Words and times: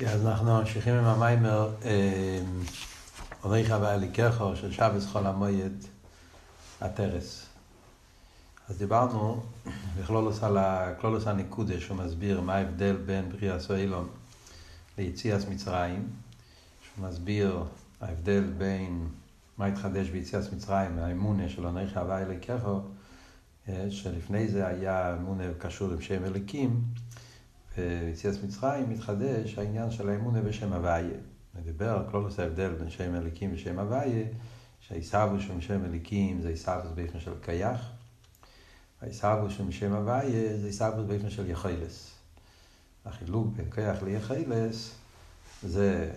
אז 0.00 0.26
אנחנו 0.26 0.58
ממשיכים 0.58 0.94
עם 0.94 1.04
המיימר 1.04 1.70
עורך 3.40 3.70
הבא 3.70 3.94
אליקחו 3.94 4.56
של 4.56 4.72
שבס 4.72 5.06
חול 5.06 5.26
המועד 5.26 5.84
הטרס. 6.80 7.46
אז 8.68 8.78
דיברנו 8.78 9.42
בכלולוס 9.98 11.26
הניקודה 11.26 11.80
שהוא 11.80 11.96
מסביר 11.96 12.40
מה 12.40 12.54
ההבדל 12.54 12.96
בין 12.96 13.28
בריאה 13.28 13.60
סוילון 13.60 14.08
ליציאס 14.98 15.44
מצרים, 15.48 16.08
שהוא 16.82 17.08
מסביר 17.08 17.64
ההבדל 18.00 18.44
בין 18.58 19.08
מה 19.58 19.66
התחדש 19.66 20.08
ביציאס 20.08 20.52
מצרים, 20.52 20.98
האמונה 20.98 21.48
של 21.48 21.64
עורך 21.64 21.96
הבא 21.96 22.18
אליקחו, 22.18 22.80
שלפני 23.90 24.48
זה 24.48 24.66
היה 24.66 25.14
אמונה 25.14 25.44
קשור 25.58 25.92
עם 25.92 26.00
שם 26.00 26.24
אליקים, 26.24 26.80
ביציאת 27.76 28.42
מצרים 28.44 28.90
מתחדש 28.90 29.58
העניין 29.58 29.90
של 29.90 30.08
האמונה 30.08 30.40
בשם 30.40 30.72
הוויה. 30.72 31.18
נדבר 31.54 31.90
על 31.90 32.10
כלולוס 32.10 32.38
ההבדל 32.38 32.74
בין 32.74 32.90
שם 32.90 33.14
אליקים 33.14 33.50
ושם 33.54 33.78
הוויה, 33.78 34.24
שהעיסאוו 34.80 35.40
של 35.40 35.60
שם 35.60 35.84
אליקים 35.84 36.42
זה 36.42 36.48
עיסאוו 36.48 36.94
באופן 36.94 37.20
של 37.20 37.32
קייח, 37.40 37.90
העיסאוו 39.02 39.50
של 39.50 39.70
שם 39.70 39.92
הוויה 39.92 40.56
זה 40.56 40.66
עיסאוו 40.66 41.06
באופן 41.06 41.30
של 41.30 41.50
יחילס. 41.50 42.10
החילוק 43.04 43.46
בין 43.56 43.70
קייח 43.70 44.02
ליחילס 44.02 44.94
זה 45.62 46.10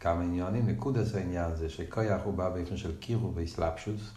כמה 0.00 0.22
עניונים, 0.22 0.68
נקודס 0.68 1.14
העניין 1.14 1.56
זה 1.56 1.68
שקייח 1.68 2.22
הוא 2.24 2.34
בא 2.34 2.50
באופן 2.50 2.76
של 2.76 2.96
קירו 2.98 3.34
ואיסלאפשוס, 3.34 4.10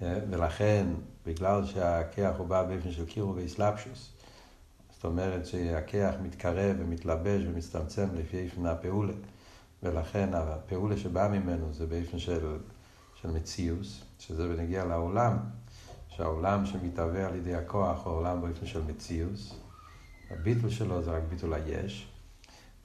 ולכן 0.00 0.86
בגלל 1.26 1.66
שהקייח 1.66 2.36
הוא 2.36 2.46
בא 2.46 2.62
באופן 2.62 2.90
של 2.90 3.06
קירו 3.06 3.34
ואיסלאפשוס, 3.34 4.11
זאת 5.02 5.10
אומרת 5.10 5.46
שהכיח 5.46 6.14
מתקרב 6.22 6.76
ומתלבש 6.78 7.42
ומצטמצם 7.46 8.08
לפי 8.14 8.38
איפן 8.38 8.66
הפעולה, 8.66 9.12
ולכן 9.82 10.34
הפעולה 10.34 10.96
שבאה 10.96 11.28
ממנו 11.28 11.72
זה 11.72 11.86
באיפן 11.86 12.18
של, 12.18 12.56
של 13.14 13.30
מציאוס, 13.30 14.02
שזה 14.18 14.48
בנגיע 14.48 14.84
לעולם, 14.84 15.36
שהעולם 16.08 16.66
שמתהווה 16.66 17.26
על 17.26 17.34
ידי 17.34 17.54
הכוח 17.54 18.06
הוא 18.06 18.14
עולם 18.14 18.42
באיפן 18.42 18.66
של 18.66 18.82
מציאוס, 18.82 19.54
הביטול 20.30 20.70
שלו 20.70 21.02
זה 21.02 21.10
רק 21.10 21.22
ביטול 21.28 21.54
היש, 21.54 22.08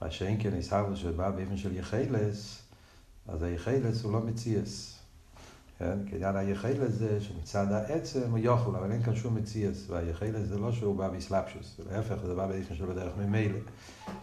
מה 0.02 0.10
שאין 0.10 0.42
כן 0.42 0.54
עיסאוו 0.54 0.96
שבא 0.96 1.30
באיפן 1.30 1.56
של 1.56 1.76
יחילס, 1.76 2.62
אז 3.28 3.42
היחילס 3.42 4.02
הוא 4.02 4.12
לא 4.12 4.20
מציאס. 4.20 4.97
כן? 5.78 5.98
כעניין 6.06 6.36
היחילס 6.36 6.92
זה 6.92 7.20
שמצד 7.20 7.72
העצם 7.72 8.30
הוא 8.30 8.38
יוכל, 8.38 8.76
אבל 8.76 8.92
אין 8.92 9.02
כאן 9.02 9.14
שום 9.14 9.34
מציאס, 9.34 9.90
והיחילס 9.90 10.48
זה 10.48 10.58
לא 10.58 10.72
שהוא 10.72 10.96
בא 10.96 11.08
באסלאפשוס, 11.08 11.80
להפך, 11.90 12.16
זה 12.26 12.34
בא 12.34 12.46
באופן 12.46 12.74
שלו 12.74 12.88
בדרך 12.88 13.12
ממילא, 13.16 13.58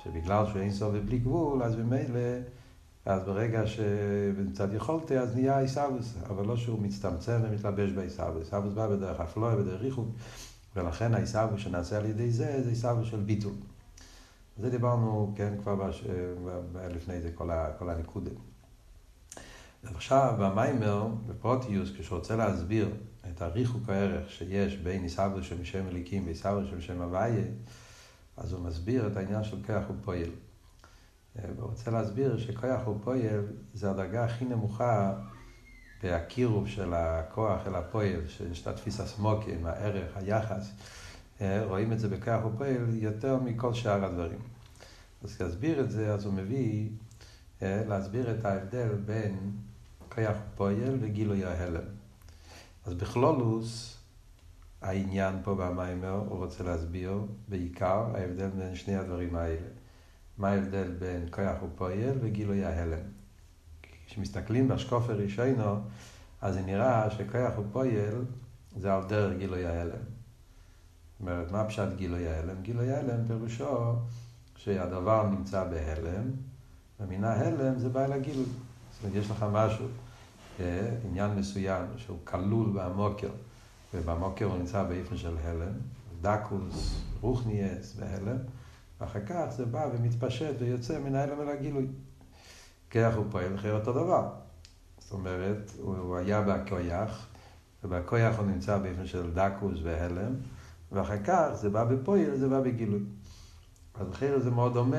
שבגלל 0.03 0.45
שהוא 0.45 0.61
אין 0.61 0.71
סוף 0.71 0.93
ובלי 0.93 1.19
גבול, 1.19 1.63
אז 1.63 1.75
ממילא, 1.75 2.19
אז 3.05 3.23
ברגע 3.23 3.67
שבצד 3.67 4.73
יכולתי, 4.73 5.17
אז 5.17 5.35
נהיה 5.35 5.59
עיסאוויס, 5.59 6.13
אבל 6.29 6.45
לא 6.45 6.57
שהוא 6.57 6.79
מצטמצם 6.79 7.39
ומתלבש 7.43 7.91
בעיסאוויס, 7.91 8.43
עיסאוויס 8.43 8.73
בא 8.73 8.87
בדרך 8.87 9.19
אפלואה, 9.19 9.55
בדרך 9.55 9.81
ריחוק, 9.81 10.07
ולכן 10.75 11.13
העיסאוויס 11.13 11.61
שנעשה 11.61 11.97
על 11.97 12.05
ידי 12.05 12.31
זה, 12.31 12.61
זה 12.63 12.69
עיסאוויס 12.69 13.07
של 13.07 13.19
ביטול. 13.19 13.53
זה 14.57 14.69
דיברנו, 14.69 15.33
כן, 15.35 15.53
כבר 15.63 15.75
בש... 15.75 16.03
לפני 16.95 17.21
זה, 17.21 17.31
כל, 17.35 17.51
ה... 17.51 17.71
כל 17.79 17.89
הנקודה. 17.89 18.31
עכשיו 19.86 20.36
במיימר, 20.39 21.08
בפרוטיוס, 21.28 21.89
כשהוא 21.97 22.17
רוצה 22.17 22.36
להסביר 22.36 22.89
את 23.30 23.41
הריחוק 23.41 23.89
הערך 23.89 24.30
שיש 24.30 24.75
בין 24.75 25.03
עיסאוו 25.03 25.44
של 25.44 25.64
שם 25.64 25.88
אליקים 25.88 26.28
של 26.44 26.81
שם 26.81 27.02
הוויה, 27.02 27.45
אז 28.38 28.53
הוא 28.53 28.61
מסביר 28.61 29.08
את 29.08 29.17
העניין 29.17 29.44
של 29.44 29.63
כוח 29.66 29.83
ופועל. 29.89 30.30
הוא 31.58 31.69
רוצה 31.69 31.91
להסביר 31.91 32.38
שכוח 32.38 32.88
ופועל 32.88 33.45
זה 33.73 33.89
הדרגה 33.89 34.25
הכי 34.25 34.45
נמוכה 34.45 35.13
בהקירוב 36.03 36.67
של 36.67 36.94
הכוח 36.94 37.67
אל 37.67 37.75
הפועל, 37.75 38.28
שיש 38.28 38.62
את 38.62 38.68
התפיסה 38.68 39.06
סמוקים, 39.06 39.66
הערך, 39.66 40.18
היחס. 40.18 40.72
רואים 41.41 41.94
את 41.94 42.00
זה 42.00 42.07
בכוח 42.07 42.45
ופועל 42.45 42.90
יותר 42.94 43.38
מכל 43.38 43.74
שאר 43.74 44.06
הדברים. 44.06 44.40
אז 45.24 45.41
להסביר 45.41 45.79
את 45.79 45.91
זה, 45.91 46.13
אז 46.13 46.25
הוא 46.25 46.34
מביא 46.34 46.90
להסביר 47.62 48.31
את 48.31 48.45
ההבדל 48.45 48.90
בין 49.06 49.51
כיח 50.15 50.37
פועל 50.55 50.97
וגילוי 51.01 51.45
ההלם. 51.45 51.83
אז 52.85 52.93
בכלולוס, 52.93 53.97
העניין 54.81 55.35
פה 55.43 55.55
במיימר, 55.55 56.23
הוא 56.29 56.45
רוצה 56.45 56.63
להסביר 56.63 57.21
בעיקר 57.47 58.05
ההבדל 58.15 58.49
בין 58.49 58.75
שני 58.75 58.95
הדברים 58.95 59.35
האלה. 59.35 59.67
מה 60.37 60.49
ההבדל 60.49 60.91
בין 60.99 61.29
כיח 61.31 61.55
ופועל 61.63 62.17
וגילוי 62.21 62.65
ההלם. 62.65 62.99
כשמסתכלים 64.07 64.67
בשקוף 64.67 65.09
הראשונו, 65.09 65.79
אז 66.41 66.53
זה 66.53 66.61
נראה 66.61 67.11
שכיח 67.11 67.53
ופועל 67.59 68.25
זה 68.77 68.93
על 68.93 69.03
דרך 69.07 69.37
גילוי 69.37 69.65
ההלם. 69.65 69.91
זאת 69.91 71.19
אומרת, 71.19 71.51
מה 71.51 71.65
פשט 71.65 71.87
גילוי 71.95 72.27
ההלם? 72.27 72.61
גילוי 72.61 72.91
ההלם 72.91 73.27
פירושו 73.27 73.95
שהדבר 74.55 75.29
נמצא 75.29 75.63
בהלם, 75.63 76.31
ומן 76.99 77.23
ההלם 77.23 77.79
זה 77.79 77.89
בא 77.89 78.05
אל 78.05 78.13
הגילוי. 78.13 78.45
זאת 78.45 79.03
אומרת, 79.03 79.15
יש 79.15 79.31
לך 79.31 79.45
משהו, 79.51 79.85
עניין 81.05 81.31
מסוים 81.35 81.85
שהוא 81.97 82.17
כלול 82.23 82.69
במוקר, 82.73 83.29
ובמוקר 83.93 84.45
הוא 84.45 84.57
נמצא 84.57 84.83
באיפן 84.83 85.17
של 85.17 85.35
הלם, 85.43 85.73
דקוס, 86.21 87.01
רוחניאס 87.21 87.95
בהלם, 87.95 88.38
ואחר 89.01 89.25
כך 89.25 89.45
זה 89.49 89.65
בא 89.65 89.89
ומתפשט 89.94 90.55
ויוצא 90.59 90.99
מן 90.99 91.15
ההלם 91.15 91.41
אל 91.41 91.49
הגילוי. 91.49 91.88
כיח 92.89 93.15
הוא 93.15 93.25
פועל 93.31 93.55
אחרי 93.55 93.71
אותו 93.71 93.94
דבר. 93.94 94.29
זאת 94.99 95.11
אומרת, 95.11 95.71
הוא 95.81 96.17
היה 96.17 96.41
בכויח, 96.41 97.27
ובכויח 97.83 98.38
הוא 98.38 98.45
נמצא 98.45 98.77
באיפן 98.77 99.07
של 99.07 99.33
דקוס 99.33 99.79
והלם, 99.83 100.33
ואחר 100.91 101.23
כך 101.23 101.47
זה 101.53 101.69
בא 101.69 101.83
בפועל, 101.83 102.38
זה 102.38 102.49
בא 102.49 102.61
בגילוי. 102.61 103.03
אז 103.95 104.09
אחרי 104.11 104.39
זה 104.39 104.51
מאוד 104.51 104.73
דומה, 104.73 104.97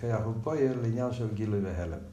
כיח 0.00 0.20
הוא 0.24 0.34
פועל 0.42 0.80
לעניין 0.82 1.12
של 1.12 1.34
גילוי 1.34 1.60
והלם. 1.60 2.09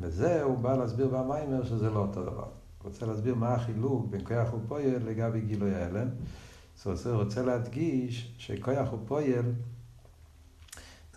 וזה 0.00 0.42
הוא 0.42 0.58
בא 0.58 0.76
להסביר 0.76 1.08
במיימר 1.08 1.64
שזה 1.64 1.90
לא 1.90 1.98
אותו 1.98 2.22
דבר. 2.22 2.48
הוא 2.82 2.90
רוצה 2.92 3.06
להסביר 3.06 3.34
מה 3.34 3.54
החילוק 3.54 4.06
בין 4.10 4.24
כוח 4.24 4.54
ופועל 4.54 5.02
לגבי 5.04 5.40
גילוי 5.40 5.74
ההלם. 5.74 6.08
אז 6.86 7.06
הוא 7.06 7.22
רוצה 7.22 7.42
להדגיש 7.42 8.34
שכוח 8.38 8.92
ופועל 8.92 9.52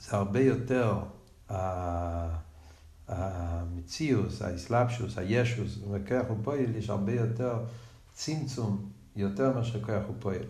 זה 0.02 0.18
הרבה 0.18 0.40
יותר 0.40 1.00
המציאוס, 3.08 4.42
האסלאפשוס, 4.42 5.18
הישוס, 5.18 5.72
זאת 5.72 5.84
אומרת, 5.84 6.02
ופועל 6.32 6.76
יש 6.76 6.90
הרבה 6.90 7.14
יותר 7.14 7.60
צמצום, 8.14 8.90
יותר 9.16 9.54
מאשר 9.54 9.84
כוח 9.84 10.04
ופועל, 10.10 10.44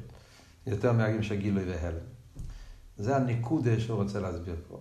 יותר 0.67 0.91
מהגים 0.91 1.23
של 1.23 1.35
גילוי 1.35 1.63
והלם. 1.63 1.97
זה 2.97 3.15
הנקודה 3.15 3.79
שהוא 3.79 4.03
רוצה 4.03 4.19
להסביר 4.19 4.55
פה. 4.67 4.79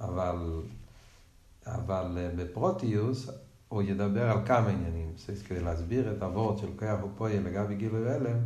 אבל 0.00 0.62
אבל 2.00 2.28
בפרוטיוס 2.36 3.30
הוא 3.68 3.82
ידבר 3.82 4.30
על 4.30 4.46
כמה 4.46 4.68
עניינים. 4.68 5.12
כדי 5.48 5.60
להסביר 5.60 6.12
את 6.12 6.22
הוורד 6.22 6.58
של 6.58 6.68
כוח 6.78 7.04
ופועל 7.04 7.42
לגבי 7.42 7.74
גילוי 7.74 8.10
הלם, 8.10 8.36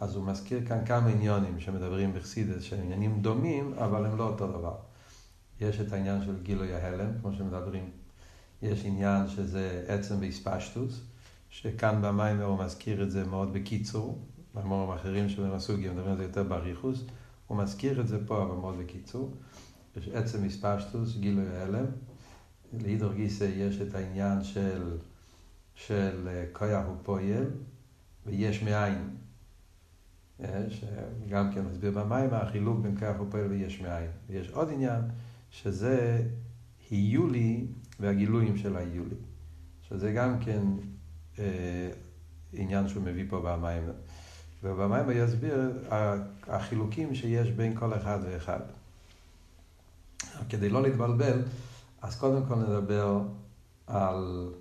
אז 0.00 0.16
הוא 0.16 0.24
מזכיר 0.24 0.66
כאן 0.66 0.84
כמה 0.86 1.08
עניונים 1.08 1.60
שמדברים 1.60 2.14
בחסידס, 2.14 2.62
שהם 2.62 2.80
עניינים 2.84 3.20
דומים, 3.20 3.72
אבל 3.72 4.06
הם 4.06 4.18
לא 4.18 4.28
אותו 4.28 4.46
דבר. 4.46 4.74
יש 5.60 5.80
את 5.80 5.92
העניין 5.92 6.22
של 6.22 6.42
גילוי 6.42 6.74
ההלם, 6.74 7.10
כמו 7.20 7.32
שמדברים. 7.32 7.90
יש 8.62 8.84
עניין 8.84 9.28
שזה 9.28 9.84
עצם 9.88 10.14
ואספשטוס, 10.20 11.00
שכאן 11.50 12.02
במים 12.02 12.40
הוא 12.40 12.58
מזכיר 12.58 13.02
את 13.02 13.10
זה 13.10 13.24
מאוד 13.24 13.52
בקיצור. 13.52 14.18
במורים 14.54 14.90
אחרים 14.90 15.28
שבהם 15.28 15.52
הסוגים 15.52 15.92
מדברים 15.92 16.10
על 16.10 16.16
זה 16.16 16.22
יותר 16.22 16.42
באריכוס. 16.42 17.04
הוא 17.46 17.58
מזכיר 17.58 18.00
את 18.00 18.08
זה 18.08 18.26
פה, 18.26 18.42
אבל 18.42 18.54
מאוד 18.54 18.78
בקיצור. 18.78 19.34
יש 19.96 20.08
עצם 20.08 20.38
ואספשטוס, 20.44 21.16
גילוי 21.16 21.56
ההלם. 21.56 21.84
להידור 22.72 23.12
גיסא 23.12 23.44
יש 23.44 23.80
את 23.80 23.94
העניין 23.94 24.44
של, 24.44 24.96
של 25.74 26.28
כוח 26.52 26.84
ופועל 26.88 27.44
ויש 28.26 28.62
מאין. 28.62 29.08
שגם 30.68 31.52
כן 31.54 31.64
מסביר 31.64 31.90
במים 31.90 32.34
החילוק 32.34 32.78
בין 32.78 32.98
כוח 32.98 33.20
ופועל 33.20 33.46
ויש 33.46 33.80
מאין. 33.80 34.10
ויש 34.28 34.50
עוד 34.50 34.68
עניין 34.72 35.00
שזה 35.50 36.22
היולי 36.90 37.66
והגילויים 38.00 38.56
של 38.56 38.76
היולי. 38.76 39.16
שזה 39.88 40.12
גם 40.12 40.38
כן 40.40 40.62
אה, 41.38 41.90
עניין 42.52 42.88
שהוא 42.88 43.02
מביא 43.02 43.24
פה 43.28 43.40
במים. 43.40 43.82
ובמים 44.62 45.04
הוא 45.04 45.12
יסביר 45.12 45.70
החילוקים 46.46 47.14
שיש 47.14 47.50
בין 47.50 47.76
כל 47.76 47.94
אחד 47.94 48.18
ואחד. 48.22 48.60
כדי 50.48 50.68
לא 50.68 50.82
להתבלבל, 50.82 51.42
אז 52.02 52.16
קודם 52.16 52.46
כל 52.46 52.54
נדבר 52.54 53.20
על 53.86 54.52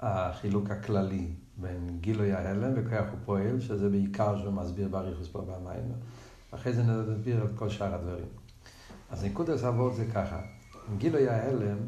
החילוק 0.00 0.70
הכללי 0.70 1.32
בין 1.56 1.98
גילוי 2.00 2.32
ההלם 2.32 2.72
וכוח 2.76 3.06
ופועל, 3.14 3.60
שזה 3.60 3.88
בעיקר 3.88 4.38
שהוא 4.38 4.52
מסביר 4.52 4.88
באריכוס 4.88 5.28
פה 5.28 5.40
במים. 5.40 5.92
אחרי 6.50 6.72
זה 6.72 6.82
נדבר 6.82 7.40
על 7.40 7.48
כל 7.56 7.68
שאר 7.68 7.94
הדברים. 7.94 8.26
אז 9.10 9.24
נקודת 9.24 9.64
אבות 9.64 9.94
זה 9.94 10.06
ככה, 10.14 10.40
גילוי 10.98 11.28
ההלם, 11.28 11.78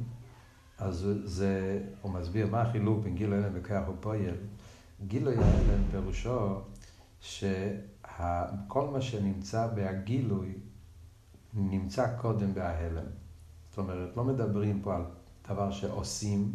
אז 0.78 1.08
זה, 1.25 1.82
הוא 2.02 2.12
מסביר 2.12 2.46
מה 2.46 2.62
החילוק 2.62 3.04
בין 3.04 3.14
גילוי 3.14 3.38
ההלם 3.38 3.52
וכוח 3.54 3.88
ופועל. 3.88 4.34
גילוי 5.06 5.36
ההלם 5.36 5.82
פירושו 5.90 6.60
שכל 7.20 8.88
מה 8.92 9.00
שנמצא 9.00 9.66
בהגילוי 9.66 10.52
נמצא 11.54 12.16
קודם 12.16 12.54
בהלם. 12.54 13.23
זאת 13.74 13.78
אומרת, 13.78 14.16
לא 14.16 14.24
מדברים 14.24 14.80
פה 14.82 14.96
על 14.96 15.02
דבר 15.48 15.70
שעושים, 15.70 16.52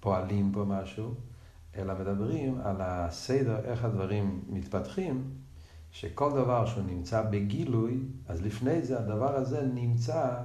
פועלים 0.00 0.52
פה 0.52 0.64
משהו, 0.64 1.14
אלא 1.76 1.94
מדברים 1.94 2.60
על 2.60 2.76
הסדר, 2.80 3.64
איך 3.64 3.84
הדברים 3.84 4.40
מתפתחים, 4.48 5.24
שכל 5.90 6.30
דבר 6.30 6.66
שהוא 6.66 6.84
נמצא 6.86 7.22
בגילוי, 7.22 7.98
אז 8.28 8.42
לפני 8.42 8.82
זה 8.82 8.98
הדבר 8.98 9.36
הזה 9.36 9.66
נמצא 9.74 10.36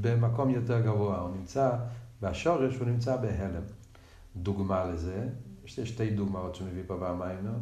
במקום 0.00 0.50
יותר 0.50 0.80
גבוה, 0.80 1.18
הוא 1.18 1.36
נמצא 1.36 1.76
בשורש, 2.22 2.76
הוא 2.76 2.88
נמצא 2.88 3.16
בהלם. 3.16 3.62
דוגמה 4.36 4.84
לזה, 4.84 5.28
יש 5.64 5.80
שתי 5.80 6.10
דוגמאות 6.10 6.54
שמביא 6.54 6.82
פה 6.86 6.96
במיימר. 6.96 7.58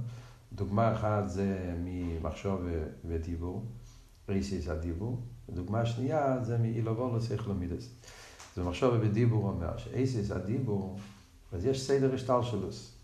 דוגמה 0.53 0.93
אחת 0.93 1.29
זה 1.29 1.75
ממחשוב 1.85 2.61
ודיבור, 3.05 3.65
ריסיס 4.29 4.69
הדיבור. 4.69 5.21
דוגמה 5.55 5.87
שנייה 5.87 6.39
זה 6.43 6.59
מאילובולוס 6.59 7.33
אכלומידס. 7.33 7.91
זה 8.57 8.63
מחשוב 8.63 8.95
ודיבור 9.01 9.49
אומר 9.49 9.77
שאיסיס 9.77 10.31
הדיבור, 10.31 10.99
אז 11.53 11.65
יש 11.65 11.81
סדר 11.87 12.15
השטלשלוס. 12.15 12.95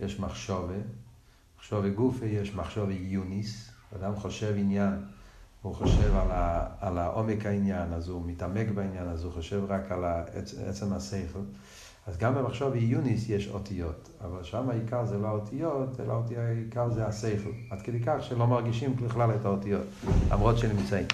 יש 0.00 0.20
מחשובה, 0.20 0.74
מחשובה 1.58 1.88
גופה, 1.88 2.26
יש 2.26 2.54
מחשובה 2.54 2.92
יוניס. 2.92 3.70
אדם 3.96 4.16
חושב 4.16 4.54
עניין, 4.56 4.94
הוא 5.62 5.74
חושב 5.74 6.16
על, 6.16 6.30
ה, 6.30 6.66
על 6.80 6.98
העומק 6.98 7.46
העניין, 7.46 7.92
אז 7.92 8.08
הוא 8.08 8.22
מתעמק 8.26 8.66
בעניין, 8.74 9.08
אז 9.08 9.24
הוא 9.24 9.32
חושב 9.32 9.62
רק 9.68 9.92
על 9.92 10.04
עצם 10.66 10.92
השכל. 10.92 11.40
אז 12.06 12.16
גם 12.18 12.34
במחשוב 12.34 12.74
עיוניס 12.74 13.28
יש 13.28 13.48
אותיות, 13.48 14.10
אבל 14.24 14.42
שם 14.42 14.70
העיקר 14.70 15.04
זה 15.04 15.18
לא 15.18 15.26
האותיות, 15.26 16.00
אלא 16.00 16.22
העיקר 16.36 16.90
זה 16.90 17.06
השכל. 17.06 17.50
עד 17.70 17.82
כדי 17.82 18.00
כך 18.00 18.16
שלא 18.20 18.46
מרגישים 18.46 18.96
בכלל 18.96 19.30
את 19.34 19.44
האותיות, 19.44 19.86
למרות 20.30 20.58
שנמצאים. 20.58 21.06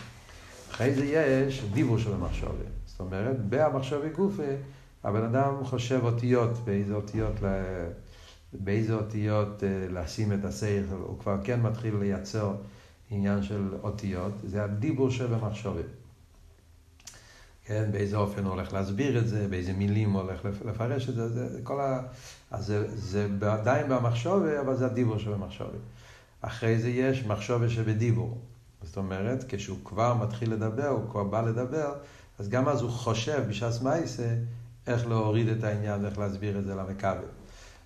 אחרי 0.71 0.95
זה 0.95 1.05
יש 1.05 1.65
דיבור 1.73 1.99
של 1.99 2.13
המחשוב. 2.13 2.55
זאת 2.87 3.01
אומרת, 3.01 3.37
במחשוב 3.49 4.07
גופה, 4.07 4.43
הבן 5.05 5.25
אדם 5.25 5.65
חושב 5.65 6.01
אותיות, 6.03 6.65
באיזה 6.65 6.95
אותיות, 6.95 7.35
באיזה 8.53 8.95
אותיות 8.95 9.65
אה, 9.65 9.87
לשים 9.91 10.33
את 10.33 10.45
השכל, 10.45 10.95
הוא 11.03 11.19
כבר 11.19 11.37
כן 11.45 11.61
מתחיל 11.61 11.97
לייצר 11.97 12.55
עניין 13.11 13.43
של 13.43 13.69
אותיות, 13.83 14.33
זה 14.45 14.65
הדיבור 14.65 15.11
שבמחשבת. 15.11 15.85
כן, 17.65 17.93
באיזה 17.93 18.17
אופן 18.17 18.45
הוא 18.45 18.53
הולך 18.53 18.73
להסביר 18.73 19.19
את 19.19 19.29
זה, 19.29 19.49
באיזה 19.49 19.73
מילים 19.73 20.13
הוא 20.13 20.23
הולך 20.23 20.45
לפרש 20.45 21.09
את 21.09 21.15
זה, 21.15 21.29
זה 21.29 21.61
כל 21.63 21.81
ה... 21.81 22.03
אז 22.51 22.67
זה, 22.67 22.97
זה 22.97 23.53
עדיין 23.53 23.89
במחשובה, 23.89 24.61
אבל 24.61 24.77
זה 24.77 24.87
הדיבור 24.87 25.19
שבמחשובה. 25.19 25.79
אחרי 26.41 26.79
זה 26.79 26.89
יש 26.89 27.25
מחשובה 27.25 27.69
שבדיבור. 27.69 28.39
זאת 28.83 28.97
אומרת, 28.97 29.45
כשהוא 29.49 29.79
כבר 29.85 30.15
מתחיל 30.15 30.53
לדבר, 30.53 30.89
הוא 30.89 31.11
כבר 31.11 31.25
בא 31.25 31.41
לדבר, 31.41 31.93
אז 32.39 32.49
גם 32.49 32.69
אז 32.69 32.83
הוא 32.83 32.91
חושב 32.91 33.45
בש"ס 33.49 33.83
מייסה 33.83 34.35
איך 34.87 35.07
להוריד 35.07 35.49
את 35.49 35.65
העניין, 35.65 36.05
איך 36.05 36.19
להסביר 36.19 36.59
את 36.59 36.65
זה 36.65 36.75
למכבל. 36.75 37.25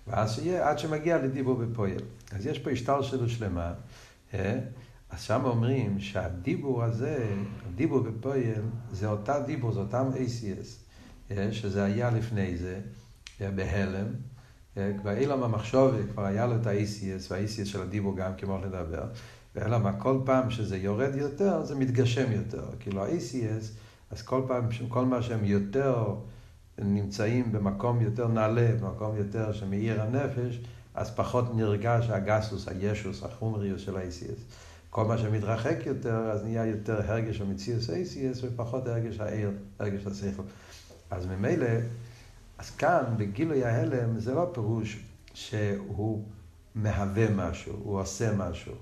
ואז 0.07 0.35
שיהיה, 0.35 0.69
עד 0.69 0.79
שמגיע 0.79 1.17
לדיבור 1.17 1.55
בפועל. 1.55 1.99
אז 2.31 2.45
יש 2.45 2.59
פה 2.59 2.69
השתלשלות 2.69 3.29
שלמה. 3.29 3.73
אה? 4.33 4.59
אז 5.09 5.21
שם 5.21 5.41
אומרים 5.45 5.99
שהדיבור 5.99 6.83
הזה, 6.83 7.35
הדיבור 7.67 7.99
בפועל, 7.99 8.61
זה 8.91 9.07
אותה 9.07 9.39
דיבור, 9.39 9.71
זה 9.71 9.79
אותם 9.79 10.09
ACS, 10.13 10.67
אה, 11.31 11.53
שזה 11.53 11.83
היה 11.83 12.09
לפני 12.09 12.57
זה, 12.57 12.79
אה, 13.41 13.51
בהלם. 13.51 14.07
כבר 15.01 15.17
אילם 15.17 15.43
המחשובת, 15.43 16.05
כבר 16.11 16.25
היה 16.25 16.47
לו 16.47 16.55
את 16.55 16.67
ה-ACS, 16.67 17.31
וה-ACS 17.31 17.65
של 17.65 17.81
הדיבור 17.81 18.17
גם 18.17 18.31
כמו 18.37 18.57
לדבר. 18.57 19.03
ואלא 19.55 19.77
מה, 19.77 19.99
כל 19.99 20.19
פעם 20.25 20.49
שזה 20.49 20.77
יורד 20.77 21.15
יותר, 21.15 21.63
זה 21.63 21.75
מתגשם 21.75 22.31
יותר. 22.31 22.63
כאילו 22.79 23.03
ה-ACS, 23.03 23.65
אז 24.11 24.21
כל 24.21 24.41
פעם, 24.47 24.63
כל 24.87 25.05
מה 25.05 25.21
שהם 25.21 25.45
יותר 25.45 26.15
נמצאים 26.77 27.51
במקום 27.51 28.01
יותר 28.01 28.27
נעלה, 28.27 28.71
במקום 28.81 29.17
יותר 29.17 29.53
שמאיר 29.53 30.01
הנפש, 30.01 30.59
אז 30.95 31.15
פחות 31.15 31.55
נרגש 31.55 32.09
הגסוס, 32.09 32.67
הישוס, 32.67 33.23
החומריוס 33.23 33.81
של 33.81 33.97
ה-ACS. 33.97 34.53
כל 34.89 35.05
מה 35.05 35.17
שמתרחק 35.17 35.77
יותר, 35.85 36.31
אז 36.31 36.43
נהיה 36.43 36.65
יותר 36.65 37.11
הרגש 37.11 37.41
המציאוס 37.41 37.89
אייסיאס 37.89 38.43
ופחות 38.43 38.87
הרגש 38.87 39.19
העיר, 39.19 39.51
הרגש 39.79 40.05
השכל. 40.05 40.43
אז 41.11 41.25
ממילא, 41.25 41.67
אז 42.57 42.69
כאן, 42.69 43.03
בגילוי 43.17 43.65
ההלם, 43.65 44.19
זה 44.19 44.33
לא 44.33 44.49
פירוש 44.53 44.99
שהוא 45.33 46.23
מהווה 46.75 47.29
משהו, 47.29 47.73
הוא 47.83 47.99
עושה 47.99 48.35
משהו. 48.35 48.73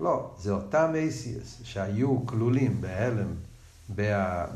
לא, 0.00 0.30
זה 0.38 0.52
אותם 0.52 0.90
אייסיאס 0.94 1.60
שהיו 1.62 2.26
כלולים 2.26 2.80
בהלם 2.80 3.34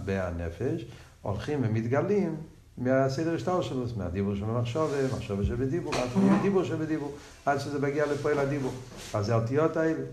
בהנפש, 0.04 0.84
הולכים 1.22 1.58
ומתגלים 1.62 2.36
מהסדר 2.78 3.34
השטר 3.34 3.62
שלו, 3.62 3.84
מהדיבור 3.96 4.34
של 4.34 4.44
המחשוב, 4.44 4.90
מחשוב 5.16 5.44
שבדיבור, 5.44 5.92
דיבור 6.42 6.64
שבדיבור, 6.64 7.12
עד 7.46 7.58
שזה 7.58 7.78
מגיע 7.78 8.06
לפועל 8.06 8.38
הדיבור. 8.38 8.72
אז 9.14 9.26
זה 9.26 9.34
האותיות 9.34 9.76
האלה. 9.76 10.04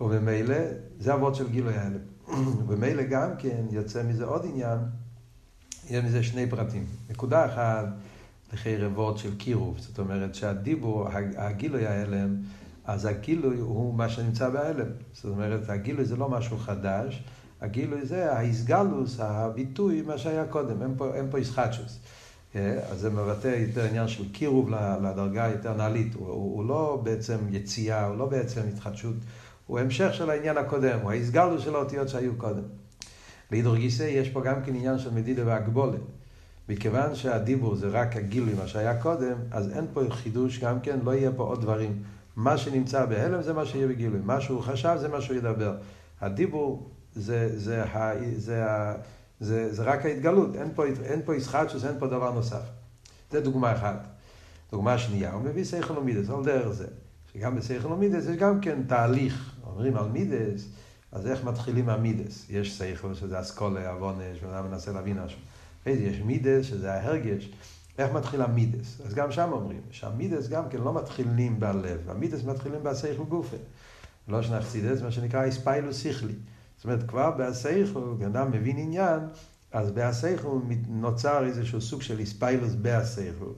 וממילא, 0.00 0.56
זה 1.00 1.14
אבות 1.14 1.34
של 1.34 1.48
גילוי 1.50 1.74
ההלם. 1.74 1.98
וממילא 2.68 3.02
גם 3.02 3.30
כן 3.38 3.64
יוצא 3.70 4.02
מזה 4.02 4.24
עוד 4.24 4.44
עניין, 4.44 4.78
יהיה 5.90 6.02
מזה 6.02 6.22
שני 6.22 6.50
פרטים. 6.50 6.86
נקודה 7.10 7.46
אחת, 7.46 7.84
לכי 8.52 8.76
רבות 8.76 9.18
של 9.18 9.36
קירוב, 9.36 9.78
זאת 9.78 9.98
אומרת 9.98 10.34
שהדיבור, 10.34 11.08
הגילוי 11.36 11.86
ההלם, 11.86 12.36
אז 12.86 13.04
הגילוי 13.04 13.58
הוא 13.58 13.94
מה 13.94 14.08
שנמצא 14.08 14.48
בהלם. 14.48 14.86
זאת 15.12 15.24
אומרת, 15.24 15.70
הגילוי 15.70 16.04
זה 16.04 16.16
לא 16.16 16.28
משהו 16.28 16.58
חדש, 16.58 17.24
הגילוי 17.60 18.06
זה 18.06 18.32
האיסגלוס, 18.32 19.20
הביטוי, 19.20 20.02
מה 20.02 20.18
שהיה 20.18 20.44
קודם, 20.44 20.82
אין 20.82 20.94
פה, 20.96 21.14
אין 21.14 21.26
פה 21.30 21.38
איסחטשוס. 21.38 21.98
אה, 22.56 22.78
אז 22.90 23.00
זה 23.00 23.10
מבטא 23.10 23.48
יותר 23.48 23.84
עניין 23.84 24.08
של 24.08 24.32
קירוב 24.32 24.70
לדרגה 25.02 25.48
יותר 25.48 25.74
נעלית, 25.74 26.14
הוא, 26.14 26.28
הוא, 26.28 26.56
הוא 26.56 26.68
לא 26.68 27.00
בעצם 27.04 27.36
יציאה, 27.50 28.06
הוא 28.06 28.16
לא 28.16 28.26
בעצם 28.26 28.60
התחדשות. 28.72 29.14
הוא 29.66 29.78
המשך 29.78 30.14
של 30.14 30.30
העניין 30.30 30.58
הקודם, 30.58 30.98
הוא 31.02 31.10
ההסגלו 31.10 31.60
של 31.60 31.74
האותיות 31.74 32.08
שהיו 32.08 32.36
קודם. 32.36 32.62
להידור 33.50 33.76
גיסא 33.76 34.02
יש 34.02 34.28
פה 34.28 34.40
גם 34.40 34.62
כן 34.64 34.74
עניין 34.74 34.98
של 34.98 35.10
מדידה 35.14 35.46
והגבולת. 35.46 36.00
מכיוון 36.68 37.14
שהדיבור 37.14 37.74
זה 37.74 37.88
רק 37.88 38.16
הגילוי, 38.16 38.54
מה 38.54 38.66
שהיה 38.66 39.02
קודם, 39.02 39.36
אז 39.50 39.70
אין 39.70 39.86
פה 39.92 40.00
חידוש 40.10 40.58
גם 40.58 40.80
כן, 40.80 40.98
לא 41.04 41.14
יהיה 41.14 41.30
פה 41.36 41.42
עוד 41.42 41.60
דברים. 41.62 42.02
מה 42.36 42.58
שנמצא 42.58 43.04
בהלם 43.04 43.42
זה 43.42 43.52
מה 43.52 43.66
שיהיה 43.66 43.86
בגילוי, 43.86 44.20
מה 44.24 44.40
שהוא 44.40 44.62
חשב 44.62 44.96
זה 45.00 45.08
מה 45.08 45.20
שהוא 45.20 45.36
ידבר. 45.36 45.76
הדיבור 46.20 46.90
זה, 47.14 47.58
זה, 47.58 47.84
זה, 47.84 47.84
זה, 48.36 48.64
זה, 49.40 49.74
זה 49.74 49.82
רק 49.82 50.06
ההתגלות, 50.06 50.54
אין 50.54 50.68
פה, 50.74 50.84
אין 51.04 51.22
פה 51.24 51.36
ישחטשוס, 51.36 51.84
אין 51.84 51.98
פה 51.98 52.06
דבר 52.06 52.32
נוסף. 52.32 52.62
זה 53.30 53.40
דוגמה 53.40 53.72
אחת. 53.72 54.06
דוגמה 54.72 54.98
שנייה, 54.98 55.32
הוא 55.32 55.42
מביא 55.42 55.64
סייכון 55.64 55.98
ומידס, 55.98 56.30
על 56.30 56.44
דרך 56.44 56.68
זה. 56.68 56.86
שגם 57.32 57.56
בסייכון 57.56 57.92
ומידס 57.92 58.24
יש 58.24 58.36
גם 58.36 58.60
כן 58.60 58.82
תהליך 58.86 59.54
אומרים 59.66 59.96
על 59.96 60.08
מידס, 60.08 60.68
אז 61.12 61.26
איך 61.26 61.44
מתחילים 61.44 61.86
מהמידס? 61.86 62.46
יש 62.50 62.78
שכל 62.78 63.14
שזה 63.14 63.40
אסכולה, 63.40 63.90
עוונש, 63.90 64.38
ואדם 64.42 64.70
מנסה 64.70 64.92
להבין 64.92 65.18
משהו. 65.24 65.38
אחרי 65.82 65.96
זה 65.96 66.02
יש 66.02 66.20
מידס, 66.20 66.64
שזה 66.66 66.92
ההרגש. 66.92 67.52
איך 67.98 68.12
מתחיל 68.12 68.42
המידס? 68.42 69.00
אז 69.06 69.14
גם 69.14 69.32
שם 69.32 69.48
אומרים, 69.52 69.80
שהמידס 69.90 70.48
גם 70.48 70.68
כן 70.68 70.78
לא 70.78 70.94
מתחילים 70.94 71.60
בלב, 71.60 72.10
המידס 72.10 72.44
מתחילים 72.44 72.82
בהשכל 72.82 73.24
גופה. 73.28 73.56
לא 74.28 74.42
שנחסידס, 74.42 75.02
מה 75.02 75.10
שנקרא 75.10 75.44
איספיילוס 75.44 75.96
שכלי. 75.96 76.34
זאת 76.76 76.84
אומרת, 76.84 77.08
כבר 77.08 77.30
בהשכל, 77.30 78.14
כשאדם 78.18 78.50
מבין 78.50 78.78
עניין, 78.78 79.20
אז 79.72 79.90
בהשכל 79.90 80.58
נוצר 80.88 81.44
איזשהו 81.46 81.80
סוג 81.80 82.02
של 82.02 82.18
איספיילוס 82.18 82.74
בהשכל. 82.74 83.52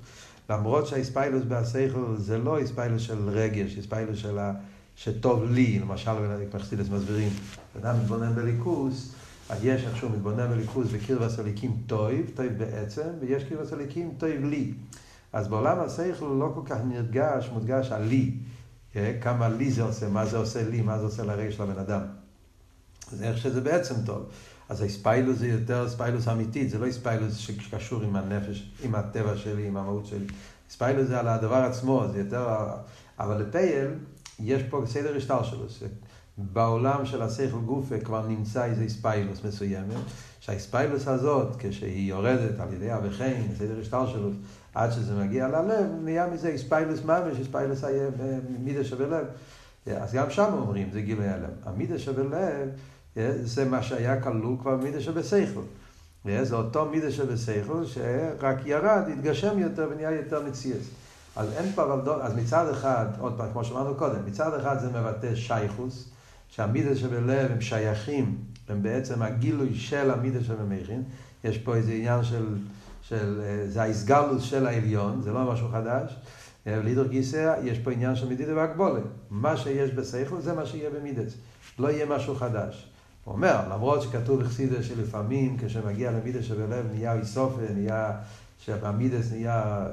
למרות 0.51 0.87
שהאיספיילוס 0.87 1.45
בהשכל 1.45 2.15
זה 2.17 2.39
לא 2.39 2.59
איספיילוס 2.59 3.03
של 3.03 3.29
רגש, 3.29 3.77
איספיילוס 3.77 4.19
של 4.19 4.39
ה... 4.39 4.53
שטוב 4.99 5.45
לי, 5.45 5.79
למשל, 5.79 6.11
מחסידס 6.55 6.89
מסבירים, 6.89 7.29
אדם 7.79 7.97
מתבונן 8.01 8.35
בליכוס, 8.35 9.13
אז 9.49 9.65
יש 9.65 9.85
איך 9.85 9.97
שהוא 9.97 10.11
מתבונן 10.11 10.49
בליכוס 10.49 10.89
בקרבס 10.93 11.39
הליקים 11.39 11.77
טויב, 11.87 12.31
טויב 12.35 12.59
בעצם, 12.59 13.09
ויש 13.21 13.45
קרבס 13.45 13.73
הליקים 13.73 14.15
טויב 14.19 14.45
לי. 14.45 14.73
אז 15.33 15.49
בעולם 15.49 15.79
הוא 16.21 16.41
לא 16.41 16.53
כל 16.55 16.61
כך 16.65 16.79
נרגש, 16.89 17.51
מודגש 17.53 17.93
לי. 17.93 18.35
אה, 18.97 19.19
כמה 19.21 19.49
לי 19.49 19.71
זה 19.71 19.83
עושה, 19.83 20.09
מה 20.09 20.27
זה 20.27 20.37
עושה 20.37 20.69
לי, 20.69 20.81
מה 20.81 20.99
זה 20.99 21.05
עושה 21.05 21.25
לרגש 21.25 21.57
של 21.57 21.63
הבן 21.63 21.79
אדם. 21.79 22.01
זה 23.11 23.29
איך 23.29 23.39
שזה 23.39 23.61
בעצם 23.61 23.95
טוב. 24.07 24.27
אז 24.69 24.83
הספיילוס 24.83 25.39
זה 25.39 25.49
יותר 25.49 25.89
ספיילוס 25.89 26.29
אמיתית, 26.29 26.71
זה 26.71 26.79
לא 26.79 26.91
ספיילוס 26.91 27.37
שקשור 27.37 28.03
עם 28.03 28.17
הנפש, 28.17 28.73
עם 28.83 28.95
הטבע 28.95 29.37
שלי, 29.37 29.67
עם 29.67 29.77
המהות 29.77 30.07
שלי. 30.07 30.27
ספיילוס 30.71 31.09
זה 31.09 31.21
על 31.21 31.29
הדבר 31.29 31.55
עצמו, 31.55 32.05
זה 32.13 32.19
יותר... 32.19 32.47
אבל 33.19 33.43
לפייל, 33.43 33.87
יש 34.41 34.63
פה 34.63 34.83
סדר 34.87 35.17
השטר 35.17 35.43
שלו. 35.43 35.65
בעולם 36.39 37.07
של 37.07 37.23
השכל 37.23 37.59
גופה 37.67 38.01
כבר 38.01 38.27
נמצא 38.27 38.65
איזה 38.65 38.89
ספיילוס 38.89 39.45
מסוימת, 39.45 39.97
שהאספיילוס 40.41 41.09
הזאת, 41.09 41.57
כשהיא 41.59 42.09
יורדת 42.09 42.61
על 42.61 42.73
ידי 42.73 42.95
אבכן, 42.95 43.43
סדר 43.59 43.81
השתלשלות, 43.81 44.33
עד 44.75 44.91
שזה 44.93 45.15
מגיע 45.15 45.49
ללב, 45.49 45.87
נהיה 46.05 46.27
מזה 46.27 46.55
אספיילוס 46.55 47.05
ממש, 47.05 47.41
אספיילוס 47.43 47.85
מידה 48.65 48.85
שבלב. 48.85 49.27
אז 49.87 50.13
גם 50.13 50.31
שם 50.31 50.51
אומרים, 50.53 50.89
זה 50.93 51.01
גילוי 51.01 51.29
הלם. 51.29 51.51
המידה 51.65 51.99
שבלב, 51.99 52.69
זה 53.43 53.65
מה 53.65 53.83
שהיה 53.83 54.21
כלול 54.21 54.57
כבר 54.61 54.77
במידה 54.77 55.01
שבסייכל. 55.01 55.61
זה 56.43 56.57
אותו 56.57 56.85
מידה 56.91 57.11
שבסייכל, 57.11 57.87
שרק 57.87 58.57
ירד, 58.65 59.03
התגשם 59.13 59.59
יותר 59.59 59.89
ונהיה 59.91 60.11
יותר 60.11 60.43
מציאס. 60.47 60.91
אז 61.37 61.53
אין 61.57 61.73
פה 61.75 61.83
אבל, 61.83 62.23
אז 62.23 62.37
מצד 62.37 62.69
אחד, 62.69 63.07
עוד 63.19 63.35
פעם, 63.37 63.53
כמו 63.53 63.65
שאמרנו 63.65 63.95
קודם, 63.95 64.27
מצד 64.27 64.55
אחד 64.55 64.79
זה 64.81 64.89
מבטא 64.89 65.35
שייכוס, 65.35 66.11
שהמידה 66.49 66.97
שבלב 66.97 67.51
הם 67.53 67.61
שייכים, 67.61 68.39
הם 68.69 68.83
בעצם 68.83 69.23
הגילוי 69.23 69.75
של 69.75 70.11
המידה 70.11 70.45
שבמכין, 70.45 71.03
יש 71.45 71.59
פה 71.59 71.75
איזה 71.75 71.93
עניין 71.93 72.25
של, 72.25 72.57
של 73.03 73.43
זה 73.69 73.83
האיסגלוס 73.83 74.43
של 74.43 74.67
העליון, 74.67 75.23
זה 75.23 75.33
לא 75.33 75.53
משהו 75.53 75.69
חדש, 75.69 76.17
ולידר 76.67 77.07
גיסא, 77.07 77.55
יש 77.65 77.79
פה 77.79 77.93
עניין 77.93 78.17
של 78.17 78.29
מדידה 78.29 78.57
והגבולה, 78.57 79.01
מה 79.31 79.57
שיש 79.57 79.91
בסייכל 79.91 80.41
זה 80.41 80.53
מה 80.53 80.67
שיהיה 80.67 80.91
במידס, 80.91 81.35
לא 81.79 81.89
יהיה 81.91 82.07
משהו 82.07 82.35
חדש. 82.35 82.89
הוא 83.25 83.35
אומר, 83.35 83.61
למרות 83.71 84.03
שכתוב 84.03 84.41
בחסידה 84.41 84.83
שלפעמים 84.83 85.57
כשמגיע 85.61 86.11
למידה 86.11 86.43
שבלב 86.43 86.87
נהיה 86.93 87.15
איסופה, 87.15 87.61
נהיה 87.75 88.13
שהמידס 88.59 89.33
נהיה 89.33 89.55
אה, 89.55 89.87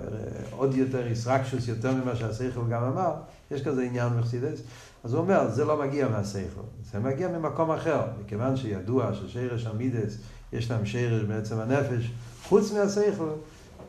עוד 0.52 0.76
יותר 0.76 1.08
איסרקשוס, 1.08 1.68
יותר 1.68 1.94
ממה 1.94 2.16
שהשכל 2.16 2.62
גם 2.70 2.84
אמר, 2.84 3.14
יש 3.52 3.64
כזה 3.64 3.84
עניין 3.84 4.10
בחסידס, 4.20 4.62
אז 5.06 5.14
הוא 5.14 5.22
אומר, 5.22 5.50
זה 5.50 5.66
לא 5.66 5.78
מגיע 5.78 6.08
מהשכל, 6.08 6.62
זה 6.92 7.00
מגיע 7.00 7.28
ממקום 7.28 7.72
אחר, 7.72 8.02
מכיוון 8.22 8.58
שידוע 8.58 9.14
ששרש 9.14 9.66
המידס, 9.66 10.18
יש 10.54 10.72
להם 10.72 10.86
שרש 10.86 11.24
בעצם 11.24 11.60
הנפש, 11.60 12.12
חוץ 12.44 12.72
מהשכל, 12.72 13.30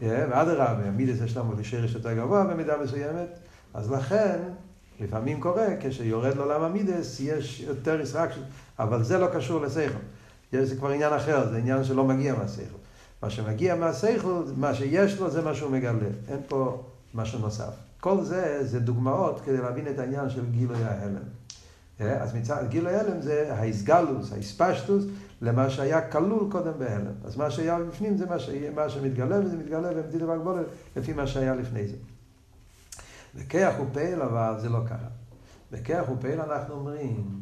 אה, 0.02 0.26
ואדרבה, 0.30 0.88
המידס 0.88 1.20
יש 1.24 1.36
להם 1.36 1.62
שרש 1.62 1.94
יותר 1.94 2.12
גבוה 2.12 2.44
במידה 2.44 2.74
מסוימת, 2.82 3.28
אז 3.74 3.90
לכן, 3.90 4.38
לפעמים 5.00 5.40
קורה, 5.40 5.66
כשיורד 5.80 6.36
לעולם 6.36 6.62
המידס, 6.62 7.20
יש 7.20 7.60
יותר 7.60 8.00
איסרקשוס, 8.00 8.44
אבל 8.78 9.02
זה 9.02 9.18
לא 9.18 9.26
קשור 9.34 9.60
לשכל. 9.60 9.98
זה 10.52 10.76
כבר 10.76 10.90
עניין 10.90 11.12
אחר, 11.12 11.50
זה 11.50 11.56
עניין 11.56 11.84
שלא 11.84 12.04
מגיע 12.04 12.34
מהשכל. 12.34 12.76
מה 13.22 13.30
שמגיע 13.30 13.74
מהשכל, 13.74 14.42
מה 14.56 14.74
שיש 14.74 15.18
לו 15.20 15.30
זה 15.30 15.42
מה 15.42 15.54
שהוא 15.54 15.70
מגלה. 15.70 16.08
אין 16.28 16.38
פה 16.48 16.84
משהו 17.14 17.38
נוסף. 17.38 17.85
כל 18.06 18.24
זה, 18.24 18.66
זה 18.66 18.80
דוגמאות 18.80 19.40
כדי 19.40 19.56
להבין 19.56 19.88
את 19.88 19.98
העניין 19.98 20.30
של 20.30 20.50
גילוי 20.50 20.84
ההלם. 20.84 21.22
אה, 22.00 22.22
אז 22.22 22.34
מצד 22.34 22.64
גילוי 22.68 22.94
ההלם 22.94 23.20
זה 23.20 23.54
האיסגלוס, 23.54 24.32
האיספשטוס, 24.32 25.04
למה 25.42 25.70
שהיה 25.70 26.10
כלול 26.10 26.50
קודם 26.50 26.72
בהלם. 26.78 27.12
אז 27.24 27.36
מה 27.36 27.50
שהיה 27.50 27.78
בפנים 27.78 28.16
זה 28.16 28.26
מה, 28.26 28.38
ש... 28.38 28.50
מה 28.74 28.88
שמתגלה, 28.88 29.40
וזה 29.40 29.56
מתגלה 29.56 29.94
במדידה 29.94 30.28
והגבולת 30.28 30.66
לפי 30.96 31.12
מה 31.12 31.26
שהיה 31.26 31.54
לפני 31.54 31.88
זה. 31.88 31.96
בכיח 33.34 33.74
ופעל 33.80 34.22
אבל 34.22 34.54
זה 34.60 34.68
לא 34.68 34.80
ככה. 34.86 35.08
בכיח 35.72 36.10
ופעל 36.10 36.40
אנחנו 36.40 36.74
אומרים, 36.74 37.40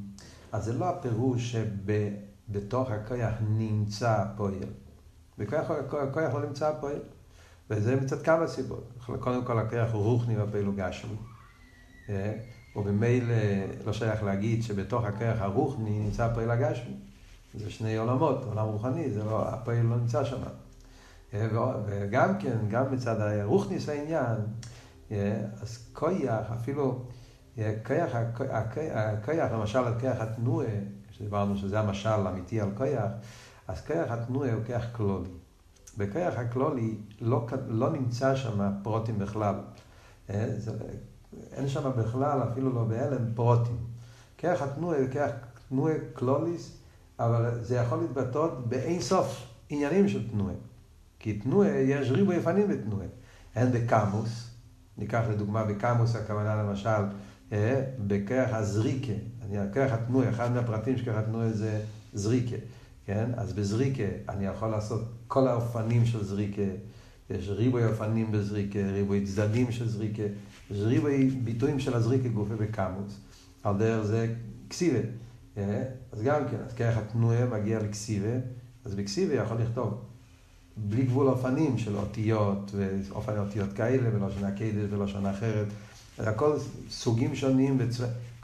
אז 0.52 0.64
זה 0.64 0.72
לא 0.72 0.88
הפירוש 0.88 1.56
שבתוך 1.56 2.90
הכיח 2.90 3.34
נמצא 3.48 4.24
פועל. 4.36 4.54
וכוח 5.38 6.34
לא 6.34 6.46
נמצא 6.46 6.72
פועל. 6.80 6.98
וזה 7.70 7.96
מצד 7.96 8.22
כמה 8.22 8.46
סיבות. 8.46 8.92
קודם 9.20 9.44
כל 9.44 9.58
הכוח 9.58 9.92
הוא 9.92 10.02
רוחני 10.02 10.34
הוא 10.66 10.74
גשמי. 10.76 11.16
ובמילא 12.76 13.34
לא 13.86 13.92
שייך 13.92 14.22
להגיד 14.22 14.62
שבתוך 14.62 15.04
הכוח 15.04 15.36
הרוחני 15.40 15.98
נמצא 15.98 16.24
הפועל 16.24 16.50
הגשמי. 16.50 16.94
זה 17.54 17.70
שני 17.70 17.96
עולמות, 17.96 18.44
עולם 18.44 18.66
רוחני, 18.66 19.10
זה 19.10 19.24
לא, 19.24 19.48
הפועל 19.48 19.82
לא 19.82 19.96
נמצא 19.96 20.24
שם. 20.24 20.40
וגם 21.86 22.38
כן, 22.38 22.56
גם 22.68 22.92
מצד 22.92 23.20
הרוחניס 23.20 23.88
העניין, 23.88 24.36
אז 25.60 25.88
כויח, 25.92 26.52
אפילו 26.54 27.04
כיח, 27.84 28.10
הכיח, 28.90 29.52
למשל 29.52 29.78
הכיח 29.78 30.20
התנועה, 30.20 30.66
שדיברנו 31.10 31.56
שזה 31.56 31.80
המשל 31.80 32.08
האמיתי 32.08 32.60
על 32.60 32.70
כיח, 32.78 33.10
אז 33.68 33.80
כיח 33.80 34.10
התנועה 34.10 34.52
הוא 34.52 34.64
כיח 34.66 34.86
כלולי. 34.92 35.30
בכיח 35.98 36.34
הכלולי 36.38 36.94
לא, 37.20 37.46
לא 37.68 37.92
נמצא 37.92 38.36
שם 38.36 38.70
פרוטים 38.82 39.18
בכלל. 39.18 39.54
אה, 40.30 40.46
אין 41.52 41.68
שם 41.68 41.90
בכלל, 41.96 42.42
אפילו 42.52 42.72
לא 42.72 42.84
בהלם, 42.84 43.34
פרוטים. 43.34 43.76
כיח 44.38 44.62
התנועה 44.62 44.98
כיח 45.12 45.30
תנועה 45.68 45.94
כלוליס, 46.12 46.76
אבל 47.18 47.58
זה 47.62 47.76
יכול 47.76 47.98
להתבטאות 47.98 48.68
באין 48.68 49.00
סוף 49.00 49.46
עניינים 49.70 50.08
של 50.08 50.30
תנועה. 50.30 50.54
כי 51.18 51.38
תנועה, 51.38 51.68
יש 51.68 52.10
ריבוי 52.10 52.36
יפנים 52.36 52.68
בתנועה. 52.68 53.06
הן 53.54 53.72
בקמוס, 53.72 54.50
ניקח 54.98 55.22
לדוגמה 55.30 55.64
בקמוס 55.64 56.16
הכוונה 56.16 56.62
למשל, 56.62 57.02
אה, 57.52 57.84
בכיח 57.98 58.50
הזריקה, 58.52 59.12
כיח 59.72 59.92
התנועה, 59.92 60.30
אחד 60.30 60.52
מהפרטים 60.52 60.96
של 60.96 61.04
כיח 61.04 61.16
התנועה 61.16 61.52
זה 61.52 61.80
זריקה. 62.12 62.56
כן? 63.06 63.30
אז 63.36 63.52
בזריקה 63.52 64.02
אני 64.28 64.46
יכול 64.46 64.68
לעשות 64.68 65.02
כל 65.28 65.48
האופנים 65.48 66.06
של 66.06 66.24
זריקה, 66.24 66.62
יש 67.30 67.48
ריבוי 67.48 67.86
אופנים 67.86 68.32
בזריקה, 68.32 68.78
ריבוי 68.78 69.26
צדדים 69.26 69.72
של 69.72 69.88
זריקה, 69.88 70.22
יש 70.70 70.78
ריבוי 70.80 71.30
ביטויים 71.30 71.80
של 71.80 71.94
הזריקה 71.94 72.28
גופה 72.28 72.54
בקמוס, 72.56 73.18
על 73.62 73.78
דרך 73.78 74.04
זה 74.04 74.34
קסיבה. 74.68 74.98
אה? 75.56 75.82
אז 76.12 76.22
גם 76.22 76.48
כן, 76.50 76.56
אז 76.66 76.72
ככה 76.72 77.00
התנועה 77.00 77.46
מגיע 77.46 77.82
לקסיבה, 77.82 78.36
אז 78.84 78.94
בקסיבה 78.94 79.34
יכול 79.34 79.56
לכתוב 79.56 80.00
בלי 80.76 81.02
גבול 81.02 81.28
אופנים 81.28 81.78
של 81.78 81.96
אותיות, 81.96 82.70
ואופן 82.74 83.38
אותיות 83.38 83.72
כאלה, 83.72 84.10
ולשון 84.12 84.44
הקדש 84.44 84.86
ולשון 84.90 85.26
אחרת, 85.26 85.66
הכל 86.18 86.56
סוגים 86.90 87.34
שונים, 87.34 87.78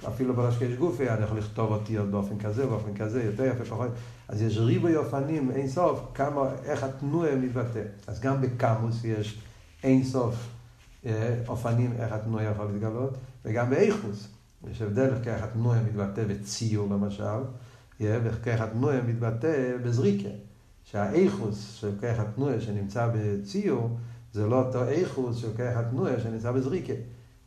אפילו 0.08 0.34
בלשקש 0.34 0.74
גופי 0.78 1.10
אני 1.10 1.24
יכול 1.24 1.38
לכתוב 1.38 1.72
אותיות 1.72 2.10
באופן 2.10 2.38
כזה, 2.38 2.66
באופן 2.66 2.94
כזה, 2.94 3.22
יותר 3.22 3.44
יפה, 3.44 3.64
פחות. 3.64 3.88
אז 4.30 4.42
יש 4.42 4.58
ריבוי 4.58 4.96
אופנים, 4.96 5.50
אין 5.50 5.68
סוף, 5.68 6.00
כמה, 6.14 6.40
איך 6.64 6.84
התנועה 6.84 7.36
מתבטא. 7.36 7.82
אז 8.06 8.20
גם 8.20 8.40
בקמוס 8.40 9.04
יש 9.04 9.40
אין 9.82 10.04
סוף 10.04 10.34
אה, 11.06 11.34
אופנים, 11.48 11.92
איך 11.98 12.12
התנועה 12.12 12.44
יכול 12.44 12.64
להתגלות, 12.64 13.14
וגם 13.44 13.70
באיכוס. 13.70 14.28
יש 14.70 14.82
הבדל 14.82 15.10
איך 15.26 15.42
התנועה 15.42 15.82
מתבטא 15.82 16.24
בציור 16.24 16.88
למשל, 16.90 17.22
אה, 18.00 18.18
ואיך 18.24 18.60
התנועה 18.60 19.02
מתבטא 19.02 19.76
בזריקה. 19.84 20.28
שהאיכוס 20.84 21.74
של 21.74 21.90
כוח 22.00 22.18
התנועה 22.18 22.60
שנמצא 22.60 23.08
בציור, 23.14 23.96
זה 24.32 24.46
לא 24.46 24.66
אותו 24.66 24.88
איכוס 24.88 25.36
של 25.36 25.48
כוח 25.56 25.76
התנועה 25.76 26.20
שנמצא 26.20 26.52
בזריקה. 26.52 26.92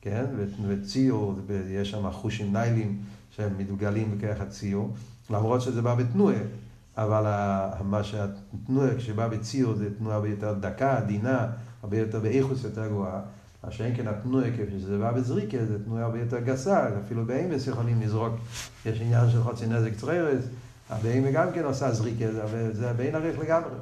כן? 0.01 0.25
וציור, 0.67 1.35
יש 1.69 1.91
שם 1.91 2.11
חושים 2.11 2.53
ניילים 2.53 3.01
שהם 3.31 3.57
מתגלים 3.57 4.17
בכרך 4.17 4.41
הציור, 4.41 4.93
למרות 5.29 5.61
שזה 5.61 5.81
בא 5.81 5.95
בתנועה, 5.95 6.35
אבל 6.97 7.23
מה 7.83 8.03
שהתנועה, 8.03 8.95
כשבא 8.97 9.27
בציור, 9.27 9.75
זה 9.75 9.97
תנועה 9.97 10.15
הרבה 10.15 10.29
יותר 10.29 10.53
דקה, 10.53 10.97
עדינה, 10.97 11.47
הרבה 11.83 11.97
יותר 11.97 12.19
באיכוס 12.19 12.63
יותר 12.63 12.87
גבוהה. 12.87 13.21
מה 13.63 13.71
שאין 13.71 13.95
כן 13.95 14.07
התנועה, 14.07 14.51
כפי 14.51 14.97
בא 14.99 15.11
בזריקה, 15.11 15.65
זה 15.65 15.83
תנועה 15.83 16.03
הרבה 16.03 16.19
יותר 16.19 16.39
גסה, 16.39 16.89
אפילו 17.05 17.25
באמס 17.25 17.67
יכולים 17.67 18.01
לזרוק, 18.01 18.33
יש 18.85 19.01
עניין 19.01 19.29
של 19.29 19.43
חוצי 19.43 19.67
נזק 19.67 19.95
צררס, 19.95 20.43
הבהמה 20.89 21.31
גם 21.31 21.47
כן 21.53 21.63
עושה 21.63 21.91
זריקה, 21.91 22.25
זה 22.71 22.93
בין 22.93 23.15
ערך 23.15 23.39
לגמרי. 23.39 23.75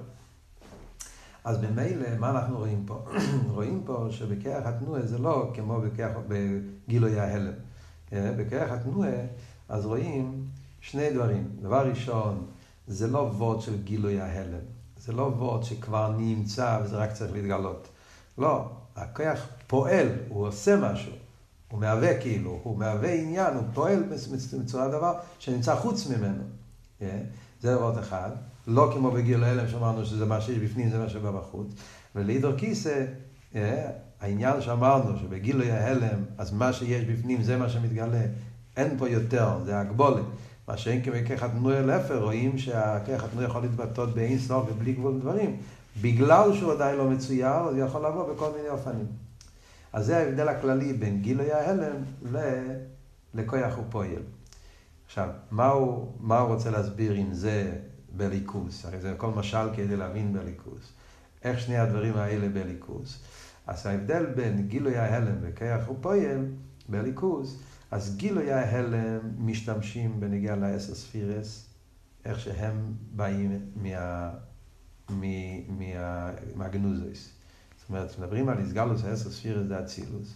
אז 1.43 1.57
במילא, 1.57 2.17
מה 2.19 2.29
אנחנו 2.29 2.57
רואים 2.57 2.83
פה? 2.85 3.05
רואים 3.55 3.81
פה 3.85 4.07
שבכרך 4.11 4.65
התנועה 4.65 5.01
זה 5.01 5.17
לא 5.17 5.51
כמו 5.53 5.81
בכרך, 5.81 6.17
בגילוי 6.27 7.19
ההלם. 7.19 7.53
אה, 8.13 8.31
בכרך 8.37 8.71
התנועה, 8.71 9.11
אז 9.69 9.85
רואים 9.85 10.45
שני 10.81 11.13
דברים. 11.13 11.47
דבר 11.61 11.87
ראשון, 11.89 12.45
זה 12.91 13.07
לא 13.07 13.17
וורד 13.17 13.61
של 13.61 13.83
גילוי 13.83 14.19
ההלם. 14.19 14.65
זה 14.97 15.13
לא 15.13 15.21
וורד 15.21 15.63
שכבר 15.63 16.15
נמצא 16.17 16.79
וזה 16.83 16.97
רק 16.97 17.11
צריך 17.11 17.31
להתגלות. 17.33 17.87
לא, 18.37 18.69
הכרך 18.95 19.47
פועל, 19.67 20.07
הוא 20.29 20.47
עושה 20.47 20.77
משהו. 20.77 21.11
הוא 21.71 21.79
מהווה 21.79 22.21
כאילו, 22.21 22.59
הוא 22.63 22.77
מהווה 22.77 23.13
עניין, 23.13 23.53
הוא 23.53 23.63
פועל 23.73 24.03
בצורה 24.63 24.87
דבר 24.87 25.13
שנמצא 25.39 25.75
חוץ 25.75 26.07
ממנו. 26.07 26.43
אה, 27.01 27.21
זה 27.61 27.75
דבר 27.75 27.99
אחד. 27.99 28.29
לא 28.67 28.91
כמו 28.93 29.11
בגיל 29.11 29.43
ההלם 29.43 29.67
שאמרנו 29.67 30.05
שזה 30.05 30.25
מה 30.25 30.41
שיש 30.41 30.57
בפנים, 30.57 30.89
זה 30.89 30.99
מה 30.99 31.09
שבא 31.09 31.31
בחוץ. 31.31 31.67
ולעידור 32.15 32.53
כיסא, 32.57 33.05
אה, 33.55 33.91
העניין 34.21 34.61
שאמרנו 34.61 35.19
שבגילוי 35.19 35.71
ההלם, 35.71 36.23
אז 36.37 36.53
מה 36.53 36.73
שיש 36.73 37.05
בפנים 37.05 37.43
זה 37.43 37.57
מה 37.57 37.69
שמתגלה, 37.69 38.21
אין 38.77 38.97
פה 38.97 39.09
יותר, 39.09 39.49
זה 39.65 39.79
הגבולת. 39.79 40.25
מה 40.71 40.77
שאין 40.77 41.01
אל 41.79 41.91
אפר, 41.91 42.23
רואים 42.23 42.57
שהכך 42.57 43.23
התנועה 43.23 43.45
יכול 43.45 43.61
להתבטאות 43.61 44.15
באין 44.15 44.39
סוף 44.39 44.69
ובלי 44.69 44.93
גבול 44.93 45.19
דברים. 45.19 45.57
בגלל 46.01 46.53
שהוא 46.53 46.71
עדיין 46.71 46.97
לא 46.97 47.09
מצויר, 47.09 47.53
הוא 47.53 47.77
יכול 47.77 48.05
לבוא 48.05 48.33
בכל 48.33 48.51
מיני 48.57 48.69
אופנים. 48.69 49.05
אז 49.93 50.05
זה 50.05 50.17
ההבדל 50.17 50.47
הכללי 50.47 50.93
בין 50.93 51.21
גילוי 51.21 51.51
ההלם 51.51 51.95
לכוח 53.33 53.77
ופועל. 53.77 54.21
עכשיו, 55.05 55.29
מה 55.51 55.67
הוא, 55.67 56.11
מה 56.19 56.39
הוא 56.39 56.53
רוצה 56.53 56.69
להסביר 56.69 57.13
עם 57.13 57.33
זה 57.33 57.71
בליכוס, 58.17 58.85
הרי 58.85 58.99
זה 58.99 59.11
הכל 59.11 59.27
משל 59.27 59.67
כדי 59.75 59.95
להבין 59.95 60.33
בליכוס. 60.33 60.91
איך 61.43 61.59
שני 61.59 61.77
הדברים 61.77 62.17
האלה 62.17 62.49
בליכוס. 62.49 63.19
אז 63.67 63.85
ההבדל 63.85 64.25
בין 64.25 64.67
גילוי 64.67 64.97
ההלם 64.97 65.35
וכיח 65.41 65.89
ופועל 65.89 66.45
בליכוס, 66.89 67.57
אז 67.91 68.15
גילוי 68.15 68.51
ההלם 68.51 69.19
משתמשים 69.37 70.19
בנגיעה 70.19 70.55
לאסר 70.55 70.95
ספירס, 70.95 71.65
איך 72.25 72.39
שהם 72.39 72.93
באים 73.15 73.71
מה, 73.75 74.29
מה, 75.09 75.25
מה, 75.67 76.31
מהגנוזוס. 76.55 77.29
זאת 77.79 77.89
אומרת, 77.89 78.11
כשמדברים 78.11 78.49
על 78.49 78.59
איסגלוס 78.59 79.03
האסר 79.03 79.29
ספירס 79.29 79.67
זה 79.67 79.79
אצילוס, 79.79 80.33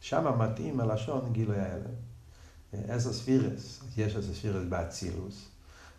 שם 0.00 0.38
מתאים 0.38 0.80
הלשון 0.80 1.32
גילוי 1.32 1.58
ההלם. 1.58 1.94
אסר 2.88 3.12
ספירס, 3.12 3.80
יש 3.96 4.16
אסר 4.16 4.34
ספירס 4.34 4.64
באצילוס. 4.68 5.48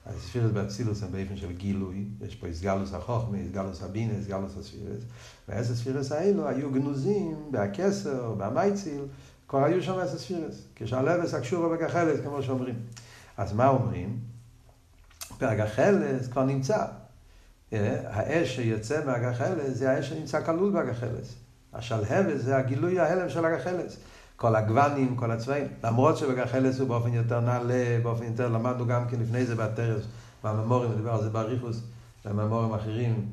הספירס 0.06 0.52
באצילוס 0.52 1.04
הם 1.04 1.12
באופן 1.12 1.38
של 1.38 1.52
גילוי, 1.52 2.06
יש 2.22 2.36
פה 2.36 2.48
איסגלוס 2.48 2.94
החוכמה, 2.94 3.38
איסגלוס 3.38 3.84
הבינה, 3.84 4.14
איסגלוס 4.14 4.58
הספירס, 4.58 5.02
ואיזה 5.48 5.76
ספירס 5.76 6.12
האלו 6.12 6.48
היו 6.48 6.72
גנוזים 6.72 7.52
בהכסר, 7.52 8.34
במייציל, 8.38 9.02
כבר 9.48 9.64
היו 9.64 9.84
שם 9.84 10.00
איזה 10.00 10.20
ספירס, 10.20 10.68
כשהלבס 10.76 11.34
הקשורה 11.34 11.78
בגחלס, 11.78 12.20
כמו 12.24 12.44
שאומרים. 12.44 12.76
אז 13.38 13.54
מה 13.54 13.68
אומרים? 13.68 14.20
בהגחלס 15.40 16.28
כבר 16.28 16.44
נמצא. 16.44 16.86
האש 17.72 18.56
שיוצא 18.56 19.06
מהגחלס 19.06 19.78
זה 19.78 19.92
האש 19.92 20.10
שנמצא 20.10 20.46
כלול 20.46 20.74
בהגחלס. 20.74 21.36
השלהבת 21.74 22.40
זה 22.40 22.58
הגילוי 22.58 23.00
ההלם 23.00 23.30
של 23.30 23.46
הגחלס. 23.46 23.98
כל 24.36 24.56
הגוונים, 24.56 25.16
כל 25.16 25.32
הצבעים. 25.32 25.68
למרות 25.84 26.18
שבגחלס 26.18 26.80
הוא 26.80 26.88
באופן 26.88 27.14
יותר 27.14 27.40
נעלה, 27.40 28.00
באופן 28.04 28.24
יותר, 28.24 28.50
למדנו 28.50 28.88
גם 28.88 29.08
כן 29.08 29.20
לפני 29.20 29.46
זה 29.46 29.56
באתרס, 29.56 30.04
בממורים, 30.44 30.92
נדבר 30.92 31.12
על 31.12 31.24
זה 31.24 31.30
באריכוס, 31.30 31.82
בממורים 32.26 32.74
אחרים, 32.74 33.30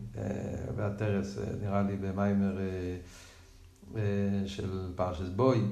באתרס, 0.76 1.38
נראה 1.62 1.82
לי 1.82 1.96
במיימר 1.96 2.58
של 4.46 4.92
פרשס 4.96 5.28
בוי, 5.28 5.64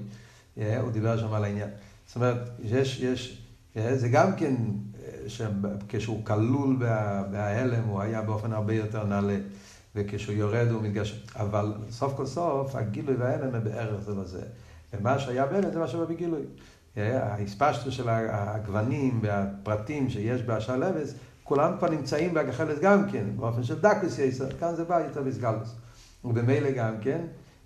הוא 0.56 0.90
דיבר 0.92 1.18
שם 1.18 1.32
על 1.32 1.44
העניין. 1.44 1.68
זאת 2.06 2.16
אומרת, 2.16 2.49
יש, 2.62 3.00
יש, 3.00 3.42
זה 3.94 4.09
גם 4.09 4.37
כן, 4.37 4.54
כשהוא 5.88 6.25
כלול 6.25 6.76
בהלם, 7.30 7.85
הוא 7.85 8.00
היה 8.00 8.23
באופן 8.23 8.52
הרבה 8.52 8.75
יותר 8.75 9.04
נעלה. 9.04 9.38
וכשהוא 9.94 10.35
יורד 10.35 10.68
הוא 10.71 10.82
מתגשם. 10.82 11.16
אבל 11.37 11.73
סוף 11.90 12.16
כל 12.16 12.26
סוף, 12.26 12.76
הגילוי 12.76 13.14
וההלם 13.16 13.54
הם 13.54 13.64
בערך 13.64 14.00
זה 14.00 14.14
לזה. 14.14 14.42
ומה 14.92 15.18
שהיה 15.18 15.47
בלת 15.47 15.73
זה 15.73 15.78
מה 15.78 15.88
שבא 15.88 16.04
בגילוי. 16.04 16.42
ההספשטו 16.97 17.92
של 17.92 18.09
הגוונים 18.09 19.21
והפרטים 19.23 20.11
שיש 20.11 20.42
באשלבס, 20.42 21.14
כולם 21.44 21.73
כבר 21.78 21.90
נמצאים 21.90 22.35
בהגחלת 22.35 22.78
גם 22.80 23.11
כן, 23.11 23.25
באופן 23.37 23.62
של 23.62 23.80
דקוס 23.80 24.18
יסר, 24.18 24.50
כאן 24.50 24.75
זה 24.75 24.85
בא 24.85 25.00
יותר 25.00 25.23
בסגלוס. 25.23 25.75
ובמילא 26.25 26.71
גם 26.71 26.94
כן, 27.00 27.21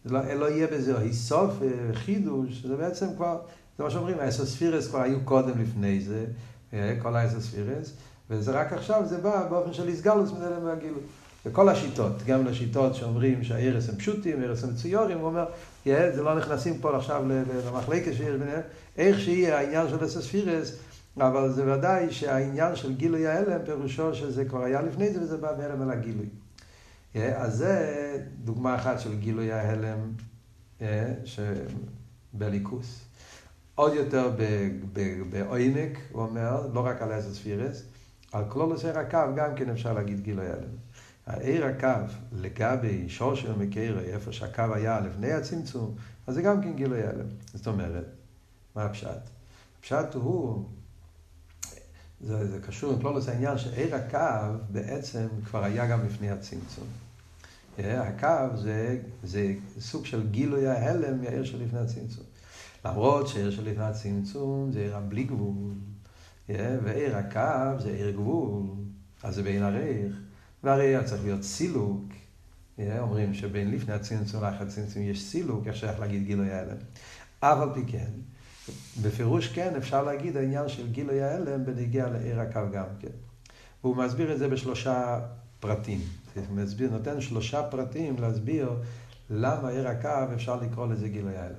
לא, 0.06 0.34
לא 0.34 0.50
יהיה 0.50 0.66
בזה 0.66 0.98
היסוף, 0.98 1.50
חידוש, 1.92 2.62
זה 2.66 2.76
בעצם 2.76 3.06
כבר, 3.16 3.38
זה 3.78 3.84
מה 3.84 3.90
שאומרים, 3.90 4.18
האסוספירס 4.20 4.88
כבר 4.88 5.02
היו 5.02 5.20
קודם 5.24 5.62
לפני 5.62 6.00
זה, 6.00 6.24
כל 7.02 7.16
האסוספירס, 7.16 7.92
וזה 8.30 8.60
רק 8.60 8.72
עכשיו, 8.72 9.02
זה 9.06 9.18
בא 9.18 9.46
באופן 9.50 9.72
של 9.72 9.88
איסגלוס 9.88 10.32
מנהלם 10.32 10.64
מהגילוי. 10.64 11.00
וכל 11.46 11.68
השיטות, 11.68 12.12
גם 12.26 12.46
לשיטות 12.46 12.94
שאומרים 12.94 13.44
שהארס 13.44 13.88
הם 13.88 13.96
פשוטים, 13.96 14.42
הארס 14.42 14.64
הם 14.64 14.74
ציורים, 14.74 15.18
הוא 15.18 15.26
אומר, 15.26 15.44
זה 15.84 16.22
לא 16.22 16.34
נכנסים 16.34 16.78
פה 16.78 16.96
עכשיו 16.96 17.24
למחלקת 17.66 18.12
שיש 18.12 18.34
ביניהם, 18.40 18.60
איך 18.96 19.20
שיהיה 19.20 19.58
העניין 19.58 19.88
של 19.88 20.04
אסספירס, 20.04 20.72
אבל 21.16 21.52
זה 21.52 21.72
ודאי 21.72 22.10
שהעניין 22.10 22.76
של 22.76 22.94
גילוי 22.94 23.26
ההלם, 23.26 23.58
פירושו 23.64 24.14
שזה 24.14 24.44
כבר 24.44 24.62
היה 24.62 24.82
לפני 24.82 25.10
זה 25.10 25.22
וזה 25.22 25.36
בא 25.36 25.52
בהלם 25.52 25.82
על 25.82 25.90
הגילוי. 25.90 26.26
אז 27.16 27.56
זה 27.56 28.22
דוגמה 28.44 28.74
אחת 28.74 29.00
של 29.00 29.18
גילוי 29.18 29.52
ההלם 29.52 30.12
בליכוס. 32.32 33.00
עוד 33.74 33.94
יותר 33.94 34.32
בעוינק, 35.30 35.98
הוא 36.12 36.22
אומר, 36.22 36.66
לא 36.72 36.86
רק 36.86 37.02
על 37.02 37.18
אסספירס, 37.18 37.82
על 38.32 38.44
כלולוס 38.48 38.84
הקו 38.84 39.18
גם 39.36 39.54
כן 39.56 39.70
אפשר 39.70 39.92
להגיד 39.92 40.20
גילוי 40.20 40.46
ההלם. 40.46 40.76
העיר 41.26 41.66
הקו 41.66 42.12
לגבי 42.32 43.08
שורשר 43.08 43.56
מקרה, 43.56 44.00
איפה 44.00 44.32
שהקו 44.32 44.74
היה 44.74 45.00
לפני 45.00 45.32
הצמצום, 45.32 45.94
אז 46.26 46.34
זה 46.34 46.42
גם 46.42 46.62
כן 46.62 46.72
גילוי 46.72 47.02
הלם. 47.02 47.26
זאת 47.54 47.66
אומרת, 47.66 48.04
מה 48.74 48.84
הפשט? 48.84 49.20
הפשט 49.78 50.14
הוא, 50.14 50.64
זה, 52.20 52.46
זה 52.50 52.60
קשור 52.60 52.92
עם 52.92 53.00
כלולוס 53.00 53.28
העניין 53.28 53.58
שעיר 53.58 53.94
הקו 53.94 54.58
בעצם 54.70 55.26
כבר 55.44 55.64
היה 55.64 55.86
גם 55.86 56.06
לפני 56.06 56.30
הצמצום. 56.30 56.86
הקו 57.78 58.56
זה, 58.56 58.98
זה 59.22 59.54
סוג 59.78 60.06
של 60.06 60.30
גילוי 60.30 60.66
ההלם 60.66 61.20
מהעיר 61.20 61.44
שלפני 61.44 61.78
הצמצום. 61.78 62.24
למרות 62.84 63.28
שעיר 63.28 63.50
שלפני 63.50 63.84
הצמצום 63.84 64.72
זה 64.72 64.80
עיר 64.80 64.98
בלי 65.08 65.24
גבול, 65.24 65.72
ועיר 66.48 67.16
הקו 67.16 67.80
זה 67.82 67.88
עיר 67.88 68.10
גבול, 68.10 68.62
אז 69.22 69.34
זה 69.34 69.42
בין 69.42 69.62
עריך. 69.62 70.16
והרי 70.64 71.04
צריך 71.04 71.24
להיות 71.24 71.42
סילוק, 71.42 72.02
אומרים 72.98 73.34
שבין 73.34 73.70
לפני 73.70 73.94
הצמצום 73.94 74.42
לאחר 74.42 74.62
הצמצום 74.62 75.02
יש 75.02 75.22
סילוק, 75.22 75.66
איך 75.66 75.76
שייך 75.76 76.00
להגיד 76.00 76.24
גילוי 76.24 76.52
ההלם. 76.52 76.76
אף 77.40 77.58
על 77.58 77.68
פי 77.74 77.82
כן, 77.86 78.10
בפירוש 79.02 79.48
כן 79.48 79.74
אפשר 79.76 80.02
להגיד 80.02 80.36
העניין 80.36 80.68
של 80.68 80.92
גילוי 80.92 81.22
ההלם 81.22 81.64
בנגיע 81.64 82.08
לעיר 82.08 82.40
הקו 82.40 82.60
גם 82.72 82.86
כן. 83.00 83.08
והוא 83.82 83.96
מסביר 83.96 84.32
את 84.32 84.38
זה 84.38 84.48
בשלושה 84.48 85.20
פרטים. 85.60 86.00
מסביר, 86.50 86.90
נותן 86.90 87.20
שלושה 87.20 87.62
פרטים 87.62 88.16
להסביר 88.18 88.70
למה 89.30 89.68
עיר 89.68 89.88
הקו 89.88 90.34
אפשר 90.34 90.56
לקרוא 90.56 90.86
לזה 90.86 91.08
גילוי 91.08 91.36
ההלם. 91.36 91.54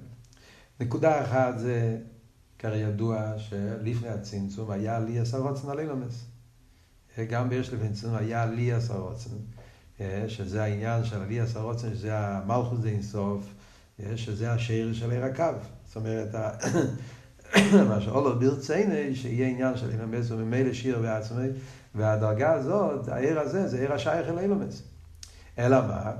נקודה 0.79 1.23
אחת 1.23 1.59
זה, 1.59 1.97
כידוע, 2.59 3.33
שלפני 3.37 4.09
הצמצום 4.09 4.71
היה 4.71 4.99
לי 4.99 5.19
עשר 5.19 5.37
רוצן 5.37 5.69
על 5.69 5.79
אילומס. 5.79 6.25
גם 7.29 7.49
ביש 7.49 7.73
לוינסון 7.73 8.15
היה 8.15 8.45
ליאס 8.45 8.91
הרוצן, 8.91 9.29
שזה 10.27 10.63
העניין 10.63 11.03
של 11.03 11.23
ליאס 11.23 11.55
הרוצן, 11.55 11.95
שזה 11.95 12.19
המלכוס 12.19 12.79
די 12.79 12.89
אינסוף, 12.89 13.53
שזה 14.15 14.51
השאיר 14.51 14.93
של 14.93 15.11
עיר 15.11 15.23
הקו. 15.25 15.43
זאת 15.87 15.95
אומרת, 15.95 16.35
מה 17.89 18.01
שאולר 18.01 18.33
ברצייני, 18.35 19.15
שיהיה 19.15 19.47
עניין 19.47 19.77
של 19.77 19.91
אילומס 19.91 20.31
וממילא 20.31 20.73
שיר 20.73 20.99
בעצמי, 20.99 21.47
והדרגה 21.97 22.53
הזאת, 22.53 23.07
העיר 23.07 23.39
הזה, 23.39 23.67
זה 23.67 23.77
עיר 23.77 23.93
השייך 23.93 24.27
אל 24.29 24.39
אילומס. 24.39 24.81
אלא 25.59 25.77
מה? 25.87 26.11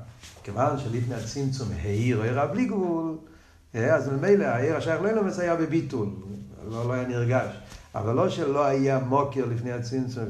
כיוון 0.44 0.80
שלפני 0.80 1.16
הצמצום 1.16 1.68
העיר 1.82 2.22
עיר 2.22 2.46
בלי 2.46 2.66
גבול, 2.66 3.18
אז 3.74 4.10
ממילא 4.10 4.46
העיר 4.46 4.78
השייך 4.78 5.02
לאילומס 5.02 5.40
היה 5.40 5.56
בביטול, 5.56 6.08
לא, 6.70 6.88
לא 6.88 6.94
היה 6.94 7.08
נרגש. 7.08 7.56
אבל 7.96 8.14
לא 8.14 8.30
שלא 8.30 8.66
היה 8.66 9.00
מוקר 9.00 9.46
לפני 9.46 9.72
הצמצום, 9.72 10.24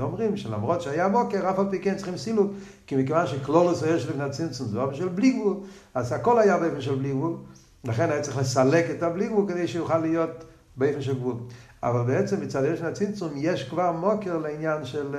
אומרים 0.00 0.36
שלמרות 0.36 0.82
שהיה 0.82 1.08
מוקר, 1.08 1.50
אף 1.50 1.58
על 1.58 1.66
פי 1.70 1.80
כן 1.80 1.96
צריכים 1.96 2.16
סילוק, 2.16 2.52
כי 2.86 2.96
מכיוון 2.96 3.26
שקלולוס 3.26 3.82
היה 3.82 3.96
לפני 3.96 4.24
הצמצום 4.24 4.68
זה 4.68 4.78
באופן 4.78 4.94
של 4.94 5.08
בלי 5.08 5.30
גבול, 5.30 5.56
אז 5.94 6.12
הכל 6.12 6.38
היה 6.38 6.58
באופן 6.58 6.80
של 6.80 6.94
בלי 6.94 7.10
גבול, 7.10 7.36
לכן 7.84 8.10
היה 8.10 8.22
צריך 8.22 8.38
לסלק 8.38 8.90
את 8.90 9.02
הבלי 9.02 9.28
גבול 9.28 9.48
כדי 9.48 9.68
שיוכל 9.68 9.98
להיות 9.98 10.44
באופן 10.76 11.02
של 11.02 11.18
גבול. 11.18 11.34
אבל 11.82 12.02
בעצם 12.06 12.40
מצד 12.40 12.64
לפני 12.64 12.88
הצמצום 12.88 13.32
יש 13.36 13.68
כבר 13.68 13.92
מוקר 13.92 14.38
לעניין 14.38 14.84
של, 14.84 15.16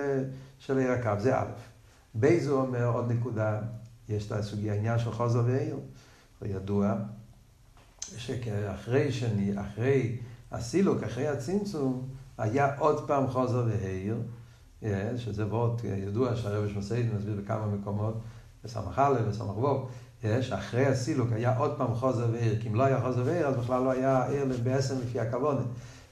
של 0.59 0.77
עיר 0.77 0.91
הקו, 0.91 1.11
זה 1.19 1.39
א'. 1.39 1.45
בייזו 2.15 2.61
אומר 2.61 2.85
עוד 2.85 3.11
נקודה, 3.11 3.61
יש 4.09 4.27
את 4.27 4.31
הסוגיה, 4.31 4.73
העניין 4.73 4.99
של 4.99 5.11
חוזר 5.11 5.43
ועיר, 5.45 5.79
ידוע, 6.41 6.95
שאחרי 8.17 9.11
שאני, 9.11 9.53
אחרי 9.61 10.17
הסילוק 10.51 11.03
אחרי 11.03 11.27
הצמצום 11.27 12.07
היה 12.37 12.75
עוד 12.77 13.07
פעם 13.07 13.27
חוזר 13.27 13.65
והעיר, 13.67 14.17
שזה 15.17 15.45
וורט 15.47 15.81
ידוע 15.83 16.35
שהרבש 16.35 16.71
מסעיד 16.75 17.15
מסביר 17.15 17.41
בכמה 17.43 17.67
מקומות, 17.67 18.13
בסמך 18.63 18.99
א' 18.99 19.21
בסמך 19.29 19.57
ו', 19.57 19.87
שאחרי 20.41 20.85
הסילוק 20.85 21.31
היה 21.31 21.57
עוד 21.57 21.77
פעם 21.77 21.95
חוזר 21.95 22.27
והעיר, 22.31 22.61
כי 22.61 22.69
אם 22.69 22.75
לא 22.75 22.83
היה 22.83 23.01
חוזר 23.01 23.23
והעיר 23.25 23.47
אז 23.47 23.55
בכלל 23.55 23.83
לא 23.83 23.91
היה 23.91 24.27
עיר 24.27 24.45
בעצם 24.63 24.95
לפי 25.03 25.19
הכוונה. 25.19 25.61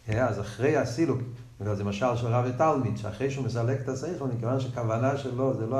אז 0.10 0.40
אחרי 0.40 0.78
הסילוק, 0.78 1.20
וזה 1.62 1.84
משל 1.84 2.16
של 2.16 2.28
רב 2.28 2.46
ותלמיד, 2.48 2.98
שאחרי 2.98 3.32
שהוא 3.32 3.46
מסלק 3.46 3.82
את 3.82 3.90
השכל, 3.90 4.26
מכיוון 4.36 4.60
שכוונה 4.60 5.18
שלו 5.18 5.54
זה 5.54 5.66
לא 5.66 5.78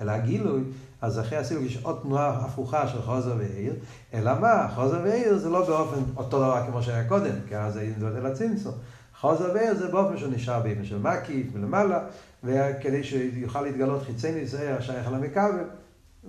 אלא 0.00 0.12
הגילוי, 0.12 0.62
אז 1.00 1.20
אחרי 1.20 1.38
הסילוק 1.38 1.64
יש 1.64 1.78
עוד 1.82 1.98
תנועה 2.02 2.28
הפוכה 2.28 2.88
של 2.88 3.02
חוזר 3.02 3.34
ועיר, 3.38 3.74
אלא 4.14 4.40
מה? 4.40 4.68
חוזר 4.74 5.00
ועיר 5.04 5.38
זה 5.38 5.48
לא 5.48 5.66
באופן 5.66 6.00
אותו 6.16 6.38
דבר 6.38 6.66
כמו 6.66 6.82
שהיה 6.82 7.08
קודם, 7.08 7.34
כי 7.48 7.56
אז 7.56 7.78
מדברים 7.96 8.24
על 8.24 8.32
הצמצום. 8.32 8.74
חוזר 9.20 9.50
ועיר 9.54 9.74
זה 9.74 9.88
באופן 9.88 10.18
שהוא 10.18 10.32
נשאר 10.32 10.60
באופן 10.60 10.84
של 10.84 10.98
מקיף 10.98 11.46
מלמעלה, 11.54 12.00
וכדי 12.44 13.04
שיוכל 13.04 13.62
להתגלות 13.62 14.02
חיצי 14.02 14.32
ניסייר 14.32 14.76
השייך 14.76 15.06
על 15.06 15.14
המכבל. 15.14 15.64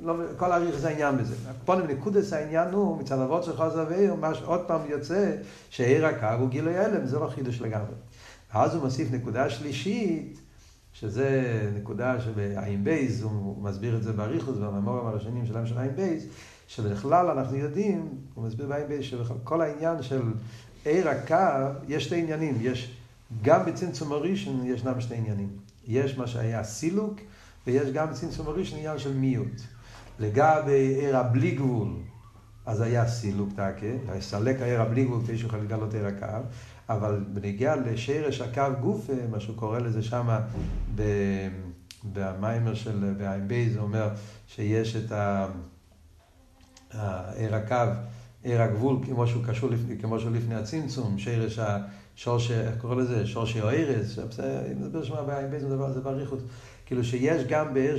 לא, 0.04 0.16
כל 0.38 0.52
האריך 0.52 0.76
זה 0.80 0.90
העניין 0.90 1.18
בזה. 1.18 1.36
פה 1.66 1.76
נקודס 1.76 2.34
העניין 2.34 2.72
הוא, 2.72 2.98
מצד 2.98 3.20
אבות 3.20 3.44
של 3.44 3.58
חוזר 3.58 3.86
ועיר, 3.90 4.16
עוד 4.46 4.62
פעם 4.68 4.82
יוצא 4.90 5.36
שעיר 5.70 6.06
הקו 6.06 6.40
הוא 6.40 6.50
גילוי 6.50 6.78
הלם, 6.78 7.06
זה 7.06 7.20
לא 7.20 7.28
חידוש 7.28 7.62
לגמרי. 7.62 7.94
ואז 8.54 8.76
הוא 8.76 8.84
מוסיף 8.84 9.12
נקודה 9.12 9.50
שלישית, 9.50 10.40
שזה 10.94 11.62
נקודה 11.76 12.22
שבעין 12.22 12.84
בייס, 12.84 13.24
הוא 13.24 13.64
מסביר 13.64 13.98
את 13.98 14.04
זה 14.04 14.14
באריכוס, 14.14 14.58
במאמרים 14.58 15.08
הראשונים 15.08 15.46
של 15.46 15.78
עין 15.78 15.96
בייס, 15.96 16.24
שבכלל 16.68 17.30
אנחנו 17.30 17.58
יודעים, 17.58 18.10
הוא 18.34 18.46
מסביר 18.46 18.68
בעין 18.68 18.88
בייס, 18.88 19.04
שכל 19.04 19.62
העניין 19.62 20.04
של 20.04 20.22
אור 20.86 21.10
הקו, 21.10 21.80
יש 21.88 22.04
שתי 22.06 22.20
עניינים, 22.20 22.58
יש, 22.62 22.98
גם 23.42 23.66
בצמצום 23.66 24.12
הראשון 24.12 24.66
ישנם 24.66 25.02
שני 25.02 25.18
עניינים. 25.18 25.50
יש 25.88 26.18
מה 26.18 26.28
שהיה 26.28 26.64
סילוק, 26.64 27.20
ויש 27.68 27.90
גם 27.90 28.10
בצמצום 28.10 28.48
הראשון 28.48 28.80
עניין 28.80 29.00
של 29.00 29.14
מיעוט. 29.14 29.62
לגבי 30.22 30.96
אור 31.00 31.18
הבלי 31.18 31.52
גבול, 31.52 31.88
אז 32.66 32.82
היה 32.82 33.08
סילוק 33.08 33.50
תקה, 33.54 34.20
סלק 34.20 34.62
האור 34.62 34.82
הבלי 34.82 35.06
גבול 35.06 35.22
כפי 35.24 35.38
שיוכל 35.38 35.58
לגלות 35.58 35.94
אור 35.94 36.08
הקו, 36.08 36.48
אבל 36.90 37.24
בנגיע 37.34 37.76
לשרש 37.76 38.42
הקו 38.42 38.64
גוף, 38.82 39.10
מה 39.32 39.40
שהוא 39.40 39.56
קורא 39.56 39.80
לזה 39.80 40.04
שם 40.04 40.40
במיימר 42.14 42.74
של 42.74 43.14
בי, 43.48 43.70
זה 43.70 43.80
אומר 43.80 44.10
שיש 44.48 44.96
את 44.96 45.12
עיר 47.36 47.56
הקו, 47.56 47.76
עיר 48.44 48.62
הגבול, 48.62 48.98
כמו 49.06 49.28
שהוא 49.28 49.44
קשור, 49.46 49.70
כמו 50.02 50.20
שהוא 50.20 50.32
לפני 50.32 50.56
הצמצום, 50.56 51.20
שרש 51.20 51.60
השורש, 51.60 52.52
איך 52.52 52.78
קורא 52.78 52.96
לזה? 52.96 53.28
שורשי 53.28 53.62
או 53.62 53.70
ארז, 53.70 54.20
אני 54.40 54.74
מדבר 54.74 55.04
שם 55.04 55.16
בעין 55.28 55.52
בי, 55.52 55.60
זה 55.60 56.02
באריכות. 56.04 56.40
כאילו 56.92 57.04
שיש 57.04 57.44
גם 57.44 57.74
בעיר, 57.74 57.98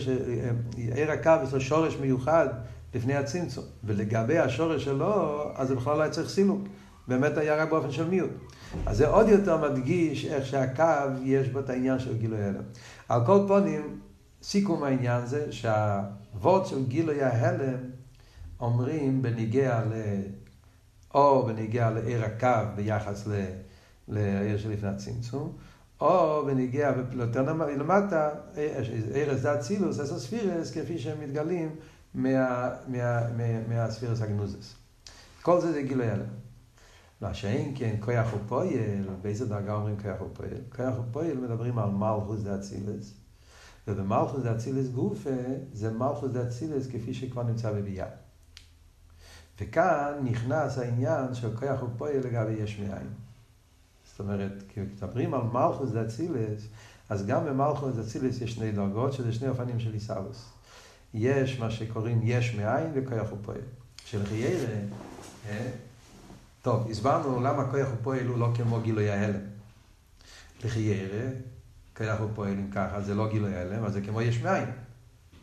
עיר 0.95 1.11
הקו 1.11 1.33
יש 1.45 1.55
לו 1.55 1.61
שורש 1.61 1.97
מיוחד 1.97 2.49
לפני 2.95 3.15
הצמצום, 3.15 3.65
ולגבי 3.85 4.39
השורש 4.39 4.85
שלו, 4.85 5.43
אז 5.55 5.69
זה 5.69 5.75
בכלל 5.75 5.97
לא 5.97 6.03
היה 6.03 6.11
צריך 6.11 6.29
סילוק. 6.29 6.61
באמת 7.09 7.37
היה 7.37 7.57
רק 7.57 7.71
באופן 7.71 7.91
של 7.91 8.09
מיעוט. 8.09 8.31
אז 8.87 8.97
זה 8.97 9.09
עוד 9.09 9.29
יותר 9.29 9.71
מדגיש 9.71 10.25
איך 10.25 10.47
שהקו 10.47 10.85
יש 11.23 11.49
בו 11.49 11.59
את 11.59 11.71
העניין 11.71 11.99
של 11.99 12.19
גילוי 12.19 12.45
הלם. 12.45 12.63
על 13.09 13.27
כל 13.27 13.45
פונים, 13.49 14.01
סיכום 14.43 14.83
העניין 14.83 15.27
זה 15.27 15.53
שהוורד 15.53 16.67
של 16.67 16.87
גילוי 16.87 17.23
ההלם 17.23 17.79
אומרים 18.61 19.23
בניגיע 19.23 19.81
ל... 19.91 19.93
או 21.15 21.47
בניגיע 21.47 21.91
לעיר 21.91 22.25
הקו 22.25 22.75
ביחס 22.77 23.29
לעיר 24.09 24.59
שלפני 24.59 24.89
הצמצום, 24.89 25.53
או 26.03 26.43
בניגיע 26.47 26.93
יותר 27.13 27.43
למטה, 27.53 28.31
עיר 29.15 29.35
אסדת 29.35 29.61
צילוס, 29.61 30.01
אסו 30.01 30.21
ספירס, 30.21 30.71
כפי 30.71 30.99
שהם 30.99 31.21
מתגלים 31.21 31.77
מהספירס 33.69 34.23
הגנוזס. 34.23 34.75
כל 35.43 35.61
זה 35.61 35.73
זה 35.73 35.83
גילוי 35.83 36.11
הלם. 36.11 36.25
מה 37.21 37.35
שאין 37.35 37.75
כן, 37.77 37.95
כוח 38.01 38.33
הוא 38.33 38.41
פועל, 38.49 39.09
באיזה 39.23 39.49
דרגה 39.49 39.75
אומרים 39.75 39.97
כוח 40.03 40.17
הוא 40.19 40.29
פועל? 40.33 40.51
כוח 40.77 40.97
הוא 40.97 41.05
פועל 41.13 41.37
מדברים 41.37 41.79
על 41.79 41.91
מלכוס 41.91 42.41
דאצילס, 42.41 43.15
ובמלכוס 43.89 44.43
דאצילס 44.43 44.89
גופה 44.89 45.31
זה 45.73 45.91
מלכוס 45.91 46.31
דאצילס 46.31 46.87
כפי 46.87 47.15
שכבר 47.15 47.43
נמצא 47.43 47.73
בביאה. 47.73 48.07
וכאן 49.61 50.13
נכנס 50.25 50.79
העניין 50.79 51.35
של 51.35 51.57
כוח 51.57 51.81
הוא 51.81 51.89
פועל 51.97 52.17
לגבי 52.17 52.53
יש 52.53 52.79
מאין. 52.79 53.07
אומרת, 54.23 54.63
כשמדברים 54.69 55.35
על 55.35 55.43
מלכוס 55.43 55.91
דאצילס, 55.91 56.63
אז 57.09 57.27
גם 57.27 57.45
במלכוס 57.47 57.95
דאצילס 57.95 58.41
יש 58.41 58.53
שני 58.53 58.73
דרגות, 58.73 59.13
שזה 59.13 59.33
שני 59.33 59.49
אופנים 59.49 59.81
של 59.81 59.93
עיסאוויס. 59.93 60.45
יש 61.15 61.61
מה 61.61 61.71
שקוראים 61.71 62.21
יש 62.23 62.55
מאין 62.55 62.91
וכוח 62.95 63.31
הוא 63.31 63.39
פועל. 63.43 63.61
שלחיירה, 64.05 64.75
טוב, 66.63 66.91
הסברנו 66.91 67.41
למה 67.41 67.71
כוח 67.71 67.89
ופועל 68.01 68.27
הוא 68.27 68.39
לא 68.39 68.49
כמו 68.55 68.81
גילוי 68.81 69.11
ההלם. 69.11 69.41
לחיירה, 70.65 71.31
כוח 71.97 72.21
ופועל 72.21 72.53
אם 72.53 72.71
ככה, 72.71 73.01
זה 73.01 73.15
לא 73.15 73.29
גילוי 73.29 73.55
ההלם, 73.55 73.85
אז 73.85 73.93
זה 73.93 74.01
כמו 74.01 74.23
יש 74.23 74.43
מאין. 74.43 74.71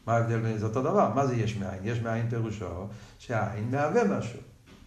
מה 0.07 0.13
ההבדל 0.13 0.39
בין 0.39 0.57
זה 0.57 0.65
אותו 0.65 0.81
דבר? 0.81 1.13
מה 1.13 1.27
זה 1.27 1.35
יש 1.35 1.57
מאין? 1.57 1.79
יש 1.83 1.99
מאין 1.99 2.29
פירושו 2.29 2.87
שהעין 3.19 3.71
מהווה 3.71 4.03
משהו. 4.03 4.39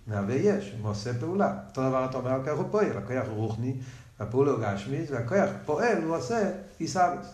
מהווה 0.06 0.34
יש, 0.34 0.72
הוא 0.82 0.90
עושה 0.90 1.14
פעולה. 1.14 1.54
אותו 1.68 1.88
דבר 1.88 2.06
אתה 2.10 2.18
אומר 2.18 2.30
על 2.30 2.44
כוח 2.44 2.60
ופועל, 2.60 2.98
הכוח 2.98 3.28
הוא 3.28 3.36
רוחני, 3.36 3.74
והפעולה 4.20 4.50
הוא 4.50 4.60
גשמיס, 4.62 5.10
והכוח 5.10 5.50
פועל, 5.64 6.02
הוא 6.02 6.16
עושה 6.16 6.50
עיסאוויס. 6.78 7.26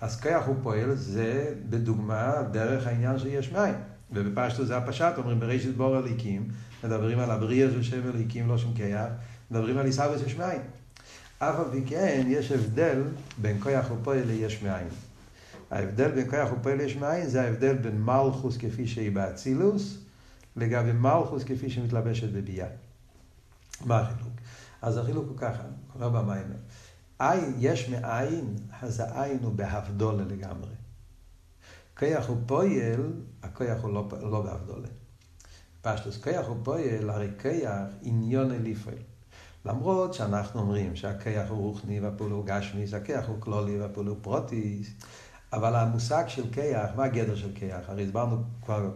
אז 0.00 0.20
כוח 0.20 0.48
ופועל 0.48 0.94
זה 0.94 1.54
בדוגמה 1.70 2.42
דרך 2.50 2.86
העניין 2.86 3.18
שיש 3.18 3.52
מאין. 3.52 3.74
ובפשטו 4.12 4.64
זה 4.64 4.76
הפשט, 4.76 5.18
אומרים 5.18 5.40
בראשית 5.40 5.76
בור 5.76 5.96
הליקים, 5.96 6.48
מדברים 6.84 7.18
על 7.18 7.30
הבריאה 7.30 7.70
של 7.70 7.82
שם 7.82 8.00
אליקים 8.14 8.48
לא 8.48 8.58
שם 8.58 8.74
כיח, 8.74 9.08
מדברים 9.50 9.78
על 9.78 9.86
עיסאוויס 9.86 10.22
יש 10.26 10.36
מאין. 10.36 10.60
אף 11.38 11.58
על 11.58 11.64
פי 11.72 11.82
כן 11.86 12.24
יש 12.28 12.52
הבדל 12.52 13.02
בין 13.38 13.60
כוח 13.60 13.86
ופועל 13.90 14.22
ליש 14.26 14.62
מאין. 14.62 14.88
ההבדל 15.70 16.10
בין 16.10 16.30
כוח 16.30 16.52
ופועל 16.52 16.76
ליש 16.76 16.96
מאין 16.96 17.28
זה 17.28 17.42
ההבדל 17.42 17.74
בין 17.74 18.02
מלכוס 18.02 18.56
כפי 18.56 18.86
שהיא 18.86 19.12
באצילוס, 19.12 19.98
לגבי 20.56 20.92
מלכוס 20.92 21.44
כפי 21.44 21.70
שמתלבשת 21.70 22.28
בביאה. 22.32 22.68
מה 23.84 24.00
החילוק? 24.00 24.32
אז 24.82 24.98
החילוק 24.98 25.28
הוא 25.28 25.38
ככה, 25.38 25.62
אומר 25.94 26.08
במיימר. 26.08 26.56
עין, 27.18 27.54
יש 27.58 27.88
מאין, 27.88 28.56
אז 28.82 29.00
העין 29.00 29.38
הוא 29.42 29.52
בהבדולה 29.52 30.24
לגמרי. 30.24 30.74
כוח 31.98 32.30
ופועל, 32.30 33.12
הכוח 33.42 33.82
הוא 33.82 33.94
לא, 33.94 34.08
לא 34.22 34.42
בהבדולה. 34.42 34.88
פשטוס 35.82 36.22
כיח 36.22 36.46
הוא 36.46 36.56
פועל, 36.62 37.10
הרי 37.10 37.28
כיח 37.42 37.86
עניון 38.02 38.52
אליפל. 38.52 38.96
למרות 39.64 40.14
שאנחנו 40.14 40.60
אומרים 40.60 40.96
שהכיח 40.96 41.50
הוא 41.50 41.58
רוחני 41.58 42.00
והפעול 42.00 42.30
הוא 42.30 42.44
גשמיס, 42.46 42.94
הכיח 42.94 43.28
הוא 43.28 43.40
כלולי 43.40 43.80
והפעול 43.80 44.06
הוא 44.06 44.16
פרוטיס, 44.22 44.90
אבל 45.52 45.76
המושג 45.76 46.24
של 46.28 46.52
כיח, 46.52 46.90
מה 46.96 47.04
הגדר 47.04 47.36
של 47.36 47.50
כיח? 47.54 47.88
הרי 47.88 48.04
הסברנו 48.04 48.42
כבר 48.64 48.90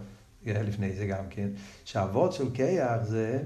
לפני 0.46 0.92
זה 0.92 1.06
גם 1.06 1.24
כן, 1.30 1.48
שהאבות 1.84 2.32
של 2.32 2.50
כיח 2.54 3.02
זה 3.02 3.42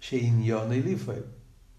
שעניון 0.00 0.72
אליפל. 0.72 1.22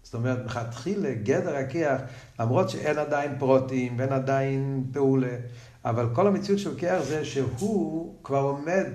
זאת 0.02 0.14
אומרת, 0.14 0.42
מלכתחילה 0.42 1.14
גדר 1.14 1.56
הכיח, 1.56 2.00
למרות 2.40 2.70
שאין 2.70 2.98
עדיין 2.98 3.38
פרוטים 3.38 3.98
ואין 3.98 4.12
עדיין 4.12 4.84
פעולה, 4.92 5.36
אבל 5.84 6.08
כל 6.14 6.26
המציאות 6.26 6.60
של 6.60 6.78
כיח 6.78 7.02
זה 7.02 7.24
שהוא 7.24 8.14
כבר 8.22 8.38
עומד 8.40 8.92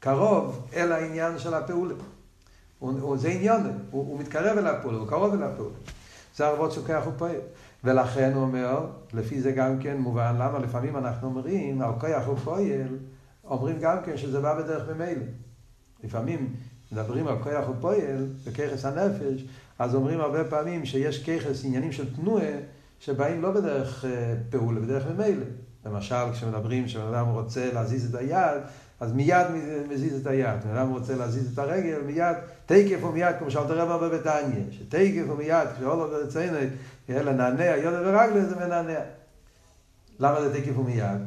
קרוב 0.00 0.68
אל 0.76 0.92
העניין 0.92 1.38
של 1.38 1.54
הפעולה. 1.54 1.94
הוא, 2.78 3.00
הוא, 3.00 3.16
זה 3.16 3.28
עניין, 3.28 3.60
הוא, 3.60 3.72
הוא 3.90 4.20
מתקרב 4.20 4.58
אל 4.58 4.66
הפעולה, 4.66 4.98
הוא 4.98 5.08
קרוב 5.08 5.34
אל 5.34 5.42
הפעולה. 5.42 5.76
זה 6.36 6.46
ערבות 6.46 6.72
שוכח 6.72 7.02
ופועל. 7.08 7.40
ולכן 7.84 8.32
הוא 8.34 8.42
אומר, 8.42 8.86
לפי 9.12 9.40
זה 9.40 9.52
גם 9.52 9.78
כן 9.78 9.96
מובן, 9.96 10.34
למה 10.38 10.58
לפעמים 10.58 10.96
אנחנו 10.96 11.28
אומרים 11.28 11.82
על 11.82 11.90
כוח 12.00 12.28
ופועל, 12.28 12.98
אומרים 13.48 13.78
גם 13.80 13.96
כן 14.04 14.16
שזה 14.16 14.40
בא 14.40 14.62
בדרך 14.62 14.88
ממילא. 14.88 15.24
לפעמים 16.04 16.54
מדברים 16.92 17.28
על 17.28 17.42
כוח 17.42 17.68
ופועל 17.68 18.26
בככס 18.46 18.84
הנפש, 18.84 19.44
אז 19.78 19.94
אומרים 19.94 20.20
הרבה 20.20 20.44
פעמים 20.44 20.84
שיש 20.84 21.30
ככס, 21.30 21.64
עניינים 21.64 21.92
של 21.92 22.14
תנועה, 22.14 22.52
שבאים 23.00 23.42
לא 23.42 23.50
בדרך 23.50 24.04
אה, 24.04 24.34
פעולה, 24.50 24.80
בדרך 24.80 25.06
ממילא. 25.06 25.44
למשל, 25.86 26.32
כשמדברים 26.32 26.88
שבן 26.88 27.14
אדם 27.14 27.26
רוצה 27.26 27.72
להזיז 27.72 28.14
את 28.14 28.20
היד, 28.20 28.62
אז 29.00 29.12
מיד 29.12 29.46
מזיז 29.88 30.20
את 30.20 30.26
היד. 30.26 30.60
אדם 30.74 30.90
רוצה 30.90 31.14
להזיז 31.14 31.52
את 31.52 31.58
הרגל, 31.58 32.00
מיד, 32.06 32.36
תקף 32.66 33.04
ומיד, 33.04 33.36
כמו 33.38 33.50
שאלת 33.50 33.70
הרב 33.70 34.04
בביתניה, 34.04 34.64
שתקף 34.70 35.30
ומיד, 35.30 35.68
כשעולה 35.76 36.06
ברצינו, 36.06 36.56
יהיה 37.08 37.22
לנענע, 37.22 37.76
יודע 37.76 38.00
ורגלה 38.04 38.44
זה 38.44 38.56
מנענע. 38.56 39.00
למה 40.18 40.40
זה 40.40 40.60
תקף 40.60 40.78
ומיד? 40.78 41.20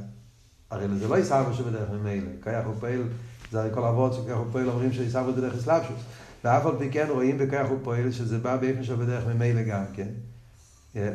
הרי 0.71 0.87
זה 0.99 1.07
לא 1.07 1.17
יסבו 1.17 1.53
שבדרך 1.53 1.89
ממילא, 1.89 2.31
כיח 2.43 2.67
ופועל, 2.67 3.03
זה 3.51 3.59
הרי 3.59 3.69
כל 3.73 3.83
אבות 3.83 4.13
שכיח 4.13 4.37
ופועל 4.39 4.69
אומרים 4.69 4.93
שיסבו 4.93 5.33
בדרך 5.33 5.53
אסלאפשוס. 5.53 5.99
ואף 6.43 6.65
על 6.65 6.71
פי 6.77 6.89
כן 6.91 7.07
רואים 7.09 7.37
בכיח 7.37 7.67
ופועל 7.71 8.11
שזה 8.11 8.37
בא 8.37 8.57
באופן 8.57 8.83
של 8.83 8.95
בדרך 8.95 9.23
ממילא 9.27 9.61
גם 9.61 9.83
כן. 9.93 10.07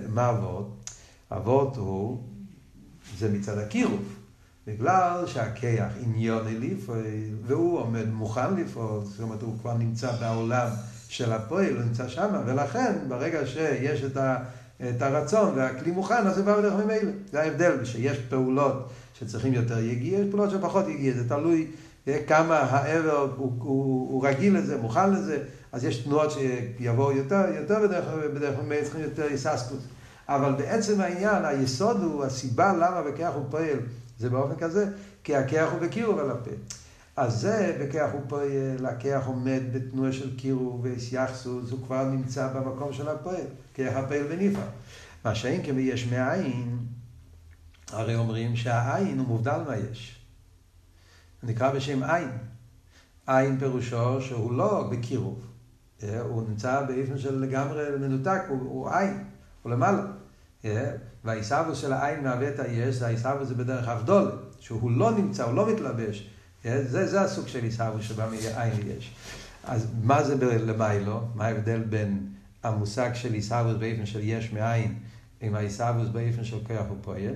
מה 0.08 0.30
אבות? 0.30 0.90
אבות 1.32 1.76
הוא, 1.76 2.22
זה 3.18 3.30
מצד 3.32 3.58
הקירוב. 3.58 4.02
בגלל 4.66 5.26
שהכיח 5.26 5.92
עניוני 6.00 6.58
לפעול, 6.58 7.04
והוא 7.46 7.78
עומד 7.78 8.08
מוכן 8.08 8.54
לפעול, 8.54 9.04
זאת 9.04 9.20
אומרת, 9.20 9.42
הוא 9.42 9.54
כבר 9.60 9.74
נמצא 9.74 10.12
בעולם 10.20 10.68
של 11.08 11.32
הפועל, 11.32 11.76
הוא 11.76 11.82
נמצא 11.82 12.08
שם, 12.08 12.28
ולכן 12.46 12.92
ברגע 13.08 13.46
שיש 13.46 14.04
את, 14.04 14.16
ה, 14.16 14.36
את 14.80 15.02
הרצון 15.02 15.52
והכלי 15.56 15.90
מוכן, 15.90 16.26
אז 16.26 16.36
זה 16.36 16.42
בא 16.42 16.58
בדרך 16.58 16.74
ממילא. 16.74 17.12
זה 17.32 17.42
ההבדל, 17.42 17.84
שיש 17.84 18.18
פעולות 18.18 18.92
שצריכים 19.18 19.52
יותר 19.52 19.78
יגיע, 19.78 20.18
יש 20.18 20.26
פעולות 20.30 20.50
שפחות 20.50 20.88
יגיע, 20.88 21.14
זה 21.14 21.28
תלוי 21.28 21.66
כמה 22.26 22.58
העבר 22.58 23.28
הוא, 23.36 23.52
הוא, 23.58 24.12
הוא 24.12 24.26
רגיל 24.26 24.56
לזה, 24.56 24.76
מוכן 24.76 25.12
לזה, 25.12 25.42
אז 25.72 25.84
יש 25.84 25.96
תנועות 25.96 26.30
שיבואו 26.30 27.12
יותר, 27.12 27.44
יותר 27.60 27.78
בדרך, 28.34 28.58
ממילא, 28.62 28.82
צריכים 28.82 29.00
יותר 29.00 29.22
היססקות. 29.22 29.78
אבל 30.28 30.52
בעצם 30.52 31.00
העניין, 31.00 31.44
היסוד 31.44 32.02
הוא, 32.02 32.24
הסיבה 32.24 32.72
למה 32.72 33.02
בכך 33.02 33.30
הוא 33.34 33.44
פועל, 33.50 33.78
זה 34.18 34.30
באופן 34.30 34.56
כזה, 34.56 34.86
כי 35.24 35.36
הכיח 35.36 35.72
הוא 35.72 35.80
בקירוב 35.80 36.18
על 36.18 36.30
הפה. 36.30 36.50
אז 37.16 37.40
זה, 37.40 37.76
בכיח 37.80 38.10
הוא 38.12 38.20
פועל, 38.28 38.86
הכיח 38.86 39.26
עומד 39.26 39.62
בתנועה 39.72 40.12
של 40.12 40.36
קירוב 40.36 40.84
ויחסוס, 40.84 41.70
הוא 41.70 41.78
כבר 41.86 42.04
נמצא 42.04 42.48
במקום 42.48 42.92
של 42.92 43.08
הפועל, 43.08 43.46
כיח 43.74 43.96
הפועל 43.96 44.22
בניפה. 44.22 44.62
מה 45.24 45.34
שאין 45.34 45.62
כביש 45.64 46.06
מאין, 46.06 46.78
הרי 47.90 48.14
אומרים 48.14 48.56
שהעין 48.56 49.18
הוא 49.18 49.26
מובדל 49.26 49.60
מהיש. 49.66 50.20
נקרא 51.42 51.72
בשם 51.72 52.02
עין. 52.02 52.30
עין 53.26 53.58
פירושו 53.58 54.20
שהוא 54.20 54.52
לא 54.52 54.88
בקירוב, 54.90 55.46
הוא 56.20 56.48
נמצא 56.48 56.82
באופן 56.82 57.18
של 57.18 57.38
לגמרי 57.38 57.84
מנותק, 58.00 58.42
הוא, 58.48 58.58
הוא 58.60 58.90
עין, 58.90 59.24
הוא 59.62 59.72
למעלה. 59.72 60.02
והעיסאוווס 61.24 61.78
של 61.78 61.92
העין 61.92 62.24
מהווה 62.24 62.48
את 62.48 62.60
היש, 62.60 62.94
זה 62.94 63.06
העיסאוווס 63.06 63.48
זה 63.48 63.54
בדרך 63.54 63.88
אבדול, 63.88 64.32
שהוא 64.60 64.90
לא 64.90 65.10
נמצא, 65.10 65.44
הוא 65.44 65.54
לא 65.54 65.72
מתלבש. 65.72 66.30
זה, 66.64 67.06
זה 67.06 67.20
הסוג 67.20 67.48
של 67.48 67.64
עיסאוווס 67.64 68.04
שבא 68.04 68.28
מעין 68.30 68.72
יש. 68.96 69.14
אז 69.64 69.86
מה 70.02 70.22
זה 70.22 70.58
למיילו? 70.58 71.20
מה 71.34 71.46
ההבדל 71.46 71.82
בין 71.82 72.26
המושג 72.62 73.10
של 73.14 73.32
עיסאוווס 73.32 73.76
באופן 73.76 74.06
של 74.06 74.20
יש 74.22 74.52
מאין 74.52 74.94
עם 75.40 75.54
העיסאוווס 75.54 76.08
באופן 76.08 76.44
של 76.44 76.58
כוח 76.66 76.86
ופועל? 76.90 77.34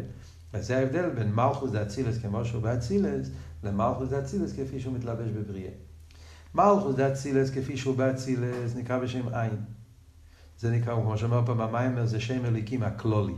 וזה 0.55 0.79
ההבדל 0.79 1.11
בין 1.11 1.33
מלכוס 1.33 1.71
דאצילס 1.71 2.19
כמו 2.19 2.45
שהוא 2.45 2.63
באצילס, 2.63 3.31
למלכוס 3.65 4.09
דאצילס 4.09 4.53
כפי 4.53 4.81
שהוא 4.81 4.95
מתלבש 4.95 5.29
בבריאה. 5.31 5.71
מלכוס 6.55 6.95
דאצילס 6.95 7.51
כפי 7.51 7.77
שהוא 7.77 7.97
באצילס 7.97 8.77
נקרא 8.77 8.99
בשם 8.99 9.35
עין. 9.35 9.57
זה 10.59 10.71
נקרא, 10.71 10.95
כמו 10.95 11.19
שאומר 11.19 11.43
פה 11.47 11.55
במיימר, 11.55 12.07
זה 12.07 12.21
שם 12.21 12.45
אליקים 12.45 12.83
הכלולי. 12.83 13.35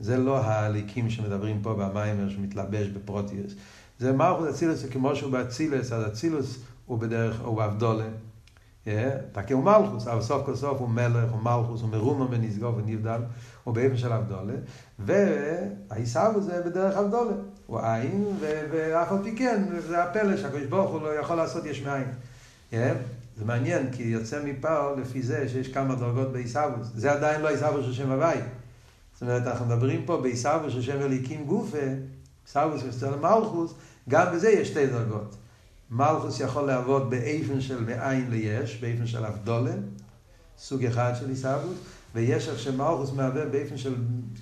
זה 0.00 0.16
לא 0.16 0.38
האליקים 0.38 1.10
שמדברים 1.10 1.62
פה 1.62 1.74
במיימר 1.74 2.28
שמתלבש 2.28 2.86
בפרוטיוס. 2.88 3.54
זה 3.98 4.12
מלכוס 4.12 4.48
אצילס 4.48 4.84
כמו 4.84 5.16
שהוא 5.16 5.32
באצילס, 5.32 5.92
אז 5.92 6.12
אצילוס 6.12 6.58
הוא 6.86 6.98
בדרך, 6.98 7.40
הוא 7.40 7.64
אבדולה. 7.64 8.08
תקי 9.32 9.52
הוא 9.52 9.64
מלכוס, 9.64 10.06
אבל 10.06 10.22
סוף 10.22 10.46
כל 10.46 10.56
סוף 10.56 10.78
הוא 10.78 10.88
מלך, 10.88 11.30
הוא 11.30 11.42
מלכוס, 11.42 11.80
הוא 11.80 11.88
מרומה 11.88 12.26
ונשגוב 12.30 12.76
ונבדל, 12.76 13.20
הוא 13.64 13.74
באבן 13.74 13.96
של 13.96 14.12
אבדולה, 14.12 14.54
והעיסאוו 14.98 16.40
זה 16.40 16.62
בדרך 16.66 16.96
אבדולה, 16.96 17.32
הוא 17.66 17.80
עין, 17.80 18.24
ואף 18.40 19.12
על 19.12 19.18
פי 19.22 19.36
כן, 19.36 19.62
זה 19.88 20.02
הפלא 20.02 20.36
שהקדוש 20.36 20.64
ברוך 20.64 20.90
הוא 20.90 21.02
לא 21.02 21.08
יכול 21.08 21.36
לעשות 21.36 21.64
יש 21.64 21.82
מאין. 21.82 22.08
זה 23.40 23.44
מעניין, 23.44 23.90
כי 23.92 24.02
יוצא 24.02 24.42
מפה 24.44 24.92
לפי 25.00 25.22
זה 25.22 25.48
שיש 25.48 25.68
כמה 25.68 25.94
דרגות 25.94 26.32
בעיסאוווס. 26.32 26.86
זה 26.94 27.12
עדיין 27.12 27.40
לא 27.40 27.48
עיסאוווס 27.48 27.86
של 27.86 27.92
שם 27.92 28.10
הוואי. 28.10 28.38
זאת 29.12 29.22
אומרת, 29.22 29.46
אנחנו 29.46 29.66
מדברים 29.66 30.02
פה 30.06 30.16
בעיסאוווס 30.16 30.72
של 30.72 30.82
שם 30.82 31.00
אליקים 31.00 31.44
גופה, 31.44 31.78
עיסאוווס 32.46 32.82
של 33.00 33.16
מלכוס, 33.16 33.74
גם 34.08 34.26
בזה 34.34 34.50
יש 34.50 34.68
שתי 34.68 34.86
דרגות. 34.86 35.36
מלכוס 35.90 36.40
יכול 36.40 36.66
לעבוד 36.66 37.10
באיפן 37.10 37.60
של 37.60 37.84
מאין 37.84 38.30
ליש, 38.30 38.80
באיפן 38.80 39.06
של 39.06 39.24
אבדולה, 39.24 39.74
סוג 40.58 40.84
אחד 40.84 41.12
של 41.20 41.28
עיסאוווס, 41.28 41.78
ויש 42.14 42.48
איך 42.48 42.58
שמלכוס 42.58 43.12
מהווה 43.12 43.46
באיפן 43.46 43.76
של, 43.76 43.94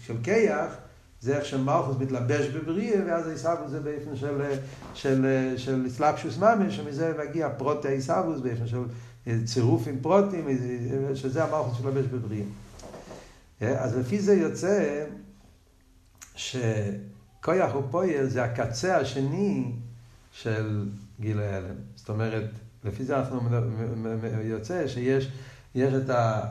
של 0.06 0.14
כיח, 0.22 0.72
זה 1.20 1.37
איך 1.37 1.44
שמלכוס 1.44 1.96
מתלבש 2.00 2.46
בבריאה, 2.46 3.00
ואז 3.06 3.26
העיסאוווס 3.26 3.70
זה 3.70 3.80
באופן 3.80 4.16
של, 4.16 4.42
של, 4.94 5.54
של 5.56 5.90
סלאפשוס 5.90 6.38
ממש, 6.38 6.76
שמזה 6.76 7.14
מגיע 7.18 7.48
פרוטי 7.56 7.88
העיסאוווס, 7.88 8.40
באופן 8.40 8.66
של 8.66 8.84
צירוף 9.44 9.88
עם 9.88 9.98
פרוטים, 10.02 10.46
שזה 11.14 11.44
המלכוס 11.44 11.80
מתלבש 11.80 12.06
בבריאה. 12.06 12.44
אז 13.61 13.96
לפי 13.96 14.20
זה 14.20 14.34
יוצא 14.34 15.04
שכויח 16.34 17.74
ופויל 17.74 18.26
זה 18.26 18.44
הקצה 18.44 18.96
השני 18.96 19.72
של 20.32 20.88
גיל 21.20 21.40
ההלם. 21.40 21.74
זאת 21.96 22.09
אומרת, 22.09 22.50
לפי 22.85 23.04
זה 23.04 23.18
אנחנו 23.18 23.40
יוצא 24.42 24.88
שיש 24.88 25.31
יש 25.74 25.94
את, 25.94 26.11
ה, 26.11 26.42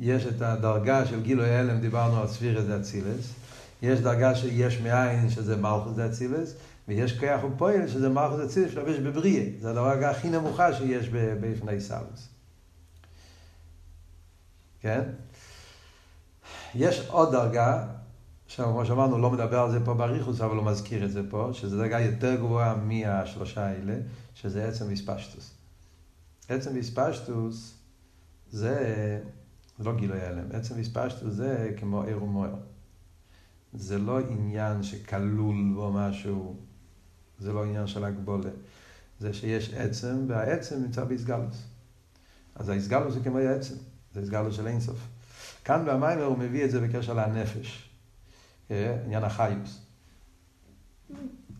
יש 0.00 0.26
את 0.26 0.42
הדרגה 0.42 1.06
של 1.06 1.22
גילוי 1.22 1.50
ההלם, 1.50 1.80
דיברנו 1.80 2.20
על 2.20 2.28
ספירת 2.28 2.80
אצילס. 2.80 3.34
יש 3.82 4.00
דרגה 4.00 4.34
שיש 4.34 4.80
מאין, 4.80 5.30
שזה 5.30 5.56
מלכוס 5.56 5.96
דאצילס, 5.96 6.54
ויש 6.88 7.18
כוח 7.18 7.44
ופועל, 7.44 7.88
שזה 7.88 8.08
מלכוס 8.08 8.40
דאצילס, 8.40 8.72
שלבש 8.72 8.98
בבריאה. 8.98 9.44
זה 9.60 9.70
הדרגה 9.70 10.10
הכי 10.10 10.30
נמוכה 10.30 10.74
שיש 10.74 11.08
בפני 11.12 11.80
סלוס. 11.80 12.28
כן? 14.80 15.00
יש 16.74 17.06
עוד 17.08 17.32
דרגה, 17.32 17.86
כמו 18.48 18.86
שאמרנו, 18.86 19.18
לא 19.18 19.30
מדבר 19.30 19.58
על 19.58 19.70
זה 19.70 19.84
פה 19.84 19.94
באריכוס, 19.94 20.40
אבל 20.40 20.56
הוא 20.56 20.64
מזכיר 20.64 21.04
את 21.04 21.10
זה 21.10 21.30
פה, 21.30 21.50
שזו 21.52 21.76
דרגה 21.76 22.00
יותר 22.00 22.34
גבוהה 22.34 22.76
מהשלושה 22.76 23.66
האלה, 23.66 23.94
שזה 24.34 24.68
עצם 24.68 24.84
ויספשטוס. 24.88 25.54
עצם 26.48 26.70
ויספשטוס 26.74 27.74
זה, 28.50 29.20
זה 29.78 29.84
לא 29.84 29.94
גילוי 29.96 30.20
הלם, 30.20 30.44
עצם 30.52 30.74
ויספשטוס 30.76 31.34
זה 31.34 31.72
כמו 31.76 32.02
עיר 32.02 32.22
ומוער. 32.22 32.54
זה 33.74 33.98
לא 33.98 34.18
עניין 34.20 34.82
שכלול 34.82 35.72
בו 35.74 35.92
משהו, 35.92 36.56
זה 37.38 37.52
לא 37.52 37.64
עניין 37.64 37.86
של 37.86 38.04
הגבולה. 38.04 38.50
זה 39.20 39.32
שיש 39.32 39.74
עצם, 39.74 40.24
והעצם 40.28 40.82
נמצא 40.82 41.04
באיסגלוס. 41.04 41.62
אז 42.54 42.68
האיסגלוס 42.68 43.14
זה 43.14 43.20
כמו 43.20 43.38
העצם, 43.38 43.74
זה 44.14 44.20
איסגלוס 44.20 44.54
של 44.54 44.66
אינסוף. 44.66 44.98
כאן 45.64 45.84
במיימר 45.86 46.24
הוא 46.24 46.38
מביא 46.38 46.64
את 46.64 46.70
זה 46.70 46.80
בקשר 46.80 47.14
לנפש, 47.14 47.85
עניין 48.70 49.24
החיוס. 49.24 49.80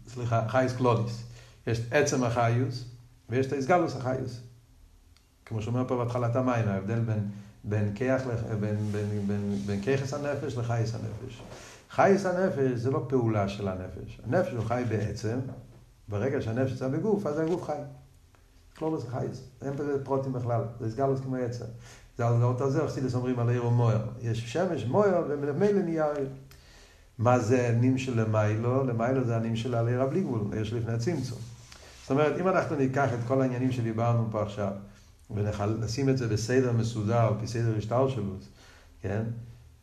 סליחה, 0.08 0.48
חייס 0.48 0.76
קלודיס. 0.76 1.22
יש 1.66 1.80
עצם 1.90 2.24
החיוס, 2.24 2.84
ויש 3.28 3.46
את 3.46 3.52
האיסגלוס 3.52 3.96
החיוס. 3.96 4.40
כמו 5.46 5.62
שאומר 5.62 5.88
פה 5.88 5.96
בהתחלת 5.96 6.36
המים, 6.36 6.68
ההבדל 6.68 7.00
בין, 7.00 7.28
בין, 7.64 7.94
כיח, 7.94 8.22
בין, 8.60 8.76
בין, 8.92 9.22
בין, 9.26 9.58
בין, 9.66 9.82
כיחס 9.82 10.14
הנפש 10.14 10.56
לחייס 10.56 10.94
הנפש. 10.94 11.42
חייס 11.90 12.26
הנפש 12.26 12.72
זה 12.74 12.90
לא 12.90 13.06
פעולה 13.08 13.48
של 13.48 13.68
הנפש. 13.68 14.20
הנפש 14.24 14.52
הוא 14.52 14.64
חי 14.64 14.82
בעצם, 14.88 15.38
ברגע 16.08 16.42
שהנפש 16.42 16.72
יצא 16.72 16.88
בגוף, 16.88 17.26
אז 17.26 17.38
הגוף 17.38 17.64
חי. 17.64 17.72
זה 18.98 19.10
חייס, 19.10 19.48
אין 19.62 19.76
בזה 19.76 20.04
פרוטים 20.04 20.32
בכלל, 20.32 20.62
זה 20.80 20.90
סגלוס 20.90 21.20
כמו 21.20 21.36
יצר. 21.36 21.64
זה 22.16 22.26
על 22.80 22.88
חסידס 22.88 23.14
אומרים 23.14 23.38
על 23.38 23.48
עיר 23.48 23.66
ומויר. 23.66 23.98
יש 24.20 24.52
שמש, 24.52 24.84
מויר, 24.84 25.16
וממילא 25.28 25.82
נהיה 25.82 26.12
עיר. 26.12 26.28
מה 27.18 27.38
זה 27.38 27.76
נים 27.80 27.98
של 27.98 28.20
למיילו? 28.20 28.84
למיילו 28.84 29.24
זה 29.24 29.36
הנים 29.36 29.56
של 29.56 29.74
על 29.74 29.88
עיר 29.88 30.02
הבלי 30.02 30.20
גבול, 30.20 30.40
יש 30.60 30.72
לפני 30.72 30.92
הצמצום. 30.92 31.38
זאת 32.02 32.10
אומרת, 32.10 32.40
אם 32.40 32.48
אנחנו 32.48 32.76
ניקח 32.76 33.08
את 33.14 33.18
כל 33.26 33.42
העניינים 33.42 33.72
שדיברנו 33.72 34.28
פה 34.30 34.42
עכשיו, 34.42 34.72
ונשים 35.30 36.08
את 36.08 36.18
זה 36.18 36.28
בסדר 36.28 36.72
מסודר, 36.72 37.18
על 37.18 37.34
פי 37.40 37.46
סדר 37.46 37.76
השטר 37.78 38.08
שלו, 38.08 38.32
כן? 39.00 39.22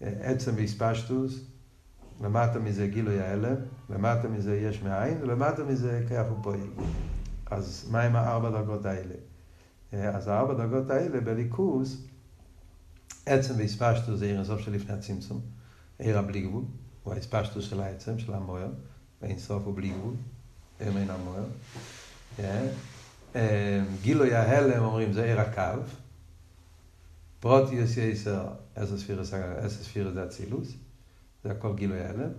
עצם 0.02 0.52
והספשטוס, 0.56 1.46
למטה 2.22 2.60
מזה 2.60 2.88
גילוי 2.88 3.19
ההלם, 3.19 3.56
למטה 3.89 4.28
מזה 4.28 4.56
יש 4.56 4.82
מאין, 4.82 5.17
ולמטה 5.22 5.63
מזה 5.63 6.04
כיח 6.08 6.26
ופועל. 6.32 6.60
אז 7.46 7.88
מה 7.91 8.02
עם 8.02 8.15
הארבע 8.15 8.50
דרגות 8.50 8.86
האלה? 8.86 9.15
אז 9.91 10.28
הארבע 10.28 10.54
דרגות 10.54 10.89
האלה 10.89 11.22
בליכוס, 11.22 11.98
עצם 13.26 13.54
והספשטוס 13.58 14.19
זה 14.19 14.26
עיר 14.26 14.41
הסוף 14.41 14.60
של 14.60 14.72
לפני 14.72 14.93
הצמצום, 14.93 15.41
עיר 16.00 16.19
הבלי 16.19 16.41
גבול, 16.41 16.63
הוא 17.04 17.13
ההספשטוס 17.13 17.66
של 17.70 17.82
העצם, 17.82 18.20
של 18.20 18.34
המוער, 18.34 18.70
ואין 19.22 19.39
סוף 19.39 19.63
הוא 19.66 19.76
בלי 19.76 19.89
גבול, 19.89 20.13
הם 20.80 20.98
אין 20.98 21.10
המוער. 21.10 21.46
גילוי 24.02 24.36
ההלם 24.36 24.84
אומרים 24.84 25.13
זה 25.13 25.24
עיר 25.24 25.39
הקו, 25.42 25.82
פרוטיוס 27.39 27.98
יסר, 27.98 28.48
איזה 28.76 28.98
ספירה 29.68 30.12
זה 30.12 30.26
אצילוס. 30.26 30.74
זה 31.44 31.52
הכל 31.52 31.76
גילוי 31.76 32.02
ההלם. 32.02 32.30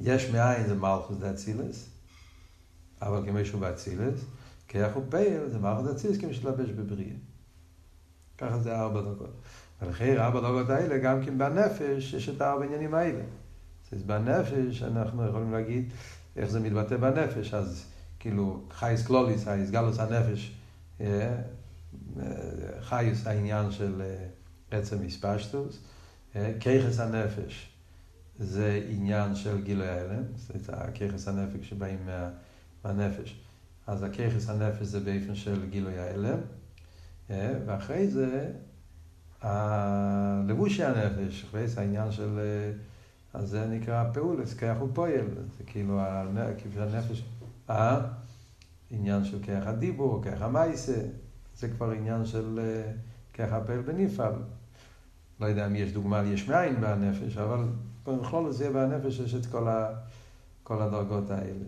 יש 0.00 0.30
מאין 0.30 0.66
זה 0.66 0.74
מלכוס 0.74 1.16
דאצילס, 1.16 1.88
אבל 3.02 3.26
כמישהו 3.26 3.58
באצילס, 3.58 4.20
כיח 4.68 4.96
ופייל 4.96 5.48
זה 5.48 5.58
מלכוס 5.58 5.86
דאצילס 5.86 6.18
כמו 6.18 6.34
שלבש 6.34 6.70
בבריאה. 6.70 7.16
ככה 8.38 8.58
זה 8.58 8.80
ארבע 8.80 9.00
דרגות. 9.00 9.30
ולכן 9.82 10.16
ארבע 10.18 10.40
דרגות 10.40 10.70
האלה, 10.70 10.98
גם 10.98 11.24
כן 11.24 11.38
בנפש, 11.38 12.14
יש 12.14 12.28
את 12.28 12.40
הארבע 12.40 12.64
עניינים 12.64 12.94
האלה. 12.94 13.22
אז 13.92 14.02
בנפש 14.02 14.82
אנחנו 14.82 15.28
יכולים 15.28 15.52
להגיד 15.52 15.92
איך 16.36 16.50
זה 16.50 16.60
מתבטא 16.60 16.96
בנפש, 16.96 17.54
אז 17.54 17.84
כאילו 18.18 18.62
חייס 18.70 19.06
קלוליס, 19.06 19.44
חייס 19.44 19.70
גלוס 19.70 19.98
הנפש, 19.98 20.56
חייס 22.80 23.26
העניין 23.26 23.70
של 23.70 24.02
עצם 24.70 25.06
מספשטוס, 25.06 25.80
כיחס 26.60 27.00
הנפש, 27.00 27.70
זה 28.38 28.82
עניין 28.88 29.34
של 29.34 29.62
גילוי 29.62 29.88
ההלם, 29.88 30.22
זה 30.36 30.72
הכיכס 30.72 31.28
הנפש 31.28 31.68
שבאים 31.68 31.98
מה, 32.06 32.30
מהנפש. 32.84 33.40
אז 33.86 34.02
הכיכס 34.02 34.48
הנפש 34.48 34.82
זה 34.86 35.00
באופן 35.00 35.34
של 35.34 35.66
גילוי 35.70 35.98
ההלם, 35.98 36.38
אה, 37.30 37.54
ואחרי 37.66 38.08
זה 38.08 38.52
הלבושי 39.42 40.84
הנפש, 40.84 41.44
אחרי 41.44 41.68
זה 41.68 41.80
העניין 41.80 42.12
של, 42.12 42.38
אה, 42.38 42.72
אז 43.38 43.48
זה 43.48 43.66
נקרא 43.66 44.04
פעולס, 44.12 44.54
כיח 44.54 44.82
ופועל, 44.82 45.26
זה 45.58 45.64
כאילו 45.66 46.00
הנפש, 46.76 47.24
אה? 47.70 48.00
עניין 48.90 49.24
של 49.24 49.42
כיח 49.42 49.66
הדיבור, 49.66 50.22
כיח 50.22 50.42
המייסה, 50.42 51.00
זה 51.56 51.68
כבר 51.68 51.90
עניין 51.90 52.26
של 52.26 52.60
אה, 52.62 52.92
כיח 53.32 53.52
הפועל 53.52 53.80
בנפעל. 53.80 54.32
לא 55.40 55.46
יודע 55.46 55.66
אם 55.66 55.76
יש 55.76 55.92
דוגמה 55.92 56.22
ליש 56.22 56.48
מאין 56.48 56.80
בנפש, 56.80 57.36
אבל 57.36 57.64
בכל 58.06 58.52
זה 58.52 58.70
בנפש 58.70 59.18
יש 59.18 59.34
את 59.34 59.46
כל, 59.46 59.68
ה, 59.68 59.94
כל 60.62 60.82
הדרגות 60.82 61.30
האלה. 61.30 61.64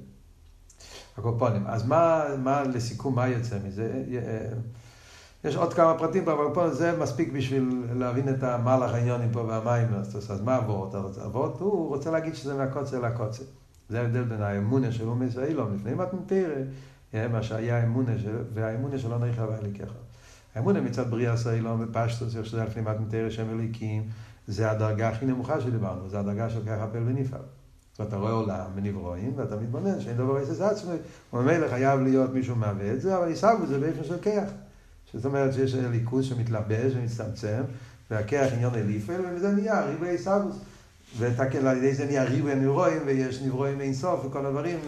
הקופונים. 1.18 1.66
אז 1.66 1.86
מה, 1.86 2.24
מה 2.42 2.62
לסיכום, 2.62 3.14
מה 3.14 3.28
יוצא 3.28 3.58
מזה? 3.64 4.04
יש 5.44 5.56
עוד 5.56 5.74
כמה 5.74 5.98
פרטים 5.98 6.24
פה, 6.24 6.32
אבל 6.32 6.54
פה 6.54 6.70
זה 6.70 6.98
מספיק 6.98 7.32
בשביל 7.32 7.84
להבין 7.94 8.28
את 8.28 8.42
המהלך 8.42 8.94
העניונים 8.94 9.28
פה 9.32 9.40
והמים. 9.40 9.94
אז 9.94 10.40
מה 10.44 10.58
אבות? 10.58 10.94
אבות, 10.94 11.60
הוא 11.60 11.88
רוצה 11.88 12.10
להגיד 12.10 12.34
שזה 12.34 12.54
מהקוצר 12.54 13.00
לקוצר. 13.00 13.44
זה 13.88 14.00
ההבדל 14.00 14.22
בין 14.22 14.42
האמונה 14.42 14.92
של 14.92 15.08
אומי 15.08 15.26
אילום 15.48 15.74
לפני 15.74 15.94
מתנתרא, 15.94 16.54
מה 17.14 17.42
שהיה 17.42 17.78
האמונה 17.78 18.18
של, 18.18 18.36
והאמונה 18.54 18.98
שלא 18.98 19.18
נכלל 19.18 19.48
ואליקך. 19.48 19.90
האמונה 20.54 20.80
מצד 20.80 21.10
בריאה 21.10 21.36
סיילום 21.36 21.86
בפשטוס, 21.86 22.36
איך 22.36 22.46
שזה 22.46 22.64
לפני 22.64 22.82
מתנתרא 22.82 23.30
שם 23.30 23.50
אליקים, 23.50 24.02
זה 24.46 24.70
הדרגה 24.70 25.08
הכי 25.08 25.26
נמוכה 25.26 25.60
שדיברנו, 25.60 26.08
זה 26.08 26.20
הדרגה 26.20 26.50
של 26.50 26.60
ככה 26.66 26.86
פל 26.92 27.02
ונפעל. 27.06 27.40
ואתה 27.98 28.16
רואה 28.16 28.32
עולם 28.32 28.70
ונברואים, 28.74 29.32
ואתה 29.36 29.56
מתבונן 29.56 30.00
שאין 30.00 30.16
דבר 30.16 30.36
עשר 30.36 30.64
עצמי, 30.64 30.94
וממילא 31.32 31.68
חייב 31.68 32.00
להיות 32.00 32.34
מישהו 32.34 32.56
מהווה 32.56 32.92
את 32.92 33.00
זה, 33.00 33.18
אבל 33.18 33.28
ישגו 33.28 33.66
זה 33.66 33.78
באופן 33.78 34.04
של 34.04 34.18
כיח. 34.22 34.50
זאת 35.14 35.24
אומרת 35.24 35.54
שיש 35.54 35.74
ליכוז 35.74 36.24
שמתלבש 36.24 36.92
ומצטמצם, 36.96 37.62
והכיח 38.10 38.52
עניון 38.52 38.74
אליפל, 38.74 39.20
וזה 39.34 39.52
נהיה 39.52 39.84
ריבי 39.84 40.08
עיסאוווס. 40.08 40.56
ועל 41.18 41.76
ידי 41.76 41.94
זה 41.94 42.06
נהיה 42.06 42.24
ריבי 42.24 42.54
נברואים, 42.54 43.02
ויש 43.06 43.42
נברואים 43.42 43.80
אין 43.80 43.94
סוף, 43.94 44.24
וכל 44.24 44.46
הדברים 44.46 44.78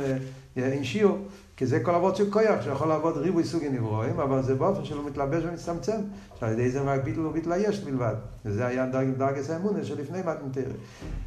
אין 0.56 0.84
שיעור. 0.84 1.18
כי 1.56 1.66
זה 1.66 1.80
כל 1.80 1.94
אבות 1.94 2.16
של 2.16 2.30
כויח, 2.30 2.64
שיכול 2.64 2.88
לעבוד 2.88 3.16
ריבוי 3.16 3.44
סוגי 3.44 3.68
נברואים, 3.68 4.20
אבל 4.20 4.42
זה 4.42 4.54
באופן 4.54 4.84
שלא 4.84 5.06
מתלבש 5.06 5.44
ומצטמצם, 5.44 6.00
שעל 6.40 6.52
ידי 6.52 6.70
זה 6.70 6.80
רק 6.80 7.04
ביטל 7.04 7.20
וביטל 7.20 7.52
יש 7.56 7.80
בלבד. 7.80 8.14
וזה 8.44 8.66
היה 8.66 8.86
דרגס 9.18 9.50
האמונה 9.50 9.84
שלפני 9.84 10.18
מתנתרא. 10.18 10.72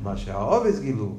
מה 0.03 0.17
שהעובס 0.17 0.79
גילו, 0.79 1.17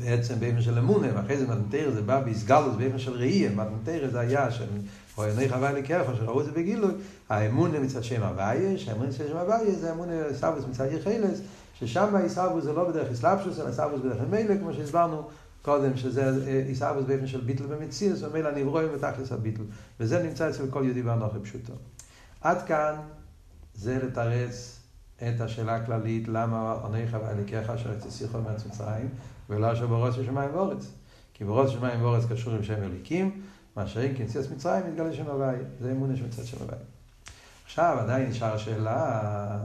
בעצם 0.00 0.34
באופן 0.40 0.60
של 0.60 0.78
אמונה, 0.78 1.06
ואחרי 1.14 1.36
זה 1.36 1.46
מתנתרא 1.46 1.90
זה 1.90 2.02
בא 2.02 2.20
באסגלוס 2.20 2.76
באופן 2.76 2.98
של 2.98 3.12
ראייה, 3.12 3.50
מתנתרא 3.50 4.08
זה 4.08 4.20
היה 4.20 4.50
של 5.16 5.22
עיני 5.22 5.48
חווה 5.48 5.72
לקרח, 5.72 6.06
שראו 6.18 6.40
את 6.40 6.46
זה 6.46 6.52
בגילוי, 6.52 6.92
האמונה 7.28 7.80
מצד 7.80 8.04
שם 8.04 8.22
הוויה, 8.22 8.78
שהאמונה 8.78 9.08
מצד 9.08 9.28
שם 9.28 9.36
הוויה 9.36 9.74
זה 9.74 9.92
אמונה 9.92 10.12
סבוס 10.34 10.64
מצד 10.70 10.86
יחילס, 10.92 11.40
ששם 11.78 12.16
איסאבוס 12.24 12.64
זה 12.64 12.72
לא 12.72 12.88
בדרך 12.88 13.10
אסלאפשוס, 13.10 13.60
אלא 13.60 13.72
סבוס 13.72 14.00
בדרך 14.00 14.20
מילא, 14.30 14.58
כמו 14.58 14.74
שהסברנו 14.74 15.22
קודם, 15.62 15.96
שזה 15.96 16.32
איסאבוס 16.68 17.04
באופן 17.04 17.26
של 17.26 17.40
ביטל 17.40 17.66
במציאס, 17.66 18.22
ומילא 18.22 18.50
נברואים 18.50 18.88
בתכלס 18.94 19.32
הביטל. 19.32 19.62
וזה 20.00 20.22
נמצא 20.22 20.50
אצל 20.50 20.70
כל 20.70 20.82
יהודי 20.84 21.02
באנוכי 21.02 21.38
פשוטו. 21.42 21.72
עד 22.40 22.62
כאן 22.62 22.94
זה 23.74 23.98
לתרץ 24.02 24.80
את 25.16 25.40
השאלה 25.40 25.76
הכללית, 25.76 26.28
למה 26.28 26.72
עוני 26.82 27.08
חווה 27.10 27.32
לקרח 27.32 27.70
אשר 27.70 27.92
יצא 27.92 28.38
מארץ 28.44 28.66
מצרים, 28.66 29.08
ולא 29.50 29.72
אשר 29.72 29.86
ברוץ 29.86 30.14
שמיים 30.14 30.50
ואורץ. 30.54 30.86
כי 31.34 31.44
ברוץ 31.44 31.70
שמיים 31.70 32.02
ואורץ 32.02 32.24
קשור 32.32 32.52
עם 32.52 32.62
שם 32.62 32.82
אליקים, 32.82 33.40
מה 33.76 33.86
שאין 33.86 34.14
כן 34.18 34.26
ציאס 34.26 34.50
מצרים 34.50 34.86
מתגלה 34.90 35.14
שם 35.14 35.26
הוואי. 35.26 35.56
זה 35.80 35.92
אמונה 35.92 36.16
שמצד 36.16 36.44
שם 36.44 36.56
הוואי. 36.60 36.78
עכשיו 37.64 37.98
עדיין 38.00 38.30
נשאר 38.30 38.54
השאלה, 38.54 39.58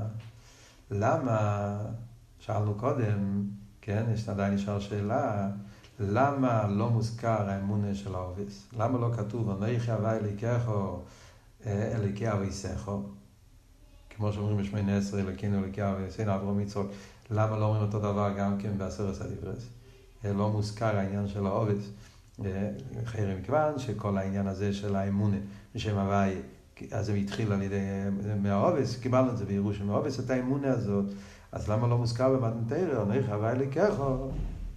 למה, 0.92 1.78
שאלנו 2.40 2.76
קודם, 2.76 3.44
כן, 3.82 4.04
יש 4.14 4.30
עדיין 4.30 4.54
נשאר 4.54 4.80
שאלה, 4.80 5.50
למה 6.00 6.68
לא 6.68 6.90
מוזכר 6.90 7.50
האמונה 7.50 7.96
של 7.96 8.16
העובס? 8.16 8.68
למה 8.78 9.00
לא 9.00 9.12
כתוב, 9.18 9.64
אנכי 9.64 9.92
הוואי 9.92 10.18
אליקךו 10.18 11.00
אליקי 11.66 12.32
אביסךו? 12.32 13.04
כמו 14.10 14.34
שאומרים 14.34 14.58
בשמונה 14.58 14.98
עשרה, 14.98 15.20
אלוקינו 15.20 15.64
אליקי 15.64 15.84
אביסנו 15.84 16.36
אברהם 16.36 16.60
יצחוק, 16.60 16.88
למה 17.30 17.58
לא 17.58 17.66
אומרים 17.66 17.82
אותו 17.82 18.00
דבר 18.00 18.32
גם 18.38 18.58
כן 18.58 18.78
בעשרת 18.78 19.22
הדיברס? 19.22 19.64
לא 20.24 20.50
מוזכר 20.50 20.98
העניין 20.98 21.28
של 21.28 21.46
העובס. 21.46 21.90
חרם 23.06 23.38
מכיוון 23.40 23.80
שכל 23.80 24.18
העניין 24.18 24.48
הזה 24.48 24.74
של 24.74 24.96
האמונה 24.96 25.38
בשם 25.76 25.98
הוואי, 25.98 26.36
אז 26.92 27.06
זה 27.06 27.14
התחיל 27.14 27.52
על 27.52 27.62
ידי, 27.62 27.80
מהעובס, 28.42 29.00
קיבלנו 29.00 29.30
את 29.30 29.38
זה 29.38 29.46
בירוש 29.46 29.82
מהעובס, 29.82 30.20
את 30.20 30.30
האמונה 30.30 30.68
הזאת, 30.72 31.06
אז 31.52 31.70
למה 31.70 31.88
לא 31.88 31.98
מוזכר 31.98 32.36
במתנתרא, 32.36 33.06
נך 33.06 33.30
הוואי 33.30 33.56
לקחו, 33.58 34.04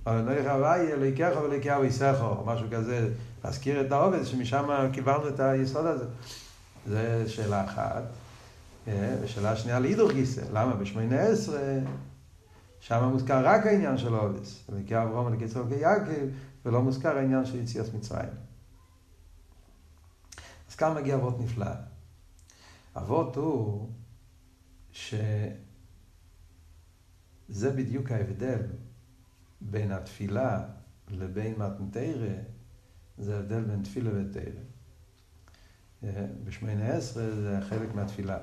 או 0.06 0.12
נך 0.22 0.46
הוואי 0.46 0.86
לקחו 0.96 1.42
ולקחו 1.42 1.84
יסכו, 1.84 2.24
או 2.24 2.44
משהו 2.46 2.66
כזה, 2.70 3.08
להזכיר 3.44 3.80
את 3.80 3.92
העובס, 3.92 4.26
שמשם 4.26 4.68
קיבלנו 4.92 5.28
את 5.28 5.40
היסוד 5.40 5.86
הזה. 5.86 6.04
זו 6.86 6.96
שאלה 7.26 7.64
אחת. 7.64 8.02
ושאלה 9.22 9.56
שנייה 9.56 9.78
להידור 9.78 10.12
גיסא, 10.12 10.40
למה? 10.52 10.74
בשמונה 10.74 11.20
עשרה, 11.20 11.78
שם 12.80 13.04
מוזכר 13.04 13.46
רק 13.46 13.66
העניין 13.66 13.98
של 13.98 14.14
העובס, 14.14 14.64
לקחו 14.68 15.02
אברום 15.02 15.26
ולקחו 15.26 15.60
יעקב, 15.80 16.12
ולא 16.64 16.82
מוזכר 16.82 17.16
העניין 17.16 17.46
של 17.46 17.58
יציאת 17.58 17.94
מצרים. 17.94 18.28
אז 20.70 20.76
כאן 20.76 20.94
מגיע 20.94 21.14
אבות 21.14 21.40
נפלא. 21.40 21.70
אבות 22.96 23.36
הוא 23.36 23.90
שזה 24.92 25.50
בדיוק 27.76 28.10
ההבדל 28.10 28.62
בין 29.60 29.92
התפילה 29.92 30.64
לבין 31.08 31.54
מתנתרא, 31.58 32.34
זה 33.18 33.36
ההבדל 33.36 33.64
בין 33.64 33.82
תפילה 33.82 34.10
ותרא. 34.14 34.62
בשמונה 36.44 36.92
עשרה 36.92 37.30
זה 37.30 37.58
חלק 37.68 37.94
מהתפילה. 37.94 38.38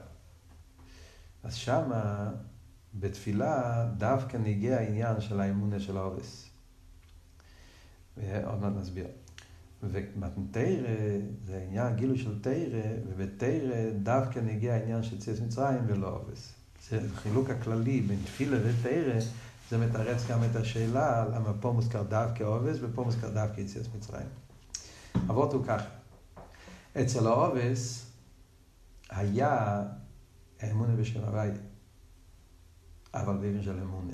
אז 1.43 1.55
שמה, 1.55 2.31
בתפילה, 2.93 3.85
דווקא 3.97 4.37
נגיע 4.37 4.77
העניין 4.77 5.21
של 5.21 5.39
האמונה 5.39 5.79
של 5.79 5.97
העובס. 5.97 6.50
עוד 8.45 8.61
מעט 8.61 8.73
נסביר. 8.75 9.07
ומתנתרא 9.83 10.97
זה 11.45 11.65
עניין 11.67 11.95
גילוי 11.95 12.17
של 12.17 12.41
תרא, 12.41 12.81
ובתרא 13.07 13.89
דווקא 14.03 14.39
נגיע 14.39 14.73
העניין 14.73 15.03
של 15.03 15.19
ציוס 15.19 15.39
מצרים 15.39 15.79
ולא 15.87 16.07
עובס. 16.07 16.53
זה 16.89 16.99
חילוק 17.15 17.49
הכללי 17.49 18.01
בין 18.01 18.19
תפילה 18.25 18.57
ותרא, 18.63 19.19
זה 19.69 19.77
מתרץ 19.77 20.27
גם 20.29 20.39
את 20.43 20.55
השאלה 20.55 21.25
למה 21.35 21.53
פה 21.59 21.71
מוזכר 21.71 22.03
דווקא 22.03 22.43
עובס 22.43 22.77
ופה 22.81 23.03
מוזכר 23.03 23.29
דווקא 23.29 23.61
יציאת 23.61 23.85
מצרים. 23.97 24.27
אבות 25.15 25.53
הוא 25.53 25.65
ככה, 25.65 25.89
אצל 27.01 27.27
העובס 27.27 28.11
היה 29.09 29.83
האמונה 30.59 30.95
בשם 30.95 31.19
הוויה, 31.19 31.53
אבל 33.13 33.37
באבן 33.37 33.63
של 33.63 33.79
אמונה. 33.79 34.13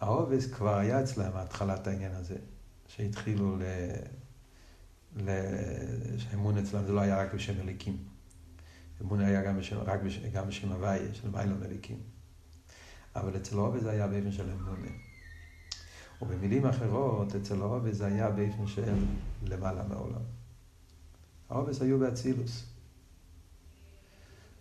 העובס 0.00 0.46
כבר 0.46 0.76
היה 0.76 1.02
אצלם 1.02 1.36
התחלת 1.36 1.86
העניין 1.86 2.12
הזה, 2.12 2.36
שהתחילו 2.86 3.56
ל... 3.56 3.62
ל... 5.16 5.30
שהאמון 6.18 6.58
אצלם 6.58 6.84
זה 6.84 6.92
לא 6.92 7.00
היה 7.00 7.18
רק 7.22 7.34
בשם 7.34 7.60
אליקים. 7.60 7.96
אמון 9.02 9.20
היה 9.20 9.42
גם 9.42 9.58
בשם, 9.58 9.78
רק 9.78 10.00
בשם, 10.00 10.30
גם 10.30 10.48
בשם 10.48 10.72
הוויה, 10.72 11.14
של 11.14 11.30
מיילון 11.30 11.62
אליקים. 11.62 12.00
אבל 13.16 13.36
אצל 13.36 13.56
העובס 13.56 13.82
זה 13.82 13.90
היה 13.90 14.08
באופן 14.08 14.32
של 14.32 14.50
אמונה. 14.50 14.90
ובמילים 16.22 16.66
אחרות, 16.66 17.34
אצל 17.34 17.60
העובס 17.60 17.94
זה 17.94 18.06
היה 18.06 18.30
באופן 18.30 18.66
של 18.66 19.04
למעלה 19.42 19.84
מעולם. 19.84 20.22
העובס 21.48 21.82
היו 21.82 21.98
באצילוס. 21.98 22.75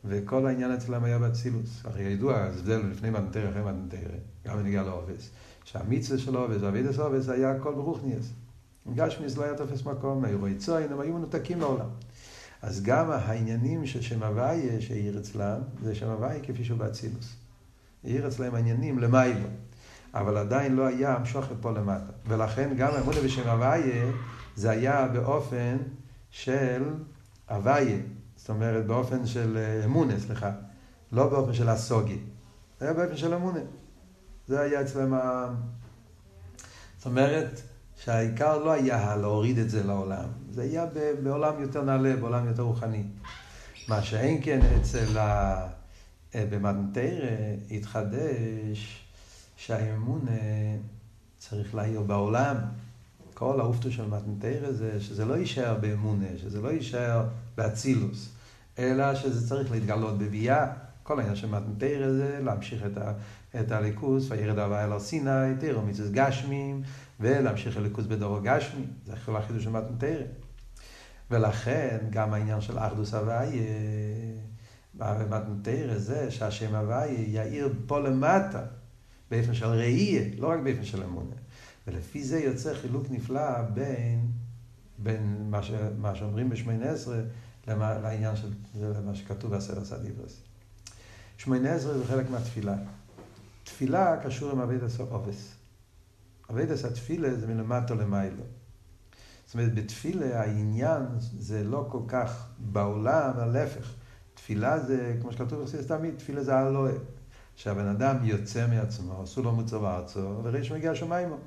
וכל 0.07 0.47
העניין 0.47 0.71
אצלם 0.71 1.03
היה 1.03 1.19
באצילוס. 1.19 1.81
הרי 1.83 2.03
ידוע, 2.03 2.35
ההבדל 2.35 2.81
לפני 2.91 3.09
מתנתר, 3.09 3.49
אחרי 3.49 3.61
מתנתר, 3.61 4.07
גם 4.47 4.57
בנגיע 4.57 4.83
לעובס, 4.83 5.29
שהמצווה 5.63 6.17
של 6.17 6.35
עובס, 6.35 6.63
אבידס 6.63 6.99
עובס, 6.99 7.29
היה 7.29 7.51
הכל 7.51 7.73
ברוכניאס. 7.73 8.29
גשמיס 8.95 9.37
לא 9.37 9.43
היה 9.43 9.53
תופס 9.53 9.85
מקום, 9.85 10.25
היו 10.25 10.39
רואי 10.39 10.55
צוין, 10.55 10.91
הם 10.91 10.99
היו 10.99 11.13
מנותקים 11.13 11.59
לעולם. 11.59 11.89
אז 12.61 12.83
גם 12.83 13.11
העניינים 13.11 13.85
של 13.85 14.01
שם 14.01 14.23
הוויה 14.23 14.81
שהעיר 14.81 15.19
אצלם, 15.19 15.61
זה 15.83 15.95
שם 15.95 16.09
הוויה 16.09 16.39
כפי 16.43 16.63
שהוא 16.63 16.77
באצילוס. 16.77 17.35
העיר 18.03 18.27
אצלם 18.27 18.55
עניינים 18.55 18.99
למיילו, 18.99 19.47
אבל 20.13 20.37
עדיין 20.37 20.75
לא 20.75 20.85
היה 20.85 21.15
המשוך 21.15 21.45
פה 21.61 21.71
למטה. 21.71 22.11
ולכן 22.27 22.73
גם 22.77 22.93
האמונה 22.93 23.17
בשם 23.25 23.49
הוויה, 23.49 24.05
זה 24.55 24.69
היה 24.69 25.07
באופן 25.07 25.77
של 26.29 26.83
הוויה. 27.49 27.97
זאת 28.35 28.49
אומרת, 28.49 28.85
באופן 28.85 29.25
של 29.25 29.57
אה, 29.57 29.85
אמונה, 29.85 30.19
סליחה, 30.19 30.51
לא 31.11 31.29
באופן 31.29 31.53
של 31.53 31.69
הסוגי, 31.69 32.19
היה 32.79 32.93
באופן 32.93 33.17
של 33.17 33.33
אמונה. 33.33 33.59
זה 34.47 34.59
היה 34.59 34.81
אצלם 34.81 35.13
ה... 35.13 35.47
זאת 36.97 37.05
אומרת, 37.05 37.61
שהעיקר 38.03 38.57
לא 38.57 38.71
היה 38.71 39.15
להוריד 39.15 39.57
את 39.57 39.69
זה 39.69 39.83
לעולם, 39.83 40.29
זה 40.51 40.61
היה 40.61 40.85
בעולם 41.23 41.61
יותר 41.61 41.81
נעלה, 41.81 42.15
בעולם 42.15 42.47
יותר 42.47 42.61
רוחני. 42.61 43.03
מה 43.87 44.01
שאין 44.01 44.41
כן 44.43 44.59
אצל 44.79 45.17
ה... 45.17 45.67
אה, 46.35 46.45
במתנתרא 46.49 47.29
התחדש 47.71 49.05
שהאמונה 49.55 50.31
צריך 51.37 51.75
להעיר 51.75 52.01
בעולם. 52.01 52.55
כל 53.33 53.59
האופטו 53.59 53.91
של 53.91 54.07
מתנתרא 54.07 54.71
זה 54.71 55.01
שזה 55.01 55.25
לא 55.25 55.33
יישאר 55.33 55.77
באמונה, 55.81 56.27
שזה 56.37 56.61
לא 56.61 56.69
יישאר 56.69 57.27
באצילוס. 57.57 58.29
אלא 58.79 59.15
שזה 59.15 59.49
צריך 59.49 59.71
להתגלות 59.71 60.17
בביאה, 60.17 60.67
כל 61.03 61.19
העניין 61.19 61.35
של 61.35 61.47
מתנתרא 61.47 62.11
זה 62.11 62.39
להמשיך 62.43 62.85
את, 62.85 62.97
ה, 62.97 63.13
את 63.59 63.71
הליכוס, 63.71 64.31
וירד 64.31 64.59
הווה 64.59 64.83
אל 64.83 64.99
סיני, 64.99 65.55
תירו 65.59 65.81
מצווה 65.81 66.09
גשמים, 66.11 66.81
ולהמשיך 67.19 67.77
הליכוס 67.77 68.05
בדורו 68.05 68.39
גשמי, 68.43 68.85
זה 69.05 69.13
כל 69.25 69.35
החידוש 69.35 69.63
של 69.63 69.69
מתנתרא. 69.69 70.23
ולכן 71.31 71.97
גם 72.09 72.33
העניין 72.33 72.61
של 72.61 72.79
אחדוס 72.79 73.13
הוויה, 73.13 73.63
במתנתרא 74.93 75.97
זה 75.97 76.31
שהשם 76.31 76.75
הוויה 76.75 77.21
יאיר 77.27 77.73
פה 77.87 77.99
למטה, 77.99 78.61
באופן 79.31 79.53
של 79.53 79.65
ראייה, 79.65 80.23
לא 80.37 80.47
רק 80.47 80.59
באופן 80.63 80.83
של 80.83 81.03
אמונה. 81.03 81.35
ולפי 81.87 82.23
זה 82.23 82.39
יוצא 82.39 82.73
חילוק 82.73 83.05
נפלא 83.09 83.61
בין, 83.61 84.27
בין 84.97 85.47
מה, 85.49 85.63
ש, 85.63 85.71
מה 85.97 86.15
שאומרים 86.15 86.49
בשמונה 86.49 86.89
עשרה 86.89 87.17
לעניין 87.67 88.35
של 88.35 88.53
מה 89.05 89.15
שכתוב 89.15 89.51
בעשר 89.51 89.85
סדיברס. 89.85 90.41
שמונה 91.37 91.73
עשרה 91.73 91.97
זה 91.97 92.05
חלק 92.05 92.29
מהתפילה. 92.29 92.75
תפילה 93.63 94.17
קשור 94.23 94.51
עם 94.51 94.59
אבי 94.59 94.77
דס 94.77 94.99
אובס. 94.99 95.55
אבי 96.51 96.65
דס 96.65 96.85
התפילה 96.85 97.35
זה 97.35 97.47
מלמטה 97.47 97.93
למיילו. 97.93 98.43
זאת 99.45 99.53
אומרת, 99.53 99.73
בתפילה 99.75 100.41
העניין 100.41 101.03
זה 101.19 101.63
לא 101.63 101.87
כל 101.89 102.01
כך 102.07 102.47
בעולם, 102.59 103.31
להפך. 103.53 103.93
תפילה 104.33 104.79
זה, 104.79 105.17
כמו 105.21 105.31
שכתוב 105.31 105.61
בחסידס 105.61 105.87
תמיד, 105.87 106.15
תפילה 106.17 106.43
זה 106.43 106.55
הלואה. 106.55 106.91
שהבן 107.55 107.87
אדם 107.87 108.15
יוצא 108.23 108.67
מעצמו, 108.67 109.23
עשו 109.23 109.43
לו 109.43 109.51
מוצר 109.51 109.95
ארצו, 109.95 110.39
וראי 110.43 110.63
שמגיע 110.63 110.95
שמיימו. 110.95 111.37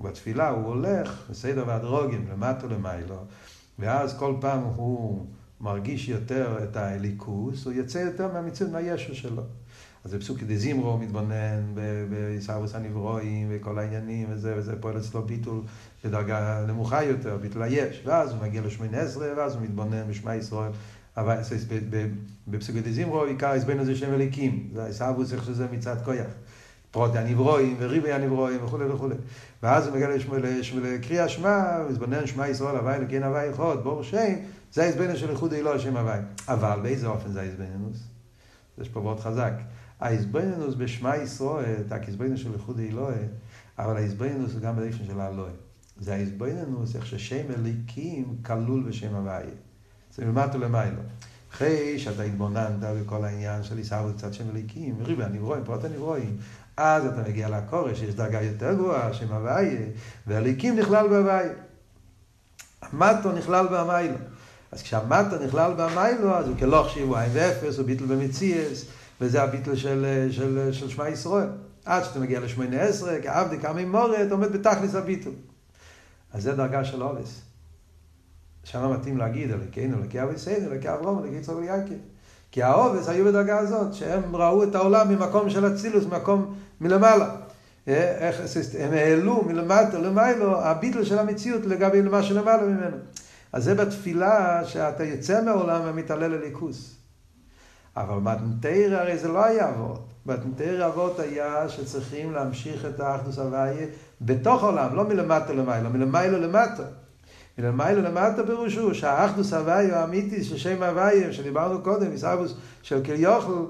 ובתפילה 0.00 0.48
הוא 0.48 0.66
הולך 0.66 1.30
בסדר 1.30 1.64
והדרוגים, 1.66 2.28
למטה 2.30 2.66
למיילו, 2.66 3.24
ואז 3.78 4.18
כל 4.18 4.34
פעם 4.40 4.60
הוא 4.62 5.26
מרגיש 5.60 6.08
יותר 6.08 6.58
את 6.64 6.76
האליקוס, 6.76 7.64
הוא 7.64 7.72
יוצא 7.72 7.98
יותר 7.98 8.32
מהמציאות, 8.32 8.72
מהישו 8.72 9.14
שלו. 9.14 9.42
אז 10.04 10.14
בפסוק 10.14 10.42
דזימרו 10.42 10.98
מתבונן 10.98 11.74
בעיסאוויס 12.10 12.74
הנברואים 12.74 13.48
וכל 13.50 13.78
העניינים 13.78 14.28
וזה, 14.30 14.54
וזה 14.56 14.76
פועל 14.80 14.98
אצלו 14.98 15.22
ביטול 15.22 15.60
בדרגה 16.04 16.64
נמוכה 16.68 17.04
יותר, 17.04 17.36
ביטול 17.36 17.62
היש. 17.62 18.02
ואז 18.04 18.32
הוא 18.32 18.42
מגיע 18.42 18.62
לשמונה 18.62 18.98
עשרה, 18.98 19.28
ואז 19.36 19.54
הוא 19.54 19.62
מתבונן 19.62 20.08
בשמע 20.08 20.34
ישראל. 20.34 20.70
אבל 21.16 21.36
בפסוק 22.48 22.76
דזימרו 22.76 23.24
עיקר 23.24 23.48
עזבנו 23.48 23.84
זה 23.84 23.96
שם 23.96 24.14
אליקים, 24.14 24.68
זה 24.74 24.84
עיסאוויס 24.84 25.32
איך 25.32 25.44
שזה 25.44 25.66
מצד 25.72 25.96
כויח. 26.04 26.30
פרוטי 26.90 27.18
הנברואים 27.18 27.76
וריבי 27.78 28.12
הנברואים 28.12 28.64
וכולי 28.64 28.84
וכולי. 28.84 29.14
ואז 29.62 29.86
הוא 29.86 29.94
מגיע 29.94 30.08
לקריאה 30.82 31.28
שמע, 31.28 31.76
הוא 31.76 31.90
מתבונן 31.90 32.26
שמע 32.26 32.48
ישראל 32.48 32.76
הווי 32.76 32.94
אלוקיין 32.94 33.22
הווי 33.22 33.50
אחד, 33.50 33.76
בור 33.82 34.02
שם, 34.02 34.34
זה 34.72 34.82
ההזבנינוס 34.82 35.18
של 35.18 35.30
איחוד 35.30 35.52
אילו 35.52 35.74
השם 35.74 35.96
הווי. 35.96 36.18
אבל 36.48 36.80
באיזה 36.82 37.06
אופן 37.06 37.32
זה 37.32 37.40
ההזבנינוס? 37.40 37.98
יש 38.78 38.88
פה 38.88 39.00
מאוד 39.00 39.20
חזק. 39.20 39.52
ההזבנינוס 40.00 40.74
בשמע 40.74 41.16
ישראל, 41.16 41.82
רק 41.90 42.04
ההזבנינוס 42.04 42.40
של 42.40 42.54
איחוד 42.54 42.78
אלוהי, 42.78 43.24
אבל 43.78 43.96
ההזבנינוס 43.96 44.52
הוא 44.52 44.60
גם 44.60 44.76
באופן 44.76 45.04
של 45.06 45.20
האלוהי. 45.20 45.52
זה 46.00 46.14
ההזבנינוס 46.14 46.96
איך 46.96 47.06
ששם 47.06 47.46
אליקים 47.58 48.36
כלול 48.46 48.82
בשם 48.88 49.14
הוואי. 49.14 49.46
זה 50.14 50.24
מלמטה 50.24 50.58
למיילו. 50.58 51.02
אחרי 51.52 51.98
שאתה 51.98 52.22
התבוננת 52.22 52.80
בכל 52.80 53.24
העניין 53.24 53.62
של 53.62 53.76
עיסאווי 53.76 54.12
קצת 54.12 54.34
שם 54.34 54.50
אליקים, 54.50 54.96
ריבי 55.02 55.24
הנברואים, 55.24 55.64
פרוט 55.64 55.84
הנברואים, 55.84 56.36
אז 56.76 57.06
אתה 57.06 57.28
מגיע 57.28 57.48
לקורש, 57.48 57.98
שיש 57.98 58.14
דרגה 58.14 58.42
יותר 58.42 58.74
גבוהה, 58.74 59.12
שם 59.12 59.32
הוואי, 59.32 59.76
והליקים 60.26 60.78
נכלל 60.78 61.08
בהוואי. 61.08 61.48
המטו 62.82 63.32
נכלל 63.32 63.66
במיילו. 63.70 64.16
אז 64.72 64.82
כשהמטה 64.82 65.38
נכלל 65.46 65.72
במיילו, 65.76 66.34
אז 66.34 66.48
הוא 66.48 66.56
כלוך 66.58 66.90
שיבו 66.90 67.16
עין 67.16 67.30
ואפס, 67.32 67.78
הוא 67.78 67.86
ביטל 67.86 68.04
במציאס, 68.04 68.84
וזה 69.20 69.42
הביטל 69.42 69.76
של, 69.76 70.28
של, 70.30 70.68
של 70.72 70.88
שמע 70.88 71.08
ישראל. 71.08 71.48
עד 71.84 72.04
שאתה 72.04 72.18
מגיע 72.18 72.40
לשמונה 72.40 72.82
עשרה, 72.82 73.22
כעבדי 73.22 73.58
כמה 73.58 73.86
מורת, 73.86 74.30
עומד 74.30 74.52
בתכלס 74.52 74.94
הביטל. 74.94 75.30
אז 76.32 76.42
זה 76.42 76.52
דרגה 76.52 76.84
של 76.84 77.02
אובס. 77.02 77.40
שם 78.64 78.92
מתאים 78.92 79.18
להגיד, 79.18 79.50
אלוקינו, 79.50 79.96
אלוקי 79.96 80.22
אביסנו, 80.22 80.72
אלוקי 80.72 80.92
אברום, 80.92 81.18
אלוקי 81.18 81.36
יצחק 81.36 81.54
ויעקב. 81.56 81.94
כי 82.52 82.62
האובס 82.62 83.08
היו 83.08 83.24
בדרגה 83.24 83.58
הזאת, 83.58 83.94
שהם 83.94 84.36
ראו 84.36 84.64
את 84.64 84.74
העולם 84.74 85.08
ממקום 85.08 85.50
של 85.50 85.74
אצילוס, 85.74 86.04
ממקום 86.04 86.54
מלמעלה. 86.80 87.36
איך, 87.86 88.40
הם 88.78 88.92
העלו 88.92 89.44
מלמטה 89.44 89.98
למיילו, 89.98 90.60
הביטל 90.60 91.04
של 91.04 91.18
המציאות 91.18 91.66
לגבי 91.66 92.02
מה 92.02 92.22
שלמעלה 92.22 92.62
ממנו. 92.62 92.96
אז 93.52 93.64
זה 93.64 93.74
בתפילה 93.74 94.64
שאתה 94.64 95.04
יוצא 95.04 95.44
מהעולם 95.44 95.80
ומתעלה 95.84 96.28
לליכוס. 96.28 96.96
אבל 97.96 98.18
מתנתר 98.18 98.96
הרי 99.00 99.18
זה 99.18 99.28
לא 99.28 99.44
היה 99.44 99.68
אבות. 99.68 100.08
מתנתר 100.26 100.86
אבות 100.86 101.18
היה 101.18 101.68
שצריכים 101.68 102.32
להמשיך 102.32 102.84
את 102.84 103.00
האחדוס 103.00 103.38
הוויה 103.38 103.86
בתוך 104.20 104.62
העולם, 104.62 104.96
לא 104.96 105.04
מלמטה 105.04 105.52
למיילו, 105.52 105.90
מלמיילו 105.90 106.38
למטה. 106.40 106.82
מלמיילו 107.58 108.02
למטה 108.02 108.46
פירושו 108.46 108.94
שהאחדוס 108.94 109.52
הוויה 109.52 110.00
האמיתי 110.00 110.44
של 110.44 110.56
שם 110.58 110.82
הוויה, 110.82 111.32
שדיברנו 111.32 111.82
קודם, 111.82 112.14
מסבוס 112.14 112.54
של 112.82 113.04
כליוכל, 113.04 113.64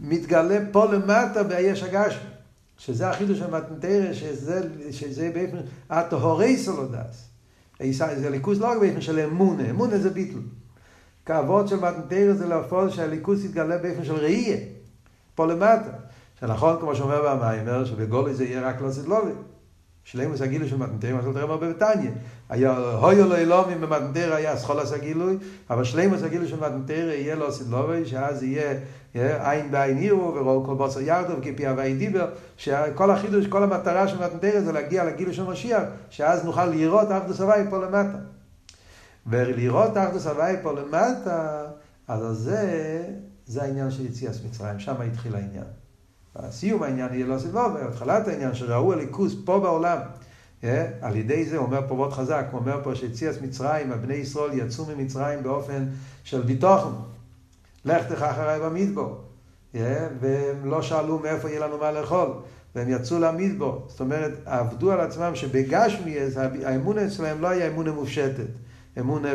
מתגלה 0.00 0.58
פה 0.72 0.84
למטה 0.92 1.42
ביש 1.42 1.82
הגשמי. 1.82 2.30
שזה 2.78 3.10
החידוש 3.10 3.38
של 3.38 3.50
מתנתרא, 3.50 4.12
שזה, 4.12 4.68
שזה 4.90 5.30
באופן 5.34 5.56
הטהורי 5.90 6.56
סולודס. 6.56 7.29
זה 7.90 8.30
ליכוס 8.30 8.58
לא 8.58 8.66
רק 8.66 9.00
של 9.00 9.18
אמונה, 9.18 9.70
אמונה 9.70 9.98
זה 9.98 10.10
ביטל. 10.10 10.38
כאבות 11.26 11.68
של 11.68 11.76
מתנתרא 11.76 12.32
זה 12.32 12.46
להפעול 12.46 12.90
שהליכוס 12.90 13.44
יתגלה 13.44 13.78
באופן 13.78 14.04
של 14.04 14.14
ראייה, 14.14 14.56
פה 15.34 15.46
למטה. 15.46 15.90
שנכון, 16.40 16.76
כמו 16.80 16.96
שאומר 16.96 17.36
במיימר, 17.36 17.84
שבגולי 17.84 18.34
זה 18.34 18.44
יהיה 18.44 18.68
רק 18.68 18.80
לא 18.80 18.90
סדלובי. 18.90 19.30
שלימוס 20.10 20.40
הגילוי 20.40 20.68
של 20.68 20.76
מתנתרא, 20.76 21.12
מה 21.12 21.22
שאתה 21.22 21.40
הרבה 21.40 21.70
בתניא. 21.70 22.10
היה 22.48 22.76
הויו 22.76 23.28
לא 23.28 23.36
אלומים 23.36 23.80
במתנתרא 23.80 24.34
היה 24.34 24.56
סחולס 24.56 24.92
הגילוי, 24.92 25.36
אבל 25.70 25.84
שלימוס 25.84 26.22
הגילוי 26.22 26.48
של 26.48 26.56
מתנתרא 26.56 27.12
יהיה 27.12 27.34
לא 27.34 27.50
סדלובי, 27.50 28.06
שאז 28.06 28.42
יהיה 28.42 28.74
עין 29.50 29.70
בעין 29.70 29.98
יראו 29.98 30.34
וראו 30.34 30.64
כל 30.64 30.74
בוסר 30.74 31.00
ירדו 31.00 31.32
וכפי 31.38 31.66
הווי 31.66 31.94
דיבר, 31.94 32.30
שכל 32.56 33.10
החידוש, 33.10 33.46
כל 33.46 33.62
המטרה 33.62 34.08
של 34.08 34.24
מתנתרא 34.24 34.60
זה 34.60 34.72
להגיע 34.72 35.04
לגילוי 35.04 35.34
של 35.34 35.44
משיח, 35.44 35.82
שאז 36.10 36.44
נוכל 36.44 36.66
לראות 36.66 37.08
אחדוס 37.10 37.40
הווי 37.40 37.64
פה 37.70 37.78
למטה. 37.78 38.18
ולראות 39.26 39.96
אחדוס 39.96 40.26
הווי 40.26 40.52
פה 40.62 40.72
למטה, 40.72 41.64
אז 42.08 42.36
זה, 42.36 43.02
זה 43.46 43.62
העניין 43.62 43.90
של 43.90 44.06
יציאס 44.06 44.40
מצרים, 44.44 44.80
שם 44.80 44.94
התחיל 45.00 45.34
העניין. 45.34 45.79
סיום 46.50 46.82
העניין 46.82 47.14
יהיה 47.14 47.26
לא 47.26 47.38
סבוב, 47.38 47.76
התחלת 47.76 48.28
העניין 48.28 48.54
שראו 48.54 48.92
הליכוס 48.92 49.34
פה 49.44 49.60
בעולם. 49.60 49.98
Yeah, 50.62 50.66
על 51.00 51.16
ידי 51.16 51.44
זה, 51.44 51.56
אומר 51.56 51.80
פה 51.88 51.94
מאוד 51.94 52.12
חזק, 52.12 52.46
הוא 52.50 52.60
אומר 52.60 52.80
פה 52.82 52.94
שיציאס 52.94 53.36
מצרים, 53.42 53.92
הבני 53.92 54.14
ישראל 54.14 54.58
יצאו 54.58 54.84
ממצרים 54.86 55.42
באופן 55.42 55.86
של 56.24 56.42
ביטוחן. 56.42 56.90
לך 57.84 58.06
תך 58.12 58.22
אחריי 58.22 58.60
במדבור. 58.60 59.16
Yeah, 59.74 59.78
והם 60.20 60.64
לא 60.64 60.82
שאלו 60.82 61.18
מאיפה 61.18 61.48
יהיה 61.48 61.60
לנו 61.60 61.78
מה 61.78 61.92
לאכול. 61.92 62.28
והם 62.74 62.88
יצאו 62.90 63.18
למדבור. 63.18 63.84
זאת 63.88 64.00
אומרת, 64.00 64.32
עבדו 64.44 64.92
על 64.92 65.00
עצמם 65.00 65.34
שבגשמי, 65.34 66.16
האמונה 66.64 67.06
אצלם 67.06 67.40
לא 67.40 67.48
היה 67.48 67.68
אמונה 67.68 67.92
מופשטת. 67.92 68.46
אמונה 69.00 69.28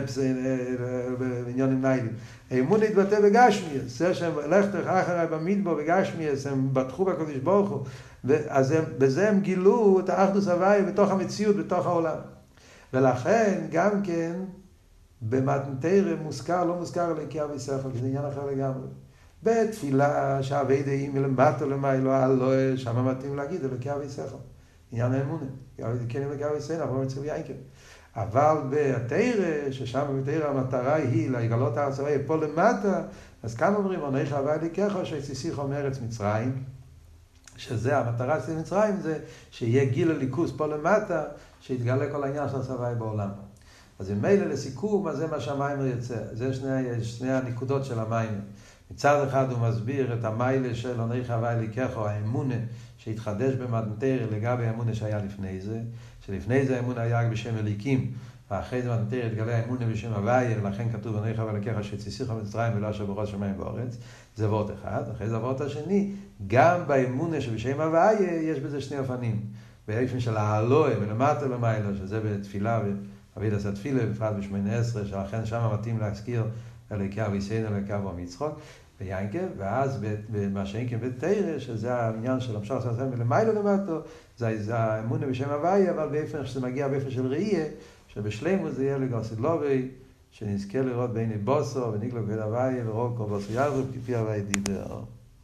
בעניונים 1.20 1.82
ניילים. 1.82 2.14
האמון 2.52 2.84
התבטא 2.84 3.22
בגשמיאס, 3.22 3.98
זה 3.98 4.14
שהם 4.14 4.34
לך 4.50 4.66
תלך 4.66 4.88
אחריי 4.88 5.28
במדבר 5.28 5.74
בגשמיאס, 5.74 6.48
הם 6.48 6.70
בטחו 6.74 7.06
בקדוש 7.06 7.38
ברוך 7.38 7.70
הוא, 7.70 7.86
אז 8.48 8.72
הם, 8.72 8.84
בזה 8.98 9.30
הם 9.30 9.40
גילו 9.40 10.00
את 10.00 10.10
האחדוס 10.10 10.48
הוואי 10.48 10.82
בתוך 10.82 11.12
המציאות, 11.12 11.56
בתוך 11.56 11.86
העולם. 11.86 12.18
ולכן 12.94 13.62
גם 13.72 14.02
כן 14.04 14.34
במתנתרא 15.22 16.16
מוזכר, 16.22 16.66
לא 16.66 16.76
מוזכר 16.76 17.12
אלוקי 17.12 17.44
אבי 17.44 17.60
שכל, 17.60 17.90
זה 17.94 18.08
עניין 18.08 18.26
אחר 18.26 18.46
לגמרי. 18.46 18.88
בתפילה 19.44 20.44
שאבי 20.44 20.84
דעים 20.84 21.14
מלמטה 21.14 21.66
למיילו, 21.66 22.12
הלא, 22.12 22.76
שם 22.76 23.08
מתאים 23.08 23.36
להגיד 23.36 23.64
אלוקי 23.66 23.92
אבי 23.92 24.10
שכל. 24.10 24.38
עניין 24.92 25.12
האמונה. 25.12 25.46
כן 26.10 26.22
אלוקי 26.22 26.46
אבי 26.46 26.62
שכל, 26.62 26.74
אנחנו 26.74 27.08
צריכים 27.08 27.24
יינקל. 27.24 27.54
אבל 28.16 28.58
בתרא, 28.70 29.72
ששם 29.72 30.22
בתרא 30.22 30.48
המטרה 30.50 30.96
היא 30.96 31.30
לגלות 31.30 31.78
הארץ 31.78 32.00
הרי 32.00 32.18
פה 32.26 32.36
למטה, 32.36 33.02
אז 33.44 33.56
כאן 33.56 33.76
אומרים, 33.76 34.00
עונך 34.00 34.34
הווי 34.34 34.58
לקחו 34.62 35.06
שהציסיכו 35.06 35.68
מארץ 35.68 36.00
מצרים, 36.02 36.64
שזה 37.58 37.98
המטרה 37.98 38.42
של 38.42 38.58
מצרים, 38.58 39.00
זה 39.02 39.20
שיהיה 39.52 39.86
גיל 39.86 40.12
הליכוס 40.12 40.52
פה 40.58 40.68
למטה, 40.68 41.24
שיתגלה 41.62 42.12
כל 42.12 42.24
העניין 42.24 42.50
של 42.50 42.58
הסבי 42.58 42.96
בעולם. 42.98 43.30
אז 44.00 44.12
אם 44.12 44.22
מילא 44.22 44.46
לסיכום, 44.46 45.08
אז 45.08 45.18
זה 45.18 45.28
מה 45.28 45.40
שהמיימר 45.40 45.86
יוצא. 45.86 46.18
זה 46.32 46.54
שני, 46.54 47.04
שני 47.04 47.32
הנקודות 47.32 47.86
של 47.86 48.00
המיימר. 48.00 48.40
מצד 48.92 49.28
אחד 49.28 49.52
הוא 49.52 49.60
מסביר 49.60 50.14
את 50.14 50.26
המיילה 50.26 50.76
של 50.76 51.00
עונך 51.00 51.30
הווי 51.30 51.68
לקחו, 51.68 52.08
האמונה 52.08 52.56
שהתחדש 53.06 53.54
במתנתר 53.54 54.28
לגבי 54.32 54.66
האמונה 54.66 54.94
שהיה 54.94 55.18
לפני 55.18 55.62
זה. 55.62 55.82
שלפני 56.26 56.66
זה 56.66 56.76
האמון 56.76 56.98
היה 56.98 57.22
רק 57.22 57.28
בשם 57.32 57.58
אליקים, 57.58 58.12
ואחרי 58.52 58.82
זה 58.82 58.94
מתנתר 58.94 59.26
יתגלה 59.26 59.58
האמונה 59.58 59.86
בשם 59.86 60.14
הוויה, 60.14 60.58
ולכן 60.62 60.92
כתוב 60.92 61.18
בני 61.18 61.34
חבר 61.34 61.52
לקחה 61.52 61.84
שציסיך 61.84 62.30
במצרים 62.30 62.74
ולא 62.78 62.90
אשר 62.90 63.06
בראש 63.06 63.32
שמיים 63.32 63.58
בארץ, 63.58 63.98
זה 64.36 64.50
וורט 64.50 64.72
אחד, 64.80 65.04
אחרי 65.16 65.30
זה 65.30 65.36
הוורט 65.36 65.62
השני, 65.62 66.12
גם 66.48 66.88
באמונה 66.88 67.42
שבשם 67.42 67.82
הוויה 67.82 68.42
יש 68.42 68.60
בזה 68.60 68.82
שני 68.82 69.00
אופנים. 69.00 69.42
באופן 69.88 70.20
של 70.20 70.38
האלוה 70.38 70.90
ולמטה 71.02 71.46
למיילו, 71.46 71.96
שזה 71.96 72.20
בתפילה, 72.20 72.82
אבי 73.38 73.50
דעשה 73.50 73.72
תפילה, 73.72 74.06
בפרט 74.06 74.36
בשמונה 74.40 74.76
עשרה, 74.76 75.06
שלכן 75.06 75.46
שם 75.46 75.70
מתאים 75.74 76.00
להזכיר 76.00 76.44
אלוקי 76.92 77.26
אביסנו, 77.26 77.68
אלוקי 77.68 77.96
אבו 77.96 78.14
מצחוק, 78.18 78.60
ביינקב, 79.00 79.48
ואז 79.58 80.00
במה 80.32 80.66
שאין 80.66 80.90
כן 80.90 81.00
בתרא, 81.00 81.60
שזה 81.60 81.94
העניין 81.94 82.40
של 82.40 82.56
המשל 82.56 82.82
של 82.82 82.90
הסמל 82.90 83.16
למיילו 83.20 83.54
למטו, 83.54 84.00
זה 84.38 84.78
האמונה 84.78 85.28
בשם 85.28 85.50
הוויה, 85.50 85.92
אבל 85.92 86.08
באופן 86.08 86.46
שזה 86.46 86.62
מגיע 86.62 86.88
באופן 86.88 87.12
של 87.12 87.28
ראייה, 87.28 87.66
שבשלימו 88.08 88.72
זה 88.72 88.84
יהיה 88.84 88.98
לגוסי 88.98 89.36
לובי, 89.36 89.88
שנזכה 90.32 90.82
לראות 90.82 91.14
בעיני 91.14 91.38
בוסו, 91.38 91.94
ונגלו 91.94 92.26
בין 92.26 92.40
הוויה, 92.40 92.90
ורוב 92.90 93.18
כל 93.18 93.24
בוסו 93.24 93.54
ירדו, 93.54 93.84
כפי 93.94 94.16
הוויה 94.16 94.44
דיבר. 94.44 95.00